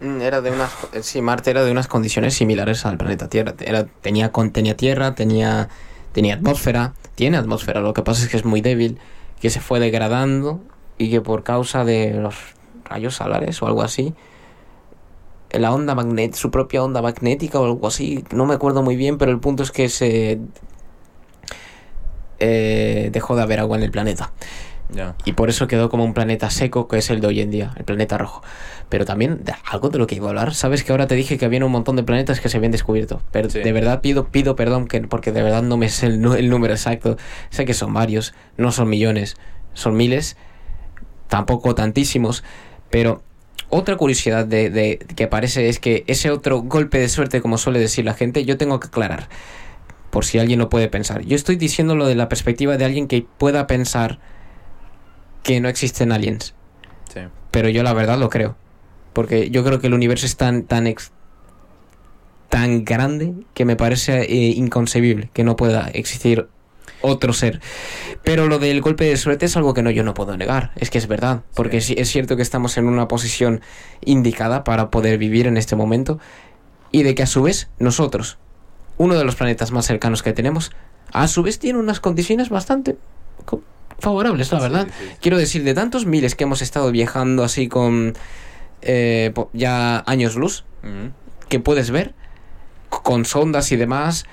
Mm, 0.00 0.20
Era 0.20 0.40
de 0.40 0.50
unas, 0.50 0.70
sí, 1.02 1.22
Marte 1.22 1.50
era 1.50 1.62
de 1.62 1.70
unas 1.70 1.86
condiciones 1.86 2.34
similares 2.34 2.84
al 2.86 2.96
planeta 2.98 3.28
Tierra. 3.28 3.54
Era, 3.60 3.84
tenía, 3.86 4.32
con- 4.32 4.50
tenía 4.50 4.76
tierra, 4.76 5.14
tenía, 5.14 5.68
tenía 6.12 6.34
atmósfera, 6.34 6.94
tiene 7.14 7.36
atmósfera. 7.36 7.80
Lo 7.80 7.92
que 7.94 8.02
pasa 8.02 8.24
es 8.24 8.28
que 8.30 8.36
es 8.36 8.44
muy 8.44 8.60
débil, 8.62 8.98
que 9.40 9.50
se 9.50 9.60
fue 9.60 9.78
degradando 9.78 10.60
y 10.98 11.10
que 11.10 11.20
por 11.20 11.44
causa 11.44 11.84
de 11.84 12.14
los 12.14 12.34
rayos 12.84 13.14
solares 13.14 13.62
o 13.62 13.66
algo 13.66 13.82
así, 13.82 14.14
la 15.52 15.72
onda 15.72 15.94
magnética, 15.94 16.36
su 16.38 16.50
propia 16.50 16.82
onda 16.82 17.00
magnética 17.02 17.60
o 17.60 17.64
algo 17.64 17.86
así, 17.86 18.24
no 18.32 18.46
me 18.46 18.54
acuerdo 18.54 18.82
muy 18.82 18.96
bien, 18.96 19.18
pero 19.18 19.30
el 19.30 19.38
punto 19.38 19.62
es 19.62 19.70
que 19.70 19.88
se 19.88 20.40
eh, 22.38 23.10
dejó 23.12 23.36
de 23.36 23.42
haber 23.42 23.60
agua 23.60 23.76
en 23.76 23.82
el 23.84 23.90
planeta. 23.90 24.32
Y 25.24 25.32
por 25.32 25.48
eso 25.50 25.66
quedó 25.66 25.88
como 25.90 26.04
un 26.04 26.14
planeta 26.14 26.50
seco, 26.50 26.88
que 26.88 26.98
es 26.98 27.10
el 27.10 27.20
de 27.20 27.26
hoy 27.28 27.40
en 27.40 27.50
día, 27.50 27.72
el 27.76 27.84
planeta 27.84 28.18
rojo. 28.18 28.42
Pero 28.88 29.04
también, 29.04 29.44
de 29.44 29.54
algo 29.70 29.88
de 29.88 29.98
lo 29.98 30.06
que 30.06 30.16
iba 30.16 30.26
a 30.26 30.30
hablar, 30.30 30.54
sabes 30.54 30.82
que 30.84 30.92
ahora 30.92 31.06
te 31.06 31.14
dije 31.14 31.38
que 31.38 31.44
había 31.44 31.64
un 31.64 31.70
montón 31.72 31.96
de 31.96 32.02
planetas 32.02 32.40
que 32.40 32.48
se 32.48 32.56
habían 32.56 32.72
descubierto. 32.72 33.22
Pero 33.30 33.48
Sí. 33.50 33.60
de 33.60 33.72
verdad 33.72 34.00
pido, 34.00 34.28
pido 34.28 34.56
perdón, 34.56 34.86
que, 34.88 35.00
porque 35.02 35.32
de 35.32 35.42
verdad 35.42 35.62
no 35.62 35.76
me 35.76 35.88
sé 35.88 36.06
el, 36.06 36.24
el 36.24 36.50
número 36.50 36.72
exacto. 36.74 37.16
Sé 37.50 37.64
que 37.64 37.74
son 37.74 37.94
varios, 37.94 38.34
no 38.56 38.72
son 38.72 38.88
millones, 38.88 39.36
son 39.74 39.96
miles, 39.96 40.36
tampoco 41.28 41.74
tantísimos. 41.74 42.42
Pero 42.90 43.22
otra 43.68 43.96
curiosidad 43.96 44.44
de, 44.46 44.70
de- 44.70 44.98
que 45.16 45.24
aparece 45.24 45.68
es 45.68 45.78
que 45.78 46.04
ese 46.08 46.30
otro 46.30 46.60
golpe 46.62 46.98
de 46.98 47.08
suerte, 47.08 47.40
como 47.40 47.58
suele 47.58 47.78
decir 47.78 48.04
la 48.04 48.14
gente, 48.14 48.44
yo 48.44 48.56
tengo 48.56 48.80
que 48.80 48.88
aclarar. 48.88 49.28
Por 50.10 50.24
si 50.24 50.40
alguien 50.40 50.58
lo 50.58 50.68
puede 50.68 50.88
pensar. 50.88 51.22
Yo 51.22 51.36
estoy 51.36 51.54
diciendo 51.54 51.94
lo 51.94 52.06
de 52.08 52.16
la 52.16 52.28
perspectiva 52.28 52.76
de 52.76 52.84
alguien 52.84 53.06
que 53.06 53.24
pueda 53.38 53.68
pensar 53.68 54.18
que 55.42 55.60
no 55.60 55.68
existen 55.68 56.12
aliens. 56.12 56.54
Sí. 57.12 57.20
Pero 57.50 57.68
yo 57.68 57.82
la 57.82 57.92
verdad 57.92 58.18
lo 58.18 58.28
creo. 58.28 58.56
Porque 59.12 59.50
yo 59.50 59.64
creo 59.64 59.80
que 59.80 59.88
el 59.88 59.94
universo 59.94 60.26
es 60.26 60.36
tan, 60.36 60.62
tan, 60.64 60.86
ex- 60.86 61.10
tan 62.48 62.84
grande 62.84 63.34
que 63.54 63.64
me 63.64 63.76
parece 63.76 64.22
eh, 64.22 64.52
inconcebible 64.56 65.30
que 65.32 65.44
no 65.44 65.56
pueda 65.56 65.88
existir 65.88 66.48
otro 67.02 67.32
ser. 67.32 67.60
Pero 68.22 68.46
lo 68.46 68.58
del 68.58 68.80
golpe 68.82 69.04
de 69.04 69.16
suerte 69.16 69.46
es 69.46 69.56
algo 69.56 69.74
que 69.74 69.82
no, 69.82 69.90
yo 69.90 70.04
no 70.04 70.14
puedo 70.14 70.36
negar. 70.36 70.72
Es 70.76 70.90
que 70.90 70.98
es 70.98 71.06
verdad. 71.08 71.42
Porque 71.54 71.80
sí, 71.80 71.94
es 71.98 72.08
cierto 72.10 72.36
que 72.36 72.42
estamos 72.42 72.76
en 72.76 72.86
una 72.86 73.08
posición 73.08 73.62
indicada 74.04 74.62
para 74.64 74.90
poder 74.90 75.18
vivir 75.18 75.46
en 75.46 75.56
este 75.56 75.76
momento. 75.76 76.18
Y 76.92 77.02
de 77.02 77.14
que 77.14 77.22
a 77.22 77.26
su 77.26 77.42
vez 77.42 77.68
nosotros, 77.78 78.38
uno 78.98 79.16
de 79.16 79.24
los 79.24 79.36
planetas 79.36 79.70
más 79.72 79.86
cercanos 79.86 80.22
que 80.22 80.32
tenemos, 80.32 80.72
a 81.12 81.26
su 81.26 81.42
vez 81.42 81.58
tiene 81.58 81.78
unas 81.78 82.00
condiciones 82.00 82.48
bastante 82.50 82.96
favorables, 84.00 84.50
la 84.52 84.60
verdad. 84.60 84.86
sí, 84.98 85.04
sí. 85.08 85.16
Quiero 85.20 85.38
decir, 85.38 85.62
de 85.64 85.74
tantos 85.74 86.06
miles 86.06 86.34
que 86.34 86.44
hemos 86.44 86.62
estado 86.62 86.90
viajando 86.90 87.44
así 87.44 87.68
con 87.68 88.14
eh, 88.82 89.32
ya 89.52 90.02
años 90.06 90.36
luz, 90.36 90.64
que 91.48 91.60
puedes 91.60 91.90
ver, 91.90 92.14
con 92.88 93.24
sondas 93.24 93.70
y 93.72 93.76
demás, 93.76 94.24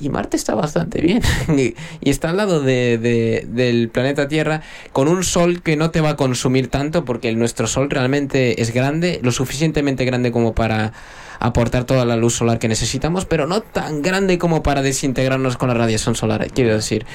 y 0.00 0.08
Marte 0.10 0.36
está 0.36 0.54
bastante 0.56 1.00
bien. 1.00 1.22
y, 1.56 1.74
y 2.00 2.10
está 2.10 2.30
al 2.30 2.36
lado 2.36 2.60
de, 2.60 2.98
de- 2.98 3.46
del 3.48 3.88
planeta 3.90 4.26
Tierra, 4.28 4.60
con 4.92 5.06
un 5.08 5.22
sol 5.24 5.62
que 5.62 5.76
no 5.76 5.90
te 5.92 6.00
va 6.00 6.10
a 6.10 6.16
consumir 6.16 6.68
tanto, 6.68 7.04
porque 7.04 7.28
el- 7.28 7.38
nuestro 7.38 7.66
sol 7.68 7.88
realmente 7.90 8.60
es 8.60 8.72
grande, 8.74 9.20
lo 9.22 9.30
suficientemente 9.32 10.04
grande 10.04 10.32
como 10.32 10.52
para 10.54 10.92
aportar 11.40 11.84
toda 11.84 12.04
la 12.04 12.16
luz 12.16 12.34
solar 12.34 12.58
que 12.58 12.68
necesitamos, 12.68 13.24
pero 13.24 13.46
no 13.46 13.60
tan 13.60 14.02
grande 14.02 14.38
como 14.38 14.62
para 14.62 14.82
desintegrarnos 14.82 15.56
con 15.56 15.68
la 15.68 15.74
radiación 15.74 16.14
solar, 16.16 16.46
quiero 16.52 16.74
decir. 16.74 17.06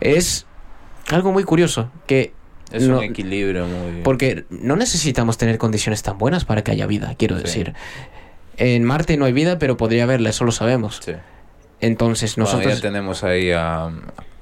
Es 0.00 0.46
algo 1.10 1.32
muy 1.32 1.44
curioso, 1.44 1.90
que 2.06 2.32
Es 2.72 2.82
No, 2.88 2.98
un 2.98 3.04
equilibrio 3.04 3.66
muy... 3.66 4.02
porque 4.02 4.46
no 4.50 4.74
necesitamos 4.74 5.38
tener 5.38 5.58
condiciones 5.58 6.02
tan 6.02 6.18
buenas 6.18 6.44
para 6.44 6.64
que 6.64 6.72
haya 6.72 6.86
vida, 6.86 7.14
quiero 7.18 7.36
Sí. 7.36 7.42
decir. 7.44 7.74
En 8.56 8.84
Marte 8.84 9.16
no 9.16 9.26
hay 9.26 9.32
vida, 9.32 9.58
pero 9.58 9.76
podría 9.76 10.04
haberla, 10.04 10.30
eso 10.30 10.44
lo 10.44 10.50
sabemos. 10.52 11.00
Sí. 11.04 11.12
Entonces 11.80 12.36
Bueno, 12.36 12.50
nosotros... 12.50 12.74
ya 12.76 12.80
tenemos 12.80 13.22
ahí 13.22 13.50
a- 13.52 13.90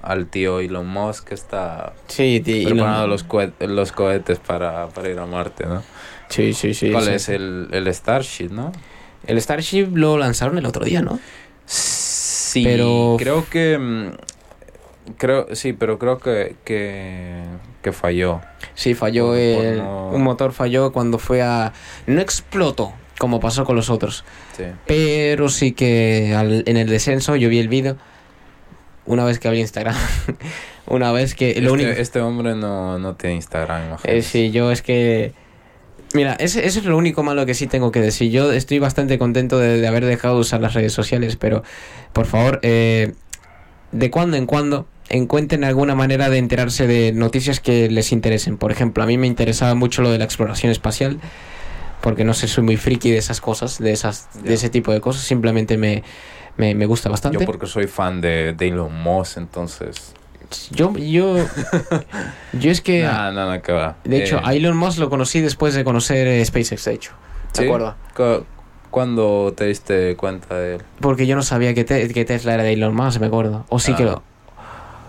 al 0.03 0.27
tío 0.27 0.61
Elon 0.61 0.87
Musk 0.89 1.29
que 1.29 1.35
está 1.35 1.93
Sí, 2.07 2.43
y 2.45 2.65
preparando 2.65 3.03
lo- 3.03 3.07
los, 3.09 3.27
cohe- 3.29 3.53
los 3.61 3.93
cohetes 3.93 4.39
para, 4.39 4.89
para 4.89 5.09
ir 5.11 5.19
a 5.19 5.27
Marte, 5.27 5.67
¿no? 5.67 5.83
sí, 6.29 6.55
sí, 6.55 6.75
sí, 6.75 6.91
¿Cuál 6.91 7.05
sí. 7.05 7.11
es 7.13 7.29
el, 7.29 7.69
el 7.73 7.93
Starship, 7.93 8.49
no? 8.51 8.73
El 9.27 9.41
Starship 9.41 9.89
lo 9.95 10.17
lanzaron 10.19 10.59
el 10.59 10.67
otro 10.67 10.85
día, 10.85 11.03
¿no? 11.03 11.19
Sí, 11.67 12.63
Pero- 12.65 13.17
creo 13.19 13.47
que... 13.51 14.13
Creo, 15.19 15.49
sí, 15.55 15.73
pero 15.73 15.99
creo 15.99 16.19
que, 16.19 16.55
que, 16.65 17.43
que 17.83 17.93
falló. 17.93 18.41
Sí, 18.75 18.95
falló 18.95 19.35
el- 19.35 19.79
no- 19.79 20.11
un 20.11 20.23
motor 20.23 20.53
falló 20.53 20.93
cuando 20.93 21.19
fue 21.19 21.43
a 21.43 21.73
no 22.07 22.21
explotó 22.21 22.93
como 23.19 23.39
pasó 23.41 23.65
con 23.65 23.77
los 23.77 23.91
otros, 23.91 24.25
Sí. 24.57 24.65
pero 24.87 25.49
sí 25.49 25.73
que 25.73 26.35
al- 26.37 26.65
en 26.67 26.77
el 26.77 26.89
descenso 26.89 27.37
yo 27.37 27.49
vi 27.49 27.59
el 27.59 27.69
vídeo 27.69 27.97
una 29.05 29.25
vez 29.25 29.39
que 29.39 29.49
abrí 29.49 29.61
Instagram, 29.61 29.95
una 30.87 31.11
vez 31.13 31.35
que 31.35 31.61
lo 31.61 31.71
este, 31.75 31.85
único 31.85 31.91
este 32.01 32.21
hombre 32.21 32.55
no, 32.55 32.99
no 32.99 33.15
tiene 33.17 33.37
Instagram, 33.37 33.89
imagínate. 33.89 34.19
Eh, 34.19 34.23
sí, 34.23 34.51
yo 34.53 34.71
es 34.71 34.83
que. 34.83 35.33
Mira, 36.15 36.35
ese, 36.35 36.67
ese 36.67 36.81
es 36.81 36.85
lo 36.85 36.97
único 36.97 37.23
malo 37.23 37.47
que 37.47 37.55
sí 37.55 37.67
tengo 37.67 37.91
que 37.91 38.01
decir. 38.01 38.31
Yo 38.31 38.53
estoy 38.53 38.79
bastante 38.79 39.19
contento 39.19 39.59
de, 39.59 39.81
de 39.81 39.87
haber 39.89 40.05
dejado 40.05 40.35
de 40.35 40.41
usar 40.43 40.61
las 40.61 40.75
redes 40.75 40.93
sociales, 40.93 41.37
pero 41.37 41.63
por 42.13 42.27
favor, 42.27 42.61
eh, 42.63 43.15
de 43.93 44.11
cuando 44.11 44.37
en 44.37 44.45
cuando 44.47 44.87
encuentren 45.13 45.63
alguna 45.65 45.95
manera 45.95 46.29
de 46.31 46.39
enterarse 46.39 46.87
de 46.87 47.13
noticias 47.13 47.61
que 47.61 47.89
les 47.91 48.11
interesen. 48.13 48.57
Por 48.59 48.73
ejemplo, 48.73 49.03
a 49.05 49.07
mí 49.07 49.17
me 49.19 49.27
interesaba 49.29 49.75
mucho 49.75 50.03
lo 50.03 50.11
de 50.11 50.19
la 50.19 50.25
exploración 50.25 50.73
espacial, 50.73 51.21
porque 52.01 52.25
no 52.25 52.35
sé, 52.35 52.49
soy 52.49 52.65
muy 52.65 52.77
friki 52.77 53.11
de 53.11 53.19
esas 53.19 53.41
cosas, 53.41 53.79
de, 53.79 53.93
esas, 53.93 54.29
de 54.43 54.55
ese 54.55 54.69
tipo 54.71 54.93
de 54.93 55.01
cosas. 55.01 55.23
Simplemente 55.23 55.77
me, 55.77 56.03
me, 56.57 56.75
me 56.75 56.87
gusta 56.87 57.09
bastante. 57.09 57.39
Yo 57.39 57.45
porque 57.47 57.67
soy 57.67 57.87
fan 57.87 58.21
de, 58.21 58.55
de 58.55 58.69
Elon 58.69 58.93
Musk, 59.03 59.37
entonces... 59.37 60.15
Yo, 60.71 60.93
yo, 60.99 61.37
yo 62.53 62.71
es 62.71 62.83
que. 62.83 63.05
Nada, 63.05 63.33
nada, 63.33 63.63
que 63.63 63.73
va. 63.73 63.97
De 64.05 64.23
hecho, 64.23 64.37
Eh, 64.37 64.43
a 64.45 64.53
Elon 64.55 64.77
Musk 64.77 64.99
lo 64.99 65.09
conocí 65.09 65.41
después 65.41 65.73
de 65.75 65.83
conocer 65.83 66.27
eh, 66.27 66.45
SpaceX, 66.45 66.85
de 66.85 66.93
hecho. 66.93 67.13
¿De 67.55 67.61
¿sí? 67.61 67.65
acuerdo? 67.65 67.95
Cu- 68.15 68.45
¿Cuándo 68.91 69.55
te 69.57 69.65
diste 69.65 70.15
cuenta 70.17 70.55
de 70.59 70.75
él? 70.75 70.83
Porque 71.01 71.27
yo 71.27 71.37
no 71.37 71.43
sabía 71.43 71.73
que, 71.73 71.85
te- 71.85 72.07
que 72.13 72.25
Tesla 72.27 72.53
era 72.53 72.65
de 72.65 72.75
Elon 72.75 72.95
Musk, 72.95 73.19
me 73.21 73.29
acuerdo. 73.29 73.65
O 73.71 73.79
sí 73.79 73.93
Ah. 73.95 73.97
que 73.97 74.05
lo... 74.05 74.23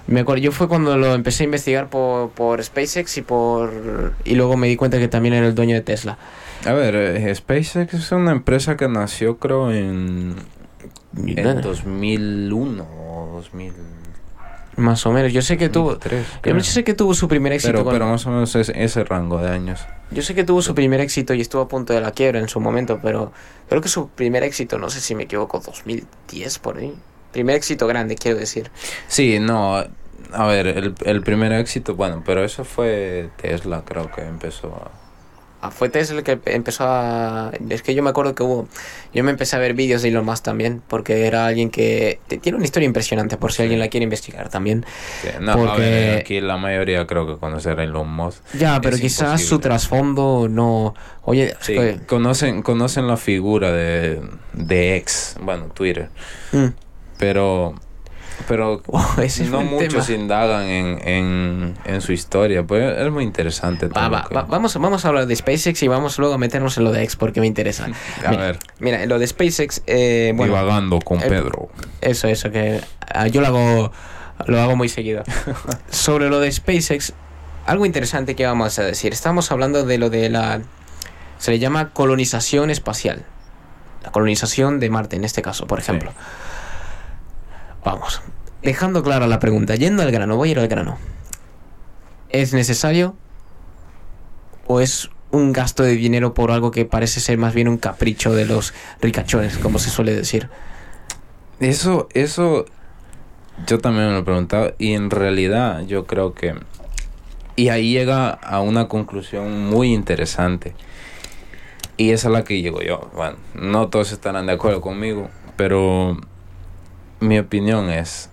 Me 0.08 0.20
acuerdo, 0.20 0.42
yo 0.44 0.52
fue 0.52 0.68
cuando 0.68 0.98
lo 0.98 1.14
empecé 1.14 1.44
a 1.44 1.46
investigar 1.46 1.90
por, 1.90 2.30
por 2.32 2.62
SpaceX 2.64 3.18
y 3.18 3.22
por... 3.22 4.14
Y 4.26 4.36
luego 4.36 4.58
me 4.58 4.68
di 4.68 4.76
cuenta 4.76 5.00
que 5.00 5.08
también 5.08 5.34
era 5.34 5.48
el 5.48 5.56
dueño 5.56 5.76
de 5.76 5.82
Tesla. 5.82 6.18
A 6.66 6.74
ver, 6.74 6.96
eh, 6.96 7.34
SpaceX 7.34 7.94
es 7.94 8.12
una 8.12 8.32
empresa 8.34 8.76
que 8.78 8.88
nació 8.90 9.38
creo 9.38 9.72
en, 9.72 10.36
en 11.16 11.36
nada, 11.36 11.62
2001 11.62 12.84
o 12.84 13.30
2003. 13.36 13.86
Más 14.76 15.06
o 15.06 15.12
menos. 15.12 15.32
Yo 15.32 15.42
sé 15.42 15.56
que 15.58 15.70
tuvo... 15.70 15.98
Yo 16.44 16.60
sé 16.64 16.84
que 16.84 16.94
tuvo 16.96 17.14
su 17.14 17.28
primer 17.28 17.54
éxito. 17.54 17.72
pero, 17.72 17.84
con- 17.84 17.94
pero 17.94 18.08
más 18.08 18.26
o 18.26 18.32
menos 18.32 18.56
es 18.56 18.70
ese 18.76 19.04
rango 19.04 19.38
de 19.38 19.50
años. 19.52 19.86
Yo 20.12 20.22
sé 20.22 20.36
que 20.36 20.44
tuvo 20.44 20.62
su 20.62 20.74
primer 20.76 21.00
éxito 21.00 21.34
y 21.34 21.42
estuvo 21.42 21.62
a 21.62 21.68
punto 21.68 21.94
de 21.94 22.02
la 22.02 22.12
quiebra 22.12 22.40
en 22.40 22.48
su 22.50 22.60
momento, 22.60 23.00
pero 23.02 23.32
creo 23.70 23.82
que 23.82 23.88
su 23.90 24.10
primer 24.10 24.44
éxito, 24.44 24.78
no 24.80 24.90
sé 24.90 25.00
si 25.00 25.16
me 25.16 25.24
equivoco, 25.24 25.60
2010 25.60 26.60
por 26.60 26.78
ahí. 26.80 26.94
Primer 27.34 27.56
éxito 27.58 27.86
grande, 27.88 28.16
quiero 28.16 28.38
decir. 28.38 28.72
Sí, 29.08 29.40
no, 29.40 29.76
a 30.32 30.48
ver, 30.48 30.68
el, 30.68 30.96
el 31.04 31.22
primer 31.22 31.52
éxito, 31.52 31.96
bueno, 31.96 32.24
pero 32.26 32.44
eso 32.46 32.64
fue 32.64 33.30
Tesla, 33.42 33.84
creo 33.86 34.10
que 34.12 34.22
empezó 34.22 34.68
a... 34.68 35.04
Ah, 35.66 35.72
fue 35.72 35.88
Tesla 35.88 36.18
el 36.18 36.24
que 36.26 36.38
empezó 36.48 36.84
a... 36.86 37.52
Es 37.70 37.82
que 37.84 37.96
yo 37.96 38.04
me 38.04 38.10
acuerdo 38.10 38.36
que 38.36 38.44
hubo... 38.44 38.68
Yo 39.14 39.24
me 39.24 39.32
empecé 39.32 39.56
a 39.56 39.60
ver 39.60 39.74
vídeos 39.74 40.02
de 40.02 40.10
Elon 40.10 40.26
Musk 40.26 40.44
también, 40.44 40.82
porque 40.90 41.26
era 41.26 41.46
alguien 41.46 41.70
que... 41.70 42.20
Tiene 42.42 42.58
una 42.58 42.66
historia 42.66 42.86
impresionante, 42.86 43.38
por 43.38 43.54
si 43.54 43.62
alguien 43.62 43.80
la 43.80 43.88
quiere 43.88 44.04
investigar 44.04 44.50
también. 44.50 44.86
Sí, 45.22 45.30
no, 45.40 45.54
a 45.54 45.56
Porque- 45.56 45.80
ver, 45.80 46.18
aquí 46.20 46.42
la 46.42 46.58
mayoría 46.58 47.08
creo 47.08 47.26
que 47.26 47.38
conocer 47.38 47.80
a 47.80 47.84
Elon 47.86 48.14
Musk. 48.14 48.44
Ya, 48.60 48.82
pero 48.82 48.98
quizás 48.98 49.42
su 49.42 49.60
trasfondo 49.60 50.48
no... 50.50 50.96
Oye, 51.22 51.56
Sí, 51.62 51.78
oye, 51.78 52.00
conocen, 52.08 52.62
conocen 52.62 53.08
la 53.08 53.16
figura 53.16 53.72
de, 53.72 54.22
de 54.52 54.98
ex, 54.98 55.38
bueno, 55.40 55.68
Twitter, 55.74 56.10
mm, 56.52 56.66
pero... 57.18 57.76
Pero 58.48 58.82
ese 59.22 59.46
no 59.46 59.62
muchos 59.62 60.08
tema. 60.08 60.20
indagan 60.20 60.64
en, 60.64 61.08
en, 61.08 61.78
en 61.86 62.02
su 62.02 62.12
historia, 62.14 62.64
pues 62.64 62.98
es 62.98 63.12
muy 63.12 63.24
interesante. 63.24 63.88
Va, 63.88 64.10
va, 64.10 64.26
que- 64.28 64.34
va, 64.36 64.42
vamos, 64.44 64.76
vamos 64.76 65.06
a 65.06 65.08
hablar 65.10 65.28
de 65.28 65.36
SpaceX 65.36 65.82
y 65.84 65.88
vamos 65.88 66.18
luego 66.18 66.34
a 66.34 66.38
meternos 66.38 66.76
en 66.78 66.84
lo 66.84 66.92
de 66.92 67.04
X 67.04 67.16
porque 67.16 67.40
me 67.42 67.48
interesa. 67.48 67.86
A 68.26 68.32
mira, 68.32 68.42
ver, 68.44 68.60
Mira, 68.80 69.06
lo 69.06 69.20
de 69.20 69.28
SpaceX, 69.28 69.84
eh, 69.86 70.34
bueno, 70.36 70.54
divagando 70.56 71.00
con 71.00 71.20
eh, 71.20 71.26
Pedro. 71.30 71.70
Eso, 72.02 72.28
eso, 72.28 72.50
que 72.52 72.82
ah, 73.14 73.28
yo 73.28 73.40
lo 73.40 73.48
hago, 73.48 73.92
lo 74.48 74.60
hago 74.62 74.76
muy 74.76 74.90
seguido. 74.90 75.24
Sobre 75.90 76.28
lo 76.30 76.40
de 76.40 76.52
SpaceX, 76.52 77.14
algo 77.68 77.86
interesante 77.86 78.36
que 78.36 78.46
vamos 78.48 78.78
a 78.80 78.84
decir. 78.84 79.14
Estamos 79.14 79.52
hablando 79.52 79.86
de 79.86 79.98
lo 80.00 80.10
de 80.10 80.30
la... 80.30 80.60
Se 81.38 81.52
le 81.52 81.60
llama 81.60 81.92
colonización 81.92 82.72
espacial. 82.72 83.24
La 84.04 84.12
colonización 84.12 84.80
de 84.80 84.90
Marte, 84.90 85.16
en 85.18 85.24
este 85.24 85.42
caso, 85.44 85.68
por 85.68 85.80
ejemplo. 85.80 86.12
Vamos. 87.84 88.22
Dejando 88.62 89.04
clara 89.04 89.28
la 89.28 89.40
pregunta, 89.40 89.76
yendo 89.76 90.04
al 90.04 90.12
grano, 90.12 90.38
voy 90.38 90.50
a 90.50 90.52
ir 90.54 90.60
al 90.60 90.68
grano. 90.68 90.98
¿Es 92.30 92.54
necesario? 92.54 93.16
¿O 94.68 94.80
es 94.80 95.10
un 95.32 95.52
gasto 95.52 95.84
de 95.84 95.96
dinero 95.96 96.34
por 96.34 96.52
algo 96.52 96.72
que 96.72 96.86
parece 96.86 97.20
ser 97.20 97.38
más 97.38 97.54
bien 97.54 97.68
un 97.68 97.78
capricho 97.78 98.34
de 98.34 98.46
los 98.46 98.74
ricachones, 99.02 99.58
como 99.58 99.80
se 99.80 99.90
suele 99.90 100.16
decir? 100.16 100.50
Eso, 101.60 102.08
eso, 102.14 102.66
yo 103.68 103.80
también 103.80 104.08
me 104.08 104.14
lo 104.14 104.20
he 104.20 104.24
preguntado 104.24 104.74
y 104.78 104.94
en 104.94 105.10
realidad 105.10 105.82
yo 105.86 106.06
creo 106.06 106.34
que... 106.34 106.56
Y 107.56 107.70
ahí 107.70 107.92
llega 107.92 108.30
a 108.30 108.62
una 108.62 108.88
conclusión 108.88 109.70
muy 109.70 109.94
interesante. 109.94 110.74
Y 111.98 112.12
esa 112.12 112.30
es 112.30 112.34
la 112.34 112.44
que 112.44 112.62
llego 112.62 112.82
yo. 112.82 113.12
Bueno, 113.14 113.38
no 113.54 113.90
todos 113.90 114.12
estarán 114.12 114.48
de 114.48 114.54
acuerdo 114.54 114.82
conmigo, 114.82 115.30
pero 115.56 116.18
mi 117.20 117.40
opinión 117.40 117.90
es, 117.90 118.30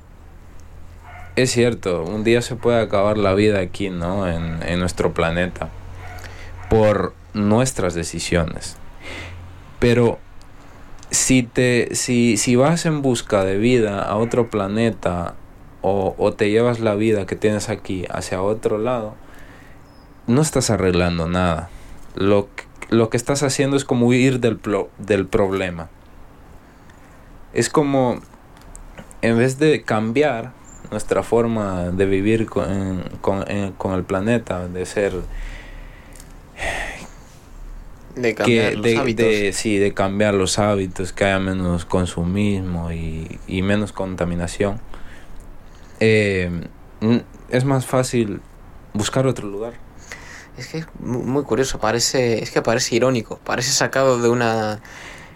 es 1.37 1.51
cierto, 1.53 2.03
un 2.05 2.25
día 2.25 2.43
se 2.43 2.57
puede 2.57 2.81
acabar 2.81 3.17
la 3.19 3.35
vida 3.35 3.61
aquí, 3.61 3.91
¿no? 3.91 4.29
En, 4.29 4.63
en 4.63 4.81
nuestro 4.81 5.13
planeta. 5.15 5.69
Por 6.69 7.15
nuestras 7.35 7.95
decisiones. 7.95 8.77
Pero 9.79 10.19
si, 11.11 11.43
te, 11.43 11.95
si, 11.95 12.37
si 12.37 12.57
vas 12.57 12.87
en 12.87 13.03
busca 13.03 13.45
de 13.45 13.59
vida 13.59 14.03
a 14.03 14.17
otro 14.17 14.51
planeta 14.51 15.35
o, 15.83 16.15
o 16.19 16.33
te 16.33 16.51
llevas 16.51 16.81
la 16.81 16.95
vida 16.95 17.27
que 17.27 17.37
tienes 17.37 17.69
aquí 17.69 18.05
hacia 18.11 18.43
otro 18.43 18.79
lado, 18.79 19.15
no 20.27 20.43
estás 20.43 20.71
arreglando 20.71 21.27
nada. 21.29 21.71
Lo, 22.15 22.49
lo 22.91 23.09
que 23.11 23.17
estás 23.17 23.43
haciendo 23.43 23.77
es 23.77 23.85
como 23.85 24.07
huir 24.07 24.41
del, 24.41 24.61
plo- 24.61 24.89
del 24.99 25.27
problema. 25.27 25.89
Es 27.53 27.69
como, 27.69 28.21
en 29.23 29.39
vez 29.39 29.59
de 29.59 29.83
cambiar 29.83 30.53
nuestra 30.91 31.23
forma 31.23 31.91
de 31.91 32.07
vivir 32.07 32.47
con, 32.47 33.03
con, 33.21 33.45
con 33.79 33.95
el 33.95 34.03
planeta, 34.05 34.67
de 34.69 34.87
ser 34.87 35.13
De 38.17 38.35
cambiar 38.35 38.71
que 38.71 38.77
los 38.77 38.85
de, 38.85 38.97
hábitos. 38.99 39.27
de- 39.27 39.53
sí, 39.53 39.79
de 39.79 39.95
cambiar 39.95 40.35
los 40.35 40.59
hábitos, 40.59 41.13
que 41.13 41.25
haya 41.25 41.39
menos 41.39 41.85
consumismo 41.85 42.91
y, 42.93 43.39
y 43.47 43.63
menos 43.63 43.93
contaminación. 43.93 44.81
Eh, 46.01 46.51
es 47.51 47.65
más 47.65 47.87
fácil 47.87 48.41
buscar 48.95 49.27
otro 49.27 49.47
lugar. 49.49 49.75
Es 50.57 50.67
que 50.67 50.79
es 50.79 50.87
mu- 50.99 51.23
muy 51.23 51.45
curioso, 51.45 51.79
parece, 51.79 52.43
es 52.43 52.51
que 52.51 52.63
parece 52.63 52.97
irónico, 52.97 53.39
parece 53.45 53.71
sacado 53.71 54.21
de 54.21 54.29
una 54.29 54.81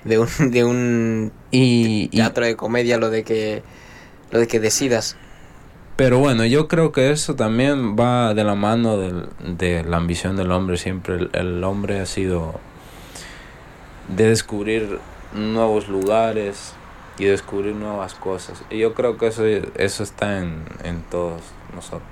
de 0.05 0.19
un, 0.19 0.29
de 0.51 0.65
un 0.65 1.33
Y, 1.51 2.09
y- 2.13 2.17
teatro 2.17 2.45
de 2.45 2.57
comedia 2.57 2.99
lo 2.99 3.11
de 3.11 3.25
que 3.25 3.63
lo 4.31 4.39
de 4.41 4.47
que 4.49 4.59
decidas. 4.61 5.17
pero 5.97 6.19
bueno, 6.19 6.45
yo 6.45 6.67
creo 6.67 6.91
que 6.93 7.11
eso 7.13 7.37
también 7.37 7.95
va 7.97 8.35
de 8.35 8.43
la 8.45 8.55
mano 8.57 8.97
del- 8.99 9.29
de 9.59 9.85
la 9.85 9.97
ambición 9.99 10.37
del 10.37 10.51
hombre. 10.51 10.77
Siempre 10.77 11.15
el, 11.17 11.31
el 11.33 11.63
hombre 11.65 12.01
ha 12.01 12.07
sido 12.07 12.59
de 14.09 14.29
descubrir 14.29 14.99
nuevos 15.35 15.89
lugares 15.89 16.73
y 17.19 17.25
descubrir 17.27 17.75
nuevas 17.75 18.15
cosas. 18.15 18.63
Y 18.71 18.79
yo 18.79 18.93
creo 18.95 19.17
que 19.19 19.29
eso, 19.29 19.45
eso 19.47 20.03
está 20.03 20.39
en, 20.41 20.65
en 20.83 21.03
todos 21.11 21.43
nosotros. 21.75 22.03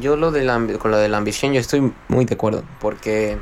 Yo 0.00 0.16
lo 0.16 0.30
de 0.30 0.44
la, 0.44 0.60
con 0.78 0.90
lo 0.90 0.98
de 0.98 1.08
la 1.08 1.16
ambición 1.16 1.52
yo 1.54 1.60
estoy 1.60 1.92
muy 2.08 2.26
de 2.26 2.34
acuerdo, 2.34 2.62
porque 2.78 3.38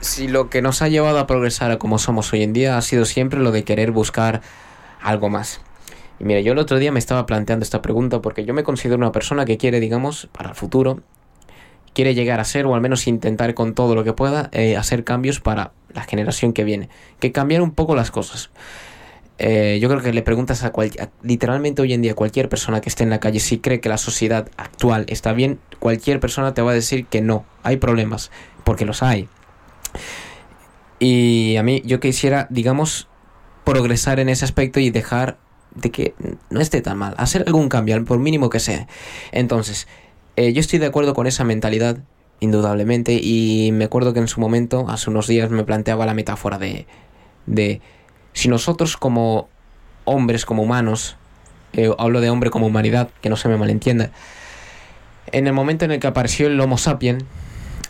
si 0.00 0.28
lo 0.28 0.50
que 0.50 0.62
nos 0.62 0.82
ha 0.82 0.88
llevado 0.88 1.18
a 1.18 1.26
progresar 1.26 1.70
a 1.70 1.78
como 1.78 1.98
somos 1.98 2.32
hoy 2.32 2.42
en 2.42 2.52
día 2.52 2.76
ha 2.76 2.82
sido 2.82 3.04
siempre 3.04 3.40
lo 3.40 3.50
de 3.50 3.64
querer 3.64 3.90
buscar 3.90 4.42
algo 5.02 5.28
más. 5.28 5.60
Y 6.18 6.24
mira, 6.24 6.40
yo 6.40 6.52
el 6.52 6.58
otro 6.58 6.78
día 6.78 6.92
me 6.92 6.98
estaba 6.98 7.26
planteando 7.26 7.62
esta 7.62 7.82
pregunta 7.82 8.22
porque 8.22 8.44
yo 8.44 8.54
me 8.54 8.62
considero 8.64 8.96
una 8.98 9.12
persona 9.12 9.44
que 9.44 9.58
quiere, 9.58 9.80
digamos, 9.80 10.28
para 10.32 10.50
el 10.50 10.54
futuro, 10.54 11.00
quiere 11.92 12.14
llegar 12.14 12.40
a 12.40 12.44
ser 12.44 12.66
o 12.66 12.74
al 12.74 12.80
menos 12.80 13.06
intentar 13.06 13.54
con 13.54 13.74
todo 13.74 13.94
lo 13.94 14.04
que 14.04 14.12
pueda 14.12 14.48
eh, 14.52 14.76
hacer 14.76 15.04
cambios 15.04 15.40
para 15.40 15.72
la 15.92 16.02
generación 16.04 16.52
que 16.52 16.64
viene, 16.64 16.88
que 17.20 17.32
cambiar 17.32 17.62
un 17.62 17.70
poco 17.72 17.94
las 17.94 18.10
cosas. 18.10 18.50
Eh, 19.38 19.78
yo 19.82 19.88
creo 19.90 20.00
que 20.00 20.14
le 20.14 20.22
preguntas 20.22 20.64
a, 20.64 20.72
cual- 20.72 20.92
a- 20.98 21.08
literalmente 21.22 21.82
hoy 21.82 21.92
en 21.92 22.00
día 22.00 22.14
cualquier 22.14 22.48
persona 22.48 22.80
que 22.80 22.88
esté 22.88 23.04
en 23.04 23.10
la 23.10 23.20
calle 23.20 23.38
si 23.40 23.58
cree 23.58 23.80
que 23.80 23.90
la 23.90 23.98
sociedad 23.98 24.48
actual 24.56 25.04
está 25.08 25.34
bien, 25.34 25.58
cualquier 25.78 26.20
persona 26.20 26.54
te 26.54 26.62
va 26.62 26.70
a 26.70 26.74
decir 26.74 27.04
que 27.06 27.20
no, 27.20 27.44
hay 27.62 27.76
problemas, 27.76 28.30
porque 28.64 28.86
los 28.86 29.02
hay. 29.02 29.28
Y 30.98 31.56
a 31.56 31.62
mí 31.62 31.82
yo 31.84 32.00
quisiera, 32.00 32.46
digamos, 32.50 33.08
progresar 33.64 34.20
en 34.20 34.28
ese 34.28 34.44
aspecto 34.44 34.80
y 34.80 34.90
dejar 34.90 35.38
de 35.74 35.90
que 35.90 36.14
no 36.50 36.60
esté 36.60 36.80
tan 36.80 36.96
mal, 36.98 37.14
hacer 37.18 37.44
algún 37.46 37.68
cambio, 37.68 38.02
por 38.04 38.18
mínimo 38.18 38.48
que 38.48 38.60
sea. 38.60 38.86
Entonces, 39.32 39.86
eh, 40.36 40.52
yo 40.52 40.60
estoy 40.60 40.78
de 40.78 40.86
acuerdo 40.86 41.14
con 41.14 41.26
esa 41.26 41.44
mentalidad, 41.44 41.98
indudablemente, 42.40 43.14
y 43.20 43.70
me 43.72 43.84
acuerdo 43.84 44.12
que 44.12 44.20
en 44.20 44.28
su 44.28 44.40
momento, 44.40 44.88
hace 44.88 45.10
unos 45.10 45.26
días, 45.26 45.50
me 45.50 45.64
planteaba 45.64 46.06
la 46.06 46.14
metáfora 46.14 46.58
de, 46.58 46.86
de 47.46 47.80
si 48.32 48.48
nosotros 48.48 48.96
como 48.96 49.48
hombres, 50.04 50.46
como 50.46 50.62
humanos, 50.62 51.16
eh, 51.72 51.90
hablo 51.98 52.20
de 52.20 52.30
hombre 52.30 52.50
como 52.50 52.66
humanidad, 52.66 53.10
que 53.20 53.28
no 53.28 53.36
se 53.36 53.48
me 53.48 53.56
malentienda, 53.56 54.10
en 55.32 55.46
el 55.46 55.52
momento 55.52 55.84
en 55.84 55.90
el 55.90 56.00
que 56.00 56.06
apareció 56.06 56.46
el 56.46 56.60
Homo 56.60 56.78
sapien, 56.78 57.18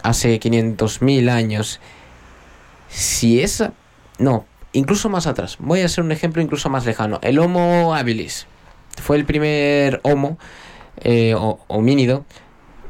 hace 0.02 0.40
500.000 0.40 1.30
años, 1.30 1.80
si 2.88 3.40
esa... 3.40 3.72
No, 4.18 4.46
incluso 4.72 5.08
más 5.08 5.26
atrás. 5.26 5.56
Voy 5.58 5.80
a 5.80 5.86
hacer 5.86 6.04
un 6.04 6.12
ejemplo 6.12 6.42
incluso 6.42 6.70
más 6.70 6.86
lejano. 6.86 7.18
El 7.22 7.38
Homo 7.38 7.94
habilis 7.94 8.46
fue 9.00 9.16
el 9.16 9.24
primer 9.24 10.00
Homo 10.02 10.38
eh, 10.98 11.34
o 11.34 11.60
homínido 11.68 12.24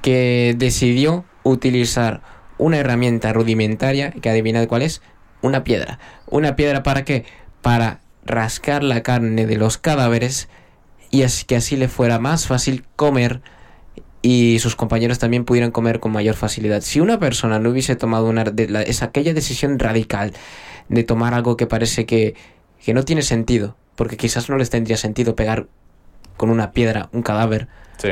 que 0.03 0.55
decidió 0.57 1.25
utilizar 1.43 2.23
una 2.59 2.79
herramienta 2.79 3.33
rudimentaria, 3.33 4.13
que 4.13 4.31
adivinad 4.31 4.67
cuál 4.69 4.83
es, 4.83 5.03
una 5.43 5.65
piedra. 5.65 5.99
¿Una 6.27 6.57
piedra 6.57 6.83
para 6.83 7.05
qué? 7.05 7.25
Para 7.61 8.01
rascar 8.25 8.83
la 8.83 9.03
carne 9.03 9.47
de 9.47 9.57
los 9.57 9.79
cadáveres 9.79 10.49
y 11.11 11.23
así 11.23 11.45
que 11.45 11.57
así 11.57 11.77
le 11.77 11.89
fuera 11.89 12.19
más 12.19 12.47
fácil 12.47 12.85
comer 12.97 13.43
y 14.29 14.59
sus 14.59 14.75
compañeros 14.75 15.21
también 15.21 15.45
pudieran 15.45 15.71
comer 15.71 16.01
con 16.01 16.11
mayor 16.11 16.35
facilidad. 16.35 16.81
Si 16.81 16.99
una 16.99 17.21
persona 17.21 17.61
no 17.61 17.71
hubiese 17.71 17.95
tomado 17.95 18.27
una 18.27 18.43
de 18.43 18.69
la- 18.69 18.83
es 18.83 19.03
aquella 19.05 19.33
decisión 19.35 19.79
radical 19.79 20.33
de 20.89 21.05
tomar 21.05 21.33
algo 21.33 21.57
que 21.57 21.67
parece 21.69 22.07
que, 22.07 22.35
que 22.85 22.93
no 22.93 23.05
tiene 23.05 23.23
sentido, 23.23 23.77
porque 23.95 24.17
quizás 24.17 24.49
no 24.51 24.57
les 24.57 24.69
tendría 24.69 24.97
sentido 24.97 25.37
pegar 25.37 25.69
con 26.37 26.51
una 26.51 26.73
piedra 26.73 27.09
un 27.13 27.23
cadáver, 27.23 27.69
Sí. 27.99 28.09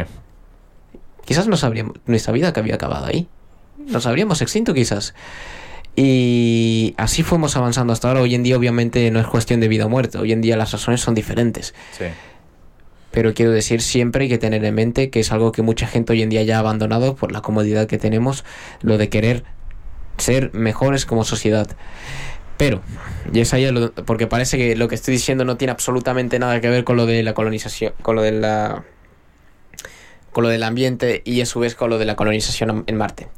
quizás 1.24 1.48
no 1.48 1.56
sabríamos 1.56 1.96
nuestra 2.06 2.32
vida 2.32 2.52
que 2.52 2.60
había 2.60 2.76
acabado 2.76 3.06
ahí. 3.06 3.26
Nos 3.78 4.06
habríamos 4.06 4.40
extinto 4.40 4.72
quizás. 4.72 5.14
Y 5.96 6.94
así 6.96 7.22
fuimos 7.24 7.56
avanzando 7.56 7.92
hasta 7.92 8.08
ahora. 8.08 8.20
Hoy 8.20 8.34
en 8.34 8.42
día 8.44 8.56
obviamente 8.56 9.10
no 9.10 9.20
es 9.20 9.26
cuestión 9.26 9.58
de 9.60 9.66
vida 9.68 9.86
o 9.86 9.88
muerte. 9.88 10.18
Hoy 10.18 10.32
en 10.32 10.40
día 10.42 10.56
las 10.56 10.70
razones 10.72 11.00
son 11.00 11.14
diferentes. 11.14 11.74
Sí. 11.98 12.04
Pero 13.14 13.32
quiero 13.32 13.52
decir, 13.52 13.80
siempre 13.80 14.24
hay 14.24 14.28
que 14.28 14.38
tener 14.38 14.64
en 14.64 14.74
mente 14.74 15.08
que 15.08 15.20
es 15.20 15.30
algo 15.30 15.52
que 15.52 15.62
mucha 15.62 15.86
gente 15.86 16.12
hoy 16.12 16.22
en 16.22 16.30
día 16.30 16.42
ya 16.42 16.56
ha 16.56 16.58
abandonado 16.58 17.14
por 17.14 17.30
la 17.30 17.42
comodidad 17.42 17.86
que 17.86 17.96
tenemos, 17.96 18.44
lo 18.82 18.98
de 18.98 19.08
querer 19.08 19.44
ser 20.18 20.52
mejores 20.52 21.06
como 21.06 21.22
sociedad. 21.24 21.68
Pero, 22.56 22.82
y 23.32 23.38
es 23.38 23.54
ahí 23.54 23.72
porque 24.04 24.26
parece 24.26 24.58
que 24.58 24.74
lo 24.74 24.88
que 24.88 24.96
estoy 24.96 25.12
diciendo 25.12 25.44
no 25.44 25.56
tiene 25.56 25.70
absolutamente 25.70 26.40
nada 26.40 26.60
que 26.60 26.68
ver 26.68 26.82
con 26.82 26.96
lo 26.96 27.06
de 27.06 27.22
la 27.22 27.34
colonización, 27.34 27.92
con 28.02 28.16
lo 28.16 28.22
de 28.22 28.32
la 28.32 28.84
con 30.32 30.42
lo 30.42 30.50
del 30.50 30.64
ambiente 30.64 31.22
y 31.24 31.40
a 31.40 31.46
su 31.46 31.60
vez 31.60 31.76
con 31.76 31.90
lo 31.90 31.98
de 31.98 32.06
la 32.06 32.16
colonización 32.16 32.82
en 32.88 32.96
Marte. 32.96 33.28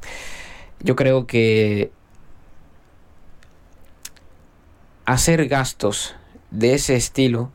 Yo 0.81 0.97
creo 0.97 1.27
que 1.27 1.91
hacer 5.05 5.49
gastos 5.49 6.15
de 6.51 6.73
ese 6.73 6.97
estilo 6.97 7.53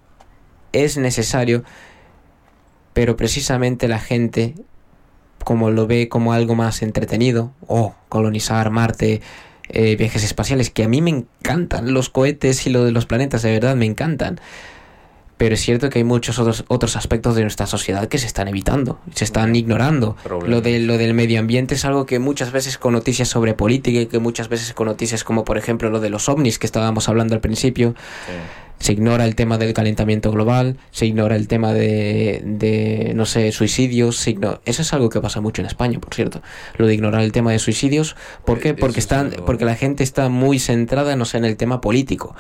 es 0.71 0.97
necesario, 0.97 1.63
pero 2.93 3.15
precisamente 3.15 3.88
la 3.88 3.99
gente, 3.99 4.56
como 5.43 5.71
lo 5.71 5.88
ve 5.88 6.10
como 6.10 6.34
algo 6.34 6.56
más 6.56 6.82
entretenido, 6.82 7.54
o 7.67 7.95
colonizar 8.10 8.69
Marte, 8.69 9.21
eh, 9.69 9.95
viajes 9.95 10.23
espaciales, 10.23 10.69
que 10.69 10.84
a 10.84 10.88
mí 10.88 11.01
me 11.01 11.12
encantan 11.12 11.93
los 11.93 12.10
cohetes 12.10 12.67
y 12.67 12.69
lo 12.69 12.84
de 12.84 12.91
los 12.91 13.06
planetas, 13.06 13.41
de 13.41 13.51
verdad 13.51 13.75
me 13.75 13.86
encantan. 13.86 14.39
Pero 15.41 15.56
es 15.56 15.62
cierto 15.62 15.89
que 15.89 15.97
hay 15.97 16.04
muchos 16.04 16.38
otros, 16.38 16.65
otros 16.67 16.95
aspectos 16.95 17.34
de 17.34 17.41
nuestra 17.41 17.65
sociedad 17.65 18.08
que 18.08 18.19
se 18.19 18.27
están 18.27 18.47
evitando, 18.47 18.99
se 19.15 19.23
están 19.23 19.56
ignorando. 19.56 20.15
Lo, 20.45 20.62
de, 20.62 20.77
lo 20.77 20.99
del 20.99 21.15
medio 21.15 21.39
ambiente 21.39 21.73
es 21.73 21.84
algo 21.84 22.06
que 22.06 22.19
muchas 22.19 22.51
veces 22.51 22.77
con 22.77 22.93
noticias 22.93 23.27
sobre 23.27 23.56
política 23.56 24.01
y 24.01 24.06
que 24.06 24.19
muchas 24.19 24.49
veces 24.49 24.71
con 24.75 24.86
noticias 24.86 25.23
como 25.23 25.43
por 25.43 25.58
ejemplo 25.58 25.89
lo 25.89 25.99
de 25.99 26.12
los 26.12 26.30
ovnis 26.30 26.60
que 26.60 26.67
estábamos 26.67 27.10
hablando 27.10 27.34
al 27.34 27.41
principio, 27.41 27.95
sí. 28.27 28.86
se 28.86 28.93
ignora 28.93 29.25
el 29.25 29.34
tema 29.34 29.58
del 29.58 29.73
calentamiento 29.73 30.30
global, 30.30 30.77
se 30.91 31.08
ignora 31.08 31.36
el 31.36 31.47
tema 31.47 31.73
de, 31.73 32.43
de 32.45 33.13
no 33.15 33.25
sé, 33.25 33.51
suicidios, 33.51 34.17
se 34.17 34.38
eso 34.65 34.82
es 34.84 34.93
algo 34.93 35.10
que 35.10 35.21
pasa 35.21 35.41
mucho 35.41 35.63
en 35.63 35.65
España, 35.65 35.99
por 35.99 36.13
cierto, 36.13 36.43
lo 36.77 36.86
de 36.86 36.93
ignorar 36.93 37.23
el 37.23 37.32
tema 37.32 37.51
de 37.51 37.58
suicidios, 37.58 38.15
¿por 38.45 38.60
qué? 38.60 38.69
Eh, 38.69 38.73
Porque 38.75 38.99
están, 38.99 39.32
porque 39.47 39.65
la 39.65 39.73
gente 39.73 40.04
está 40.04 40.30
muy 40.30 40.60
centrada, 40.60 41.15
no 41.15 41.25
sé, 41.25 41.39
en 41.39 41.45
el 41.45 41.58
tema 41.58 41.82
político, 41.82 42.36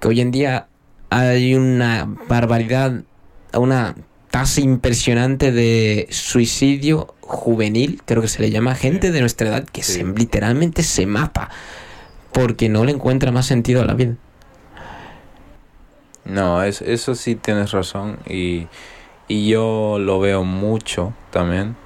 que 0.00 0.08
hoy 0.08 0.20
en 0.20 0.32
día 0.32 0.66
hay 1.18 1.54
una 1.54 2.08
barbaridad, 2.28 3.02
una 3.54 3.94
tasa 4.30 4.60
impresionante 4.60 5.52
de 5.52 6.08
suicidio 6.10 7.14
juvenil, 7.20 8.00
creo 8.06 8.22
que 8.22 8.28
se 8.28 8.40
le 8.40 8.50
llama, 8.50 8.74
gente 8.74 9.10
de 9.12 9.20
nuestra 9.20 9.48
edad 9.48 9.64
que 9.64 9.82
Sí. 9.82 10.00
se, 10.00 10.04
literalmente 10.04 10.82
se 10.82 11.06
mata 11.06 11.50
porque 12.32 12.68
no 12.70 12.84
le 12.84 12.92
encuentra 12.92 13.30
más 13.30 13.46
sentido 13.46 13.82
a 13.82 13.84
la 13.84 13.94
vida. 13.94 14.14
No, 16.24 16.62
es, 16.62 16.80
eso 16.82 17.14
sí 17.14 17.34
tienes 17.34 17.72
razón 17.72 18.18
y, 18.28 18.68
y 19.28 19.48
yo 19.48 19.98
lo 19.98 20.20
veo 20.20 20.44
mucho 20.44 21.12
también. 21.30 21.76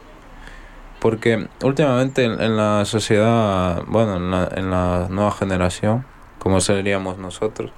Porque 1.00 1.48
últimamente 1.62 2.24
en, 2.24 2.40
en 2.40 2.56
la 2.56 2.84
sociedad, 2.84 3.82
bueno, 3.86 4.16
en 4.16 4.30
la, 4.30 4.48
en 4.54 4.70
la 4.70 5.06
nueva 5.10 5.30
generación, 5.32 6.04
como 6.38 6.60
seríamos 6.60 7.18
nosotros, 7.18 7.70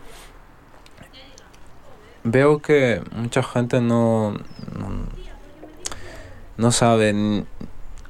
veo 2.30 2.60
que 2.60 3.02
mucha 3.14 3.42
gente 3.42 3.80
no, 3.80 4.32
no, 4.32 5.06
no 6.56 6.72
sabe 6.72 7.44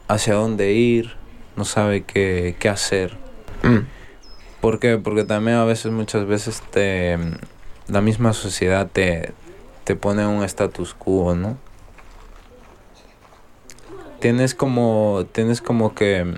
hacia 0.09 0.35
dónde 0.35 0.73
ir, 0.73 1.17
no 1.57 1.65
sabe 1.65 2.05
qué, 2.05 2.57
qué 2.59 2.69
hacer. 2.69 3.17
Mm. 3.63 3.87
¿Por 4.61 4.81
qué? 4.81 4.99
Porque 4.99 5.25
también 5.25 5.59
a 5.59 5.65
veces, 5.65 5.93
muchas 5.93 6.27
veces, 6.27 6.63
te, 6.71 7.19
la 7.87 8.01
misma 8.01 8.33
sociedad 8.33 8.89
te, 8.93 9.33
te 9.85 9.95
pone 9.95 10.27
un 10.27 10.43
status 10.45 10.95
quo, 10.95 11.35
¿no? 11.35 11.57
Tienes 14.21 14.55
como, 14.55 15.27
tienes 15.31 15.63
como 15.63 15.95
que 15.95 16.35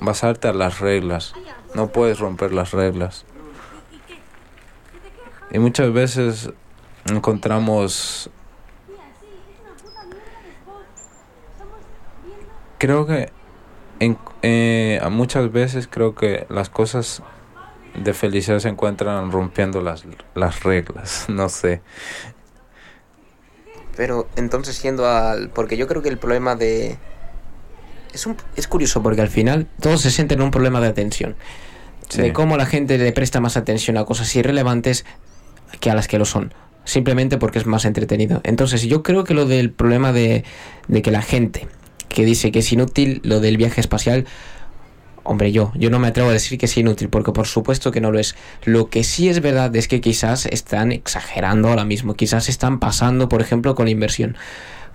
basarte 0.00 0.48
a 0.48 0.52
las 0.52 0.80
reglas. 0.80 1.34
No 1.74 1.88
puedes 1.88 2.18
romper 2.18 2.52
las 2.52 2.72
reglas. 2.72 3.24
Y 5.50 5.58
muchas 5.58 5.92
veces 5.92 6.50
encontramos... 7.06 8.30
Creo 12.78 13.06
que 13.06 13.30
en, 14.00 14.18
eh, 14.42 15.00
muchas 15.10 15.52
veces 15.52 15.88
creo 15.88 16.16
que 16.16 16.46
las 16.48 16.68
cosas 16.68 17.22
de 17.94 18.12
felicidad 18.14 18.58
se 18.58 18.68
encuentran 18.68 19.30
rompiendo 19.30 19.80
las, 19.80 20.04
las 20.34 20.62
reglas, 20.64 21.26
no 21.28 21.48
sé. 21.48 21.82
Pero 23.96 24.28
entonces 24.36 24.82
yendo 24.82 25.06
al... 25.06 25.50
Porque 25.50 25.76
yo 25.76 25.86
creo 25.86 26.02
que 26.02 26.08
el 26.08 26.18
problema 26.18 26.56
de... 26.56 26.98
Es, 28.12 28.26
un, 28.26 28.36
es 28.56 28.66
curioso 28.66 29.02
porque 29.02 29.20
al 29.20 29.28
final 29.28 29.68
todos 29.80 30.00
se 30.00 30.10
sienten 30.10 30.40
en 30.40 30.46
un 30.46 30.50
problema 30.50 30.80
de 30.80 30.88
atención. 30.88 31.36
Sí. 32.08 32.20
De 32.20 32.32
cómo 32.32 32.56
la 32.56 32.66
gente 32.66 32.98
le 32.98 33.12
presta 33.12 33.40
más 33.40 33.56
atención 33.56 33.96
a 33.96 34.04
cosas 34.04 34.34
irrelevantes 34.34 35.04
que 35.80 35.90
a 35.90 35.94
las 35.94 36.08
que 36.08 36.18
lo 36.18 36.24
son. 36.24 36.52
Simplemente 36.84 37.38
porque 37.38 37.58
es 37.58 37.66
más 37.66 37.84
entretenido. 37.84 38.40
Entonces 38.44 38.82
yo 38.82 39.02
creo 39.02 39.24
que 39.24 39.34
lo 39.34 39.46
del 39.46 39.70
problema 39.70 40.12
de, 40.12 40.44
de 40.88 41.02
que 41.02 41.10
la 41.10 41.22
gente 41.22 41.68
que 42.08 42.24
dice 42.24 42.52
que 42.52 42.58
es 42.58 42.72
inútil 42.72 43.20
lo 43.24 43.40
del 43.40 43.56
viaje 43.56 43.80
espacial... 43.80 44.26
Hombre, 45.24 45.52
yo, 45.52 45.70
yo 45.76 45.88
no 45.88 46.00
me 46.00 46.08
atrevo 46.08 46.30
a 46.30 46.32
decir 46.32 46.58
que 46.58 46.66
es 46.66 46.76
inútil, 46.76 47.08
porque 47.08 47.30
por 47.30 47.46
supuesto 47.46 47.92
que 47.92 48.00
no 48.00 48.10
lo 48.10 48.18
es. 48.18 48.34
Lo 48.64 48.90
que 48.90 49.04
sí 49.04 49.28
es 49.28 49.40
verdad 49.40 49.74
es 49.76 49.86
que 49.86 50.00
quizás 50.00 50.46
están 50.46 50.90
exagerando 50.90 51.68
ahora 51.68 51.84
mismo, 51.84 52.14
quizás 52.14 52.48
están 52.48 52.80
pasando, 52.80 53.28
por 53.28 53.40
ejemplo, 53.40 53.76
con 53.76 53.84
la 53.84 53.92
inversión. 53.92 54.36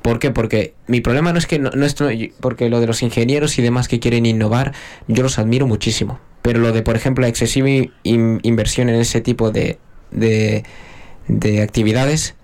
¿Por 0.01 0.19
qué? 0.19 0.31
Porque 0.31 0.73
mi 0.85 0.99
problema 0.99 1.31
no 1.31 1.39
es 1.39 1.47
que 1.47 1.59
no, 1.59 1.69
no 1.69 1.85
es 1.85 1.95
porque 2.41 2.69
lo 2.69 2.81
de 2.81 2.88
los 2.88 3.03
ingenieros 3.03 3.57
y 3.57 3.61
demás 3.61 3.88
que 3.88 4.01
quieren 4.01 4.25
innovar, 4.25 4.73
yo 5.07 5.23
los 5.23 5.39
admiro 5.39 5.65
muchísimo. 5.65 6.19
Pero 6.41 6.59
lo 6.59 6.73
de, 6.73 6.81
por 6.81 6.97
ejemplo, 6.97 7.21
la 7.21 7.29
excesiva 7.29 7.69
in- 8.03 8.41
inversión 8.43 8.89
en 8.89 8.95
ese 8.95 9.21
tipo 9.21 9.51
de, 9.51 9.79
de, 10.11 10.65
de 11.28 11.61
actividades, 11.61 12.36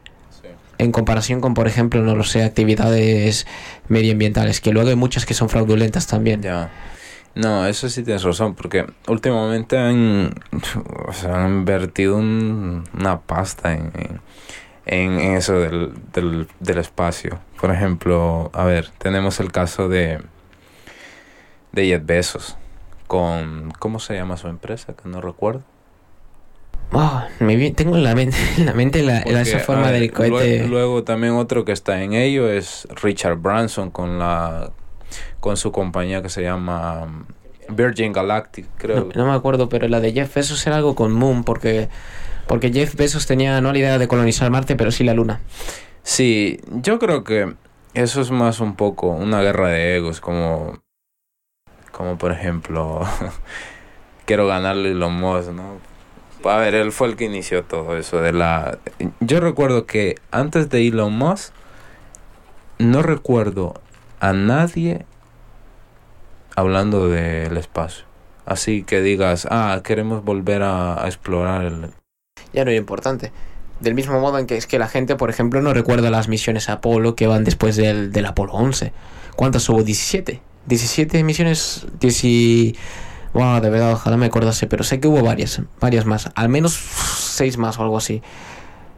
en 0.77 0.91
comparación 0.91 1.39
con, 1.39 1.53
por 1.53 1.67
ejemplo, 1.67 2.01
no 2.01 2.15
lo 2.15 2.23
sé, 2.23 2.43
actividades 2.43 3.45
medioambientales, 3.87 4.59
que 4.59 4.71
luego 4.73 4.89
hay 4.89 4.95
muchas 4.95 5.25
que 5.25 5.33
son 5.33 5.49
fraudulentas 5.49 6.07
también. 6.07 6.41
Ya. 6.41 6.69
No, 7.35 7.65
eso 7.65 7.89
sí 7.89 8.03
tienes 8.03 8.23
razón, 8.23 8.53
porque 8.53 8.85
últimamente 9.07 9.77
han, 9.77 10.33
o 11.07 11.13
sea, 11.13 11.43
han 11.45 11.51
invertido 11.51 12.17
un- 12.17 12.83
una 12.99 13.21
pasta 13.21 13.73
en, 13.73 13.91
en, 14.85 15.19
en 15.19 15.35
eso 15.37 15.53
del, 15.59 15.93
del, 16.13 16.47
del 16.59 16.77
espacio. 16.77 17.39
Por 17.59 17.71
ejemplo, 17.71 18.51
a 18.53 18.65
ver, 18.65 18.89
tenemos 18.99 19.39
el 19.39 19.51
caso 19.51 19.89
de, 19.89 20.19
de 21.71 21.85
Jeff 21.87 22.05
Bezos 22.05 22.57
con, 23.07 23.71
¿cómo 23.79 23.99
se 23.99 24.15
llama 24.15 24.37
su 24.37 24.47
empresa? 24.47 24.93
Que 24.93 25.07
no 25.09 25.21
recuerdo. 25.21 25.63
Ah, 26.95 27.27
me 27.39 27.71
tengo 27.71 27.95
en 27.95 28.03
la 28.03 28.15
mente, 28.15 28.37
en 28.57 28.65
la 28.65 28.73
mente 28.73 29.01
la, 29.03 29.13
la- 29.15 29.23
Porque, 29.23 29.41
esa 29.41 29.59
forma 29.59 29.91
ver, 29.91 30.01
del 30.01 30.11
cohete. 30.13 30.63
lue- 30.63 30.67
Luego, 30.69 31.03
también 31.03 31.33
otro 31.33 31.65
que 31.65 31.71
está 31.71 32.01
en 32.01 32.13
ello 32.13 32.49
es 32.49 32.87
Richard 33.01 33.37
Branson 33.37 33.91
con 33.91 34.19
la 34.19 34.71
con 35.39 35.57
su 35.57 35.71
compañía 35.71 36.21
que 36.21 36.29
se 36.29 36.41
llama 36.41 37.03
um, 37.03 37.25
Virgin 37.75 38.13
Galactic, 38.13 38.65
creo. 38.77 39.09
No, 39.13 39.23
no 39.23 39.25
me 39.29 39.33
acuerdo, 39.33 39.69
pero 39.69 39.87
la 39.87 39.99
de 39.99 40.11
Jeff 40.13 40.33
Bezos 40.33 40.65
era 40.65 40.77
algo 40.77 40.95
con 40.95 41.11
Moon, 41.11 41.43
porque, 41.43 41.89
porque 42.47 42.71
Jeff 42.71 42.95
Bezos 42.95 43.27
tenía 43.27 43.59
no 43.61 43.71
la 43.71 43.77
idea 43.77 43.97
de 43.99 44.07
colonizar 44.07 44.49
Marte, 44.49 44.75
pero 44.75 44.91
sí 44.91 45.03
la 45.03 45.13
Luna. 45.13 45.41
Sí, 46.01 46.59
yo 46.81 46.97
creo 46.99 47.23
que 47.23 47.53
eso 47.93 48.21
es 48.21 48.31
más 48.31 48.59
un 48.59 48.75
poco 48.75 49.07
una 49.07 49.41
guerra 49.41 49.69
de 49.69 49.97
egos, 49.97 50.19
como, 50.19 50.81
como 51.91 52.17
por 52.17 52.31
ejemplo, 52.31 53.01
quiero 54.25 54.47
ganarle 54.47 54.91
Elon 54.91 55.13
Musk, 55.13 55.51
¿no? 55.51 55.77
A 56.45 56.57
ver, 56.57 56.75
él 56.75 56.91
fue 56.91 57.07
el 57.07 57.15
que 57.15 57.25
inició 57.25 57.63
todo 57.63 57.97
eso 57.97 58.21
de 58.21 58.33
la... 58.33 58.77
Yo 59.19 59.39
recuerdo 59.39 59.85
que 59.85 60.15
antes 60.31 60.69
de 60.69 60.87
Elon 60.87 61.17
Musk, 61.17 61.53
no 62.79 63.01
recuerdo 63.01 63.81
a 64.19 64.33
nadie 64.33 65.05
hablando 66.55 67.07
del 67.07 67.57
espacio. 67.57 68.05
Así 68.45 68.83
que 68.83 69.01
digas, 69.01 69.47
ah, 69.49 69.79
queremos 69.83 70.23
volver 70.23 70.63
a, 70.63 71.03
a 71.03 71.07
explorar 71.07 71.65
el... 71.65 71.91
Ya 72.51 72.65
no 72.65 72.71
era 72.71 72.79
importante. 72.79 73.31
Del 73.79 73.95
mismo 73.95 74.19
modo 74.19 74.37
en 74.37 74.45
que 74.45 74.57
es 74.57 74.67
que 74.67 74.79
la 74.79 74.87
gente, 74.87 75.15
por 75.15 75.29
ejemplo, 75.29 75.61
no 75.61 75.73
recuerda 75.73 76.09
las 76.09 76.27
misiones 76.27 76.69
Apolo 76.69 77.15
que 77.15 77.27
van 77.27 77.43
después 77.43 77.75
del, 77.75 78.11
del 78.11 78.25
Apolo 78.25 78.53
11. 78.53 78.91
¿Cuántas 79.35 79.67
hubo? 79.69 79.83
17. 79.83 80.41
17 80.67 81.23
misiones. 81.23 81.85
10 81.99 82.23
Wow, 83.33 83.59
de 83.61 83.69
verdad, 83.69 83.93
ojalá 83.93 84.15
me 84.17 84.27
acordase, 84.27 84.67
pero 84.67 84.83
sé 84.83 84.99
que 84.99 85.07
hubo 85.07 85.21
varias, 85.23 85.61
varias 85.79 86.05
más. 86.05 86.29
Al 86.35 86.49
menos 86.49 86.73
6 86.73 87.57
más 87.57 87.79
o 87.79 87.83
algo 87.83 87.97
así. 87.97 88.21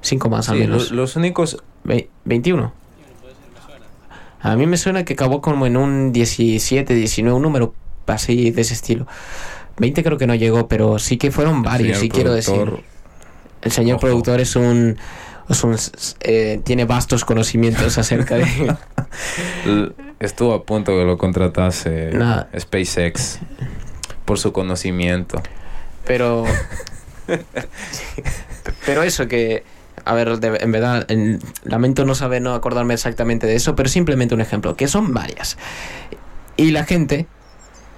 5 0.02 0.30
más 0.30 0.50
al 0.50 0.56
Sí, 0.58 0.62
menos. 0.62 0.92
lo- 0.92 0.98
los 0.98 1.16
únicos... 1.16 1.58
Ve- 1.84 2.10
21. 2.26 2.74
A 4.42 4.56
mí 4.56 4.68
me 4.68 4.78
suena 4.78 5.04
que 5.06 5.14
acabó 5.14 5.42
como 5.42 5.66
en 5.66 5.76
un 5.78 6.12
17, 6.12 6.94
19, 6.94 7.36
un 7.36 7.42
número 7.42 7.74
así 8.08 8.52
de 8.52 8.62
ese 8.62 8.74
estilo. 8.76 9.08
20 9.78 10.04
creo 10.04 10.18
que 10.18 10.28
no 10.28 10.36
llegó, 10.36 10.68
pero 10.68 11.00
sí 11.00 11.18
que 11.18 11.32
fueron 11.32 11.64
varios, 11.64 11.98
sí 11.98 12.10
quiero 12.10 12.32
decir. 12.34 12.74
El 13.62 13.72
señor 13.72 13.96
Ojo. 13.98 14.02
productor 14.08 14.40
es 14.42 14.56
un... 14.56 14.98
Es 15.50 15.64
un 15.64 15.76
eh, 16.22 16.60
tiene 16.64 16.86
vastos 16.86 17.24
conocimientos 17.24 17.98
acerca 18.00 18.36
de... 18.36 18.76
Estuvo 20.20 20.54
a 20.54 20.64
punto 20.64 20.92
que 20.92 21.04
lo 21.06 21.18
contratase. 21.18 22.12
SpaceX 22.60 23.40
por 24.26 24.40
su 24.40 24.52
conocimiento. 24.52 25.42
Pero... 26.06 26.46
pero 28.86 29.04
eso 29.04 29.28
que... 29.28 29.64
A 30.04 30.14
ver, 30.14 30.40
de- 30.40 30.58
en 30.62 30.72
verdad, 30.72 31.10
en- 31.10 31.40
lamento 31.64 32.06
no 32.06 32.14
saber, 32.16 32.42
no 32.42 32.54
acordarme 32.54 32.94
exactamente 32.94 33.48
de 33.48 33.56
eso, 33.56 33.76
pero 33.76 33.90
simplemente 33.90 34.36
un 34.36 34.42
ejemplo, 34.42 34.76
que 34.76 34.88
son 34.88 35.14
varias. 35.14 35.58
Y 36.58 36.72
la 36.72 36.84
gente, 36.86 37.26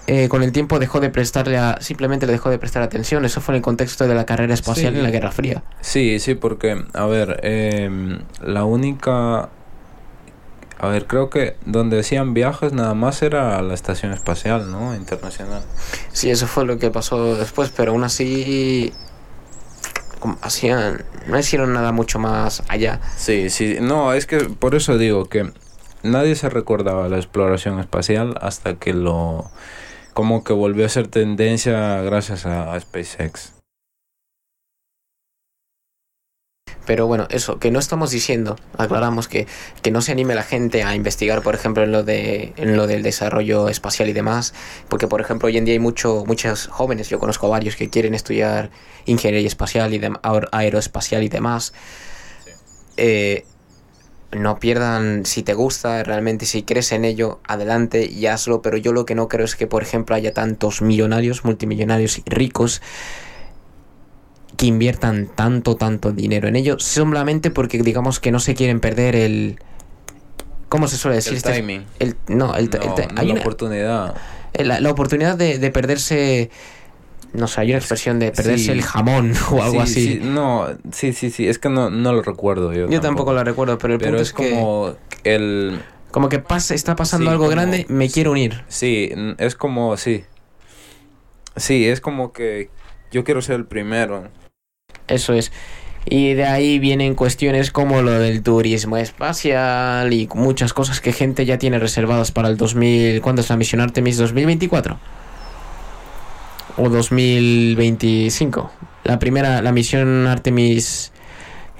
eh, 0.05 0.29
con 0.29 0.41
el 0.41 0.53
tiempo, 0.53 0.79
dejó 0.79 1.01
de 1.01 1.09
prestarle 1.09 1.57
a, 1.57 1.79
simplemente 1.81 2.25
le 2.25 2.31
dejó 2.31 2.49
de 2.49 2.59
prestar 2.59 2.81
atención. 2.83 3.25
Eso 3.25 3.41
fue 3.41 3.53
en 3.53 3.57
el 3.57 3.61
contexto 3.61 4.07
de 4.07 4.15
la 4.15 4.25
carrera 4.25 4.53
espacial 4.53 4.93
Sí. 4.93 4.97
en 4.99 5.03
la 5.03 5.11
Guerra 5.11 5.31
Fría. 5.31 5.63
Sí, 5.81 6.19
sí, 6.19 6.35
porque, 6.35 6.81
a 6.93 7.05
ver, 7.07 7.39
em, 7.43 8.19
la 8.41 8.63
única... 8.63 9.49
A 10.79 10.89
ver, 10.89 11.07
creo 11.07 11.29
que 11.29 11.55
donde 11.65 11.99
hacían 11.99 12.33
viajes 12.33 12.71
nada 12.71 12.93
más 12.93 13.21
era 13.23 13.61
la 13.61 13.73
estación 13.73 14.13
espacial, 14.13 14.71
¿no? 14.71 14.95
Internacional. 14.95 15.63
Sí, 16.13 16.29
eso 16.29 16.45
fue 16.45 16.65
lo 16.65 16.77
que 16.77 16.91
pasó 16.91 17.35
después, 17.35 17.71
pero 17.75 17.91
aún 17.93 18.03
así... 18.03 18.93
Hacían, 20.41 21.03
no 21.27 21.39
hicieron 21.39 21.73
nada 21.73 21.91
mucho 21.91 22.19
más 22.19 22.63
allá. 22.67 22.99
Sí, 23.15 23.49
sí, 23.49 23.77
no, 23.79 24.13
es 24.13 24.25
que 24.25 24.39
por 24.39 24.75
eso 24.75 24.97
digo 24.97 25.25
que 25.25 25.51
nadie 26.03 26.35
se 26.35 26.49
recordaba 26.49 27.07
la 27.07 27.17
exploración 27.17 27.79
espacial 27.79 28.35
hasta 28.41 28.75
que 28.75 28.93
lo... 28.93 29.49
como 30.13 30.43
que 30.43 30.53
volvió 30.53 30.85
a 30.85 30.89
ser 30.89 31.07
tendencia 31.07 32.01
gracias 32.01 32.45
a, 32.45 32.73
a 32.73 32.79
SpaceX. 32.79 33.56
Pero 36.87 37.05
bueno, 37.05 37.27
eso, 37.29 37.59
que 37.59 37.69
no 37.69 37.77
estamos 37.79 38.09
diciendo, 38.11 38.55
aclaramos 38.77 39.27
que, 39.27 39.45
que 39.83 39.91
no 39.91 40.01
se 40.01 40.13
anime 40.13 40.33
la 40.35 40.43
gente 40.43 40.83
a 40.83 40.95
investigar, 40.95 41.43
por 41.43 41.53
ejemplo, 41.53 41.83
en 41.83 41.91
lo 41.91 42.01
de 42.03 42.53
en 42.57 42.75
lo 42.77 42.87
del 42.87 43.03
desarrollo 43.03 43.69
espacial 43.69 44.09
y 44.09 44.13
demás, 44.13 44.53
porque 44.89 45.07
por 45.07 45.21
ejemplo 45.21 45.47
hoy 45.47 45.57
en 45.57 45.65
día 45.65 45.73
hay 45.73 45.79
mucho 45.79 46.23
muchos 46.25 46.67
jóvenes, 46.67 47.09
yo 47.09 47.19
conozco 47.19 47.49
varios 47.49 47.75
que 47.75 47.89
quieren 47.89 48.15
estudiar 48.15 48.71
ingeniería 49.05 49.47
espacial 49.47 49.93
y 49.93 49.99
aer- 49.99 50.49
aeroespacial 50.51 51.23
y 51.23 51.29
demás. 51.29 51.73
Eh, 52.97 53.45
no 54.31 54.59
pierdan, 54.59 55.25
si 55.25 55.43
te 55.43 55.53
gusta 55.53 56.03
realmente, 56.03 56.45
si 56.45 56.63
crees 56.63 56.91
en 56.91 57.05
ello, 57.05 57.39
adelante 57.47 58.05
y 58.11 58.27
hazlo, 58.27 58.61
pero 58.61 58.77
yo 58.77 58.91
lo 58.91 59.05
que 59.05 59.15
no 59.15 59.29
creo 59.29 59.45
es 59.45 59.55
que, 59.55 59.67
por 59.67 59.83
ejemplo, 59.83 60.15
haya 60.15 60.33
tantos 60.33 60.81
millonarios, 60.81 61.45
multimillonarios 61.45 62.19
y 62.19 62.23
ricos 62.25 62.81
que 64.57 64.65
inviertan 64.65 65.29
tanto, 65.33 65.75
tanto 65.75 66.11
dinero 66.11 66.47
en 66.47 66.55
ello, 66.55 66.79
solamente 66.79 67.51
porque 67.51 67.77
digamos 67.83 68.19
que 68.19 68.31
no 68.31 68.39
se 68.39 68.55
quieren 68.55 68.79
perder 68.79 69.15
el... 69.15 69.59
¿Cómo 70.69 70.87
se 70.87 70.97
suele 70.97 71.15
decir? 71.15 71.33
El 71.33 71.37
Este- 71.37 71.53
timing. 71.53 71.85
el- 71.99 72.15
no, 72.27 72.55
el, 72.55 72.69
No, 72.69 72.81
el- 72.81 72.87
no 73.15 73.21
hay 73.21 73.27
la 73.27 73.33
una- 73.33 73.41
oportunidad. 73.41 74.15
la, 74.53 74.79
la 74.81 74.89
oportunidad 74.91 75.37
de, 75.37 75.59
de 75.59 75.71
perderse... 75.71 76.49
No 77.33 77.47
sé, 77.47 77.61
hay 77.61 77.69
una 77.69 77.77
expresión 77.77 78.19
de 78.19 78.31
perderse 78.31 78.65
Sí. 78.65 78.71
el 78.71 78.81
jamón 78.81 79.33
o 79.51 79.61
algo 79.61 79.85
Sí, 79.85 79.91
así. 79.91 80.13
sí, 80.13 80.19
no, 80.23 80.65
sí, 80.91 81.13
sí, 81.13 81.29
sí, 81.29 81.47
es 81.47 81.59
que 81.59 81.69
no, 81.69 81.89
no 81.89 82.13
lo 82.13 82.21
recuerdo 82.23 82.73
yo. 82.73 82.89
Yo 82.89 82.99
tampoco 83.01 83.33
lo 83.33 83.43
recuerdo, 83.43 83.77
pero 83.77 83.93
el 83.93 83.99
Pero 83.99 84.11
punto 84.17 84.21
es 84.23 84.29
es, 84.29 84.33
que... 84.33 84.49
como 84.55 84.95
el, 85.23 85.81
Como 86.11 86.29
que 86.29 86.39
pasa, 86.39 86.73
está 86.73 86.95
pasando 86.95 87.29
algo 87.29 87.43
como- 87.45 87.51
grande, 87.55 87.85
me 87.89 88.09
quiero 88.09 88.31
unir. 88.31 88.63
Sí, 88.69 89.11
es 89.37 89.55
como, 89.55 89.97
sí. 89.97 90.23
Sí, 91.55 91.85
es 91.87 92.01
como 92.01 92.31
que 92.33 92.69
yo 93.11 93.23
quiero 93.23 93.41
ser 93.41 93.55
el 93.55 93.65
primero. 93.65 94.29
Eso 95.07 95.33
es. 95.33 95.51
Y 96.05 96.33
de 96.33 96.45
ahí 96.45 96.79
vienen 96.79 97.15
cuestiones 97.15 97.71
como 97.71 98.01
lo 98.01 98.11
del 98.11 98.41
turismo 98.41 98.95
espacial 98.97 100.13
y 100.13 100.29
muchas 100.33 100.73
cosas 100.73 101.01
que 101.01 101.11
gente 101.11 101.45
ya 101.45 101.57
tiene 101.57 101.79
reservadas 101.79 102.31
para 102.31 102.47
el 102.47 102.55
2000. 102.57 103.21
¿Cuándo 103.21 103.41
es 103.41 103.49
la 103.49 103.57
misión 103.57 103.81
Artemis? 103.81 104.19
¿2024? 104.21 104.97
¿O 106.77 106.89
2025? 106.89 108.71
La 109.03 109.19
primera, 109.19 109.61
la 109.61 109.71
misión 109.73 110.27
Artemis 110.27 111.11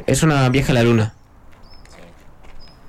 es 0.06 0.24
una 0.24 0.48
viaje 0.50 0.72
a 0.72 0.76
la 0.76 0.84
luna. 0.84 1.14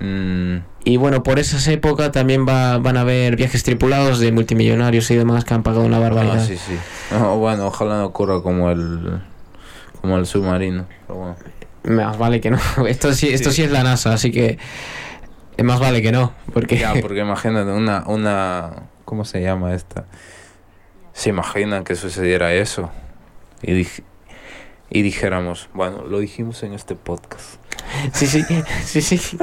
Mm, 0.00 0.56
Y 0.84 0.96
bueno, 0.96 1.22
por 1.22 1.38
esas 1.38 1.66
épocas 1.68 2.10
también 2.12 2.46
va, 2.48 2.78
van 2.78 2.96
a 2.96 3.02
haber 3.02 3.36
viajes 3.36 3.62
tripulados 3.62 4.18
de 4.20 4.32
multimillonarios 4.32 5.08
y 5.10 5.16
demás 5.16 5.44
que 5.44 5.54
han 5.54 5.62
pagado 5.62 5.84
una 5.84 5.98
barbaridad. 6.00 6.38
ah, 6.40 6.44
sí, 6.44 6.56
sí. 6.56 6.74
No, 7.12 7.36
bueno, 7.38 7.66
ojalá 7.68 7.98
no 7.98 8.06
ocurra 8.06 8.40
como 8.42 8.70
el 8.70 9.20
como 10.00 10.16
el 10.18 10.26
submarino. 10.26 10.86
pero 11.06 11.18
bueno. 11.18 11.36
Más 11.84 12.18
vale 12.18 12.40
que 12.40 12.50
no. 12.50 12.58
Esto 12.88 13.12
sí, 13.12 13.28
esto 13.28 13.50
sí. 13.50 13.56
Sí. 13.56 13.62
es 13.64 13.70
la 13.70 13.82
NASA, 13.82 14.12
así 14.12 14.30
que 14.30 14.58
más 15.62 15.80
vale 15.80 16.02
que 16.02 16.12
no. 16.12 16.32
Porque 16.52 16.76
Ya, 16.78 16.94
porque 17.00 17.20
imagínate 17.20 17.70
una 17.72 18.04
una 18.06 18.82
¿cómo 19.04 19.24
se 19.24 19.40
llama 19.42 19.74
esta? 19.74 20.04
Se 21.12 21.30
imaginan 21.30 21.84
que 21.84 21.94
sucediera 21.96 22.52
eso 22.54 22.90
y 23.62 23.72
dij- 23.72 24.02
y 24.90 25.02
dijéramos, 25.02 25.68
bueno, 25.74 26.04
lo 26.06 26.18
dijimos 26.20 26.62
en 26.62 26.72
este 26.74 26.94
podcast. 26.94 27.56
Sí, 28.12 28.26
sí, 28.26 28.42
sí, 28.84 29.00
sí. 29.02 29.36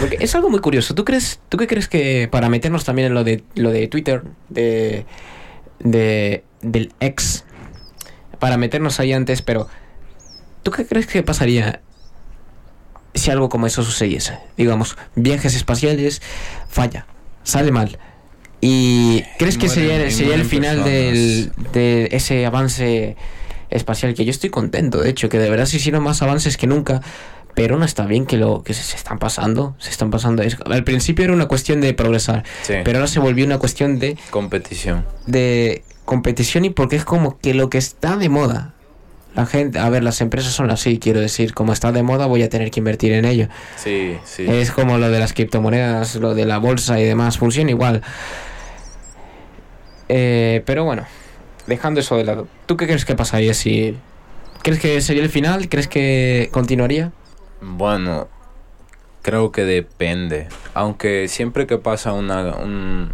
Porque 0.00 0.18
es 0.20 0.34
algo 0.34 0.50
muy 0.50 0.60
curioso. 0.60 0.94
¿Tú 0.94 1.04
crees, 1.04 1.40
tú 1.48 1.56
qué 1.56 1.66
crees 1.66 1.88
que 1.88 2.28
para 2.30 2.48
meternos 2.48 2.84
también 2.84 3.06
en 3.08 3.14
lo 3.14 3.24
de 3.24 3.44
lo 3.54 3.70
de 3.70 3.86
Twitter, 3.88 4.22
de, 4.48 5.04
de 5.80 6.44
del 6.62 6.92
ex, 7.00 7.44
para 8.38 8.56
meternos 8.56 9.00
ahí 9.00 9.12
antes, 9.12 9.42
pero 9.42 9.68
¿tú 10.62 10.70
qué 10.70 10.86
crees 10.86 11.06
que 11.06 11.22
pasaría 11.22 11.80
si 13.14 13.30
algo 13.30 13.48
como 13.48 13.66
eso 13.66 13.82
sucediese? 13.82 14.38
Digamos, 14.56 14.96
viajes 15.14 15.54
espaciales, 15.54 16.22
falla, 16.68 17.06
sale 17.42 17.72
mal. 17.72 17.98
¿Y 18.60 19.22
crees 19.38 19.58
que 19.58 19.66
mueren- 19.66 20.10
sería, 20.10 20.34
el 20.34 20.44
final 20.44 20.82
del, 20.84 21.52
de 21.72 22.08
ese 22.12 22.46
avance 22.46 23.16
espacial? 23.70 24.14
Que 24.14 24.24
yo 24.24 24.30
estoy 24.30 24.50
contento, 24.50 25.00
de 25.00 25.10
hecho, 25.10 25.28
que 25.28 25.38
de 25.38 25.50
verdad 25.50 25.66
se 25.66 25.76
hicieron 25.76 26.02
más 26.02 26.22
avances 26.22 26.56
que 26.56 26.66
nunca. 26.66 27.00
Pero 27.54 27.78
no 27.78 27.86
está 27.86 28.04
bien 28.04 28.26
que 28.26 28.36
lo 28.36 28.62
que 28.62 28.74
se, 28.74 28.82
se 28.82 28.96
están 28.96 29.18
pasando, 29.18 29.76
se 29.78 29.88
están 29.88 30.10
pasando. 30.10 30.42
Es- 30.42 30.58
al 30.66 30.84
principio 30.84 31.24
era 31.24 31.32
una 31.32 31.46
cuestión 31.46 31.80
de 31.80 31.94
progresar, 31.94 32.44
Sí. 32.62 32.74
pero 32.84 32.98
ahora 32.98 33.08
se 33.08 33.18
volvió 33.18 33.46
una 33.46 33.56
cuestión 33.58 33.98
de, 33.98 34.18
competición. 34.28 35.06
de 35.26 35.82
competición 36.06 36.64
y 36.64 36.70
porque 36.70 36.96
es 36.96 37.04
como 37.04 37.38
que 37.38 37.52
lo 37.52 37.68
que 37.68 37.76
está 37.78 38.16
de 38.16 38.30
moda. 38.30 38.72
La 39.34 39.44
gente, 39.44 39.78
a 39.78 39.90
ver, 39.90 40.02
las 40.02 40.22
empresas 40.22 40.54
son 40.54 40.70
así, 40.70 40.98
quiero 40.98 41.20
decir, 41.20 41.52
como 41.52 41.74
está 41.74 41.92
de 41.92 42.02
moda 42.02 42.24
voy 42.24 42.42
a 42.42 42.48
tener 42.48 42.70
que 42.70 42.80
invertir 42.80 43.12
en 43.12 43.26
ello. 43.26 43.48
Sí, 43.76 44.16
sí. 44.24 44.46
Es 44.48 44.70
como 44.70 44.96
lo 44.96 45.10
de 45.10 45.18
las 45.20 45.34
criptomonedas, 45.34 46.14
lo 46.16 46.34
de 46.34 46.46
la 46.46 46.56
bolsa 46.56 46.98
y 46.98 47.04
demás, 47.04 47.36
funciona 47.36 47.70
igual. 47.70 48.00
Eh, 50.08 50.62
pero 50.64 50.84
bueno, 50.84 51.04
dejando 51.66 52.00
eso 52.00 52.16
de 52.16 52.24
lado, 52.24 52.48
¿tú 52.66 52.76
qué 52.76 52.86
crees 52.86 53.04
que 53.04 53.14
pasaría 53.14 53.52
si... 53.54 53.96
¿Crees 54.62 54.80
que 54.80 55.00
sería 55.00 55.22
el 55.22 55.28
final? 55.30 55.68
¿Crees 55.68 55.86
que 55.88 56.48
continuaría? 56.52 57.12
Bueno, 57.60 58.28
creo 59.22 59.52
que 59.52 59.64
depende. 59.64 60.48
Aunque 60.74 61.28
siempre 61.28 61.66
que 61.66 61.78
pasa 61.78 62.12
una 62.12 62.56
un- 62.56 63.12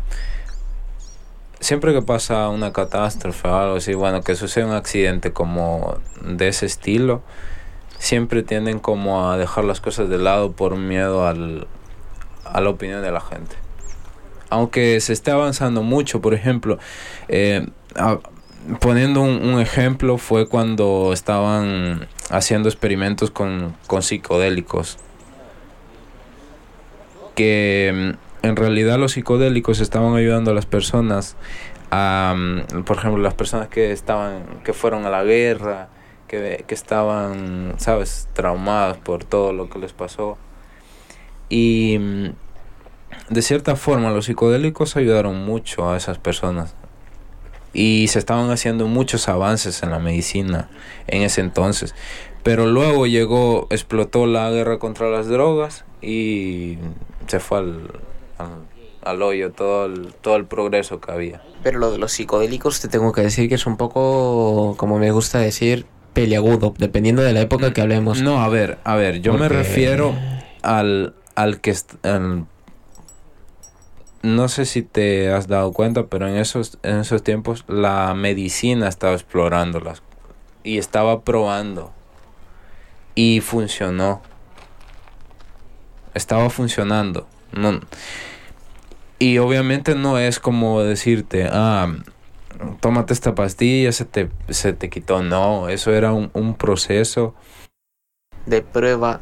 siempre 1.62 1.92
que 1.92 2.02
pasa 2.02 2.48
una 2.48 2.72
catástrofe 2.72 3.48
o 3.48 3.56
algo 3.56 3.76
así, 3.76 3.94
bueno, 3.94 4.22
que 4.22 4.34
sucede 4.34 4.64
un 4.64 4.72
accidente 4.72 5.32
como 5.32 5.96
de 6.20 6.48
ese 6.48 6.66
estilo, 6.66 7.22
siempre 7.98 8.42
tienden 8.42 8.80
como 8.80 9.30
a 9.30 9.38
dejar 9.38 9.64
las 9.64 9.80
cosas 9.80 10.08
de 10.08 10.18
lado 10.18 10.52
por 10.52 10.76
miedo 10.76 11.26
al, 11.26 11.68
a 12.44 12.60
la 12.60 12.68
opinión 12.68 13.00
de 13.02 13.12
la 13.12 13.20
gente. 13.20 13.54
Aunque 14.50 15.00
se 15.00 15.12
esté 15.12 15.30
avanzando 15.30 15.82
mucho, 15.82 16.20
por 16.20 16.34
ejemplo, 16.34 16.78
eh, 17.28 17.66
poniendo 18.80 19.22
un, 19.22 19.42
un 19.42 19.60
ejemplo, 19.60 20.18
fue 20.18 20.48
cuando 20.48 21.12
estaban 21.12 22.08
haciendo 22.28 22.68
experimentos 22.68 23.30
con, 23.30 23.76
con 23.86 24.02
psicodélicos. 24.02 24.98
Que 27.36 28.14
mm, 28.14 28.31
en 28.42 28.56
realidad 28.56 28.98
los 28.98 29.12
psicodélicos 29.12 29.80
estaban 29.80 30.14
ayudando 30.14 30.50
a 30.50 30.54
las 30.54 30.66
personas 30.66 31.36
a, 31.90 32.34
mm, 32.36 32.82
por 32.84 32.96
ejemplo, 32.96 33.22
las 33.22 33.34
personas 33.34 33.68
que 33.68 33.92
estaban, 33.92 34.42
que 34.64 34.72
fueron 34.72 35.04
a 35.04 35.10
la 35.10 35.22
guerra, 35.24 35.88
que, 36.26 36.64
que 36.66 36.74
estaban, 36.74 37.74
sabes, 37.78 38.28
traumadas 38.32 38.96
por 38.96 39.24
todo 39.24 39.52
lo 39.52 39.68
que 39.68 39.78
les 39.78 39.92
pasó. 39.92 40.38
Y 41.48 41.98
mm, 42.00 42.30
de 43.28 43.42
cierta 43.42 43.76
forma 43.76 44.10
los 44.10 44.26
psicodélicos 44.26 44.96
ayudaron 44.96 45.44
mucho 45.44 45.90
a 45.90 45.96
esas 45.96 46.18
personas. 46.18 46.74
Y 47.74 48.08
se 48.08 48.18
estaban 48.18 48.50
haciendo 48.50 48.86
muchos 48.86 49.28
avances 49.28 49.82
en 49.82 49.90
la 49.90 49.98
medicina 49.98 50.68
en 51.06 51.22
ese 51.22 51.40
entonces. 51.40 51.94
Pero 52.42 52.66
luego 52.66 53.06
llegó, 53.06 53.66
explotó 53.70 54.26
la 54.26 54.50
guerra 54.50 54.78
contra 54.78 55.10
las 55.10 55.28
drogas 55.28 55.84
y 56.02 56.78
se 57.28 57.38
fue 57.38 57.58
al, 57.58 57.90
al, 59.02 59.22
hoyo 59.22 59.52
todo 59.52 59.86
el, 59.86 60.12
todo 60.20 60.36
el 60.36 60.44
progreso 60.46 61.00
que 61.00 61.12
había. 61.12 61.42
Pero 61.62 61.78
lo 61.78 61.90
de 61.92 61.98
los 61.98 62.12
psicodélicos 62.12 62.80
te 62.80 62.88
tengo 62.88 63.12
que 63.12 63.22
decir 63.22 63.48
que 63.48 63.54
es 63.56 63.66
un 63.66 63.76
poco, 63.76 64.74
como 64.76 64.98
me 64.98 65.10
gusta 65.12 65.38
decir, 65.38 65.86
peliagudo, 66.12 66.74
dependiendo 66.78 67.22
de 67.22 67.32
la 67.32 67.40
época 67.40 67.72
que 67.72 67.80
hablemos. 67.80 68.20
No, 68.22 68.42
a 68.42 68.48
ver, 68.48 68.78
a 68.84 68.96
ver, 68.96 69.20
yo 69.20 69.34
me 69.34 69.48
refiero 69.48 70.14
al, 70.62 71.14
al 71.34 71.60
que... 71.60 71.74
al- 72.02 72.46
no 74.22 74.48
sé 74.48 74.66
si 74.66 74.82
te 74.82 75.32
has 75.32 75.48
dado 75.48 75.72
cuenta, 75.72 76.06
pero 76.06 76.28
en 76.28 76.36
esos, 76.36 76.78
en 76.84 76.98
esos 76.98 77.24
tiempos 77.24 77.64
la 77.66 78.14
medicina 78.14 78.86
estaba 78.88 79.14
explorándolas 79.14 80.00
y 80.62 80.78
estaba 80.78 81.22
probando 81.22 81.90
y 83.16 83.40
funcionó. 83.40 84.22
Estaba 86.14 86.50
funcionando. 86.50 87.26
No, 87.52 87.80
y 89.22 89.38
obviamente 89.38 89.94
no 89.94 90.18
es 90.18 90.38
como 90.40 90.82
decirte, 90.82 91.48
ah, 91.50 91.92
tómate 92.80 93.12
esta 93.12 93.34
pastilla, 93.34 93.92
se 93.92 94.04
te, 94.04 94.30
se 94.48 94.72
te 94.72 94.88
quitó. 94.90 95.22
No, 95.22 95.68
eso 95.68 95.92
era 95.92 96.12
un, 96.12 96.30
un 96.34 96.54
proceso. 96.54 97.34
de 98.46 98.62
prueba, 98.62 99.20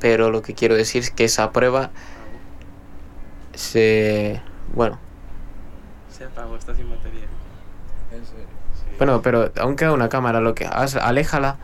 pero 0.00 0.30
lo 0.30 0.42
que 0.42 0.54
quiero 0.54 0.74
decir 0.74 1.02
es 1.02 1.10
que 1.10 1.24
esa 1.24 1.52
prueba 1.52 1.90
se... 3.54 4.40
Bueno, 4.74 4.98
Se 6.10 6.24
apagó, 6.24 6.56
está 6.56 6.74
sin 6.74 6.88
batería. 6.90 7.20
Sí. 8.10 8.94
bueno, 8.98 9.22
pero 9.22 9.50
aún 9.60 9.76
queda 9.76 9.92
una 9.92 10.08
cámara, 10.08 10.40
lo 10.40 10.54
que 10.54 10.66
haz, 10.66 10.96
aléjala, 10.96 11.56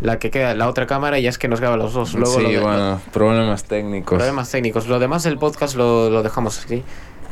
la 0.00 0.18
que 0.18 0.30
queda, 0.30 0.54
la 0.54 0.68
otra 0.68 0.86
cámara 0.86 1.18
y 1.18 1.22
ya 1.22 1.30
es 1.30 1.38
que 1.38 1.48
nos 1.48 1.60
graba 1.60 1.76
los 1.76 1.92
dos. 1.92 2.14
Luego 2.14 2.36
sí, 2.36 2.42
lo 2.42 2.48
de- 2.50 2.60
bueno, 2.60 3.00
problemas 3.12 3.64
técnicos. 3.64 4.16
Problemas 4.18 4.50
técnicos. 4.50 4.86
Lo 4.88 4.98
demás 4.98 5.22
del 5.22 5.38
podcast 5.38 5.74
lo, 5.76 6.10
lo 6.10 6.22
dejamos 6.22 6.58
así. 6.64 6.82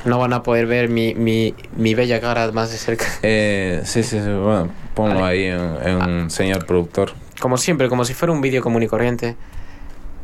No 0.09 0.19
van 0.19 0.33
a 0.33 0.43
poder 0.43 0.67
ver 0.67 0.89
mi, 0.89 1.15
mi, 1.15 1.55
mi 1.77 1.95
bella 1.95 2.21
cara 2.21 2.51
más 2.53 2.71
de 2.71 2.79
cerca. 2.79 3.05
Eh, 3.23 3.83
sí, 3.85 4.03
sí, 4.03 4.21
sí, 4.21 4.31
bueno, 4.31 4.71
ponlo 4.95 5.21
Vale. 5.21 5.27
ahí 5.27 5.45
en, 5.45 6.03
en 6.03 6.31
señal 6.31 6.65
productor. 6.65 7.13
Como 7.41 7.57
siempre, 7.57 7.89
como 7.89 8.05
si 8.05 8.15
fuera 8.15 8.33
un 8.33 8.41
vídeo 8.41 8.63
común 8.63 8.83
y 8.83 8.87
corriente. 8.89 9.37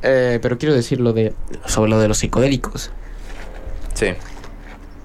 Eh, 0.02 0.38
pero 0.42 0.58
quiero 0.58 0.74
decir 0.74 1.00
lo 1.00 1.12
de, 1.12 1.34
sobre 1.66 1.90
lo 1.90 1.98
de 1.98 2.08
los 2.08 2.18
psicodélicos. 2.18 2.90
Sí. 3.94 4.14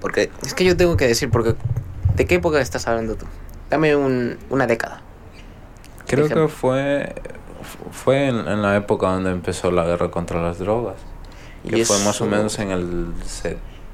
Porque 0.00 0.30
es 0.44 0.54
que 0.54 0.64
yo 0.64 0.76
tengo 0.76 0.96
que 0.96 1.06
decir, 1.06 1.30
porque 1.30 1.54
¿de 2.16 2.26
qué 2.26 2.36
época 2.36 2.60
estás 2.60 2.86
hablando 2.86 3.16
tú? 3.16 3.26
Dame 3.70 3.94
un, 3.96 4.38
una 4.50 4.66
década. 4.66 5.02
Creo 6.06 6.28
que 6.28 6.48
fue 6.48 7.14
fue 7.92 8.28
en, 8.28 8.36
en 8.48 8.62
la 8.62 8.76
época 8.76 9.08
donde 9.08 9.30
empezó 9.30 9.70
la 9.70 9.84
guerra 9.84 10.10
contra 10.10 10.42
las 10.42 10.58
drogas. 10.58 10.96
Que 11.68 11.78
Y 11.78 11.84
fue 11.84 11.98
más 12.04 12.20
o 12.20 12.26
menos 12.26 12.58
en 12.58 12.70
el 12.70 13.12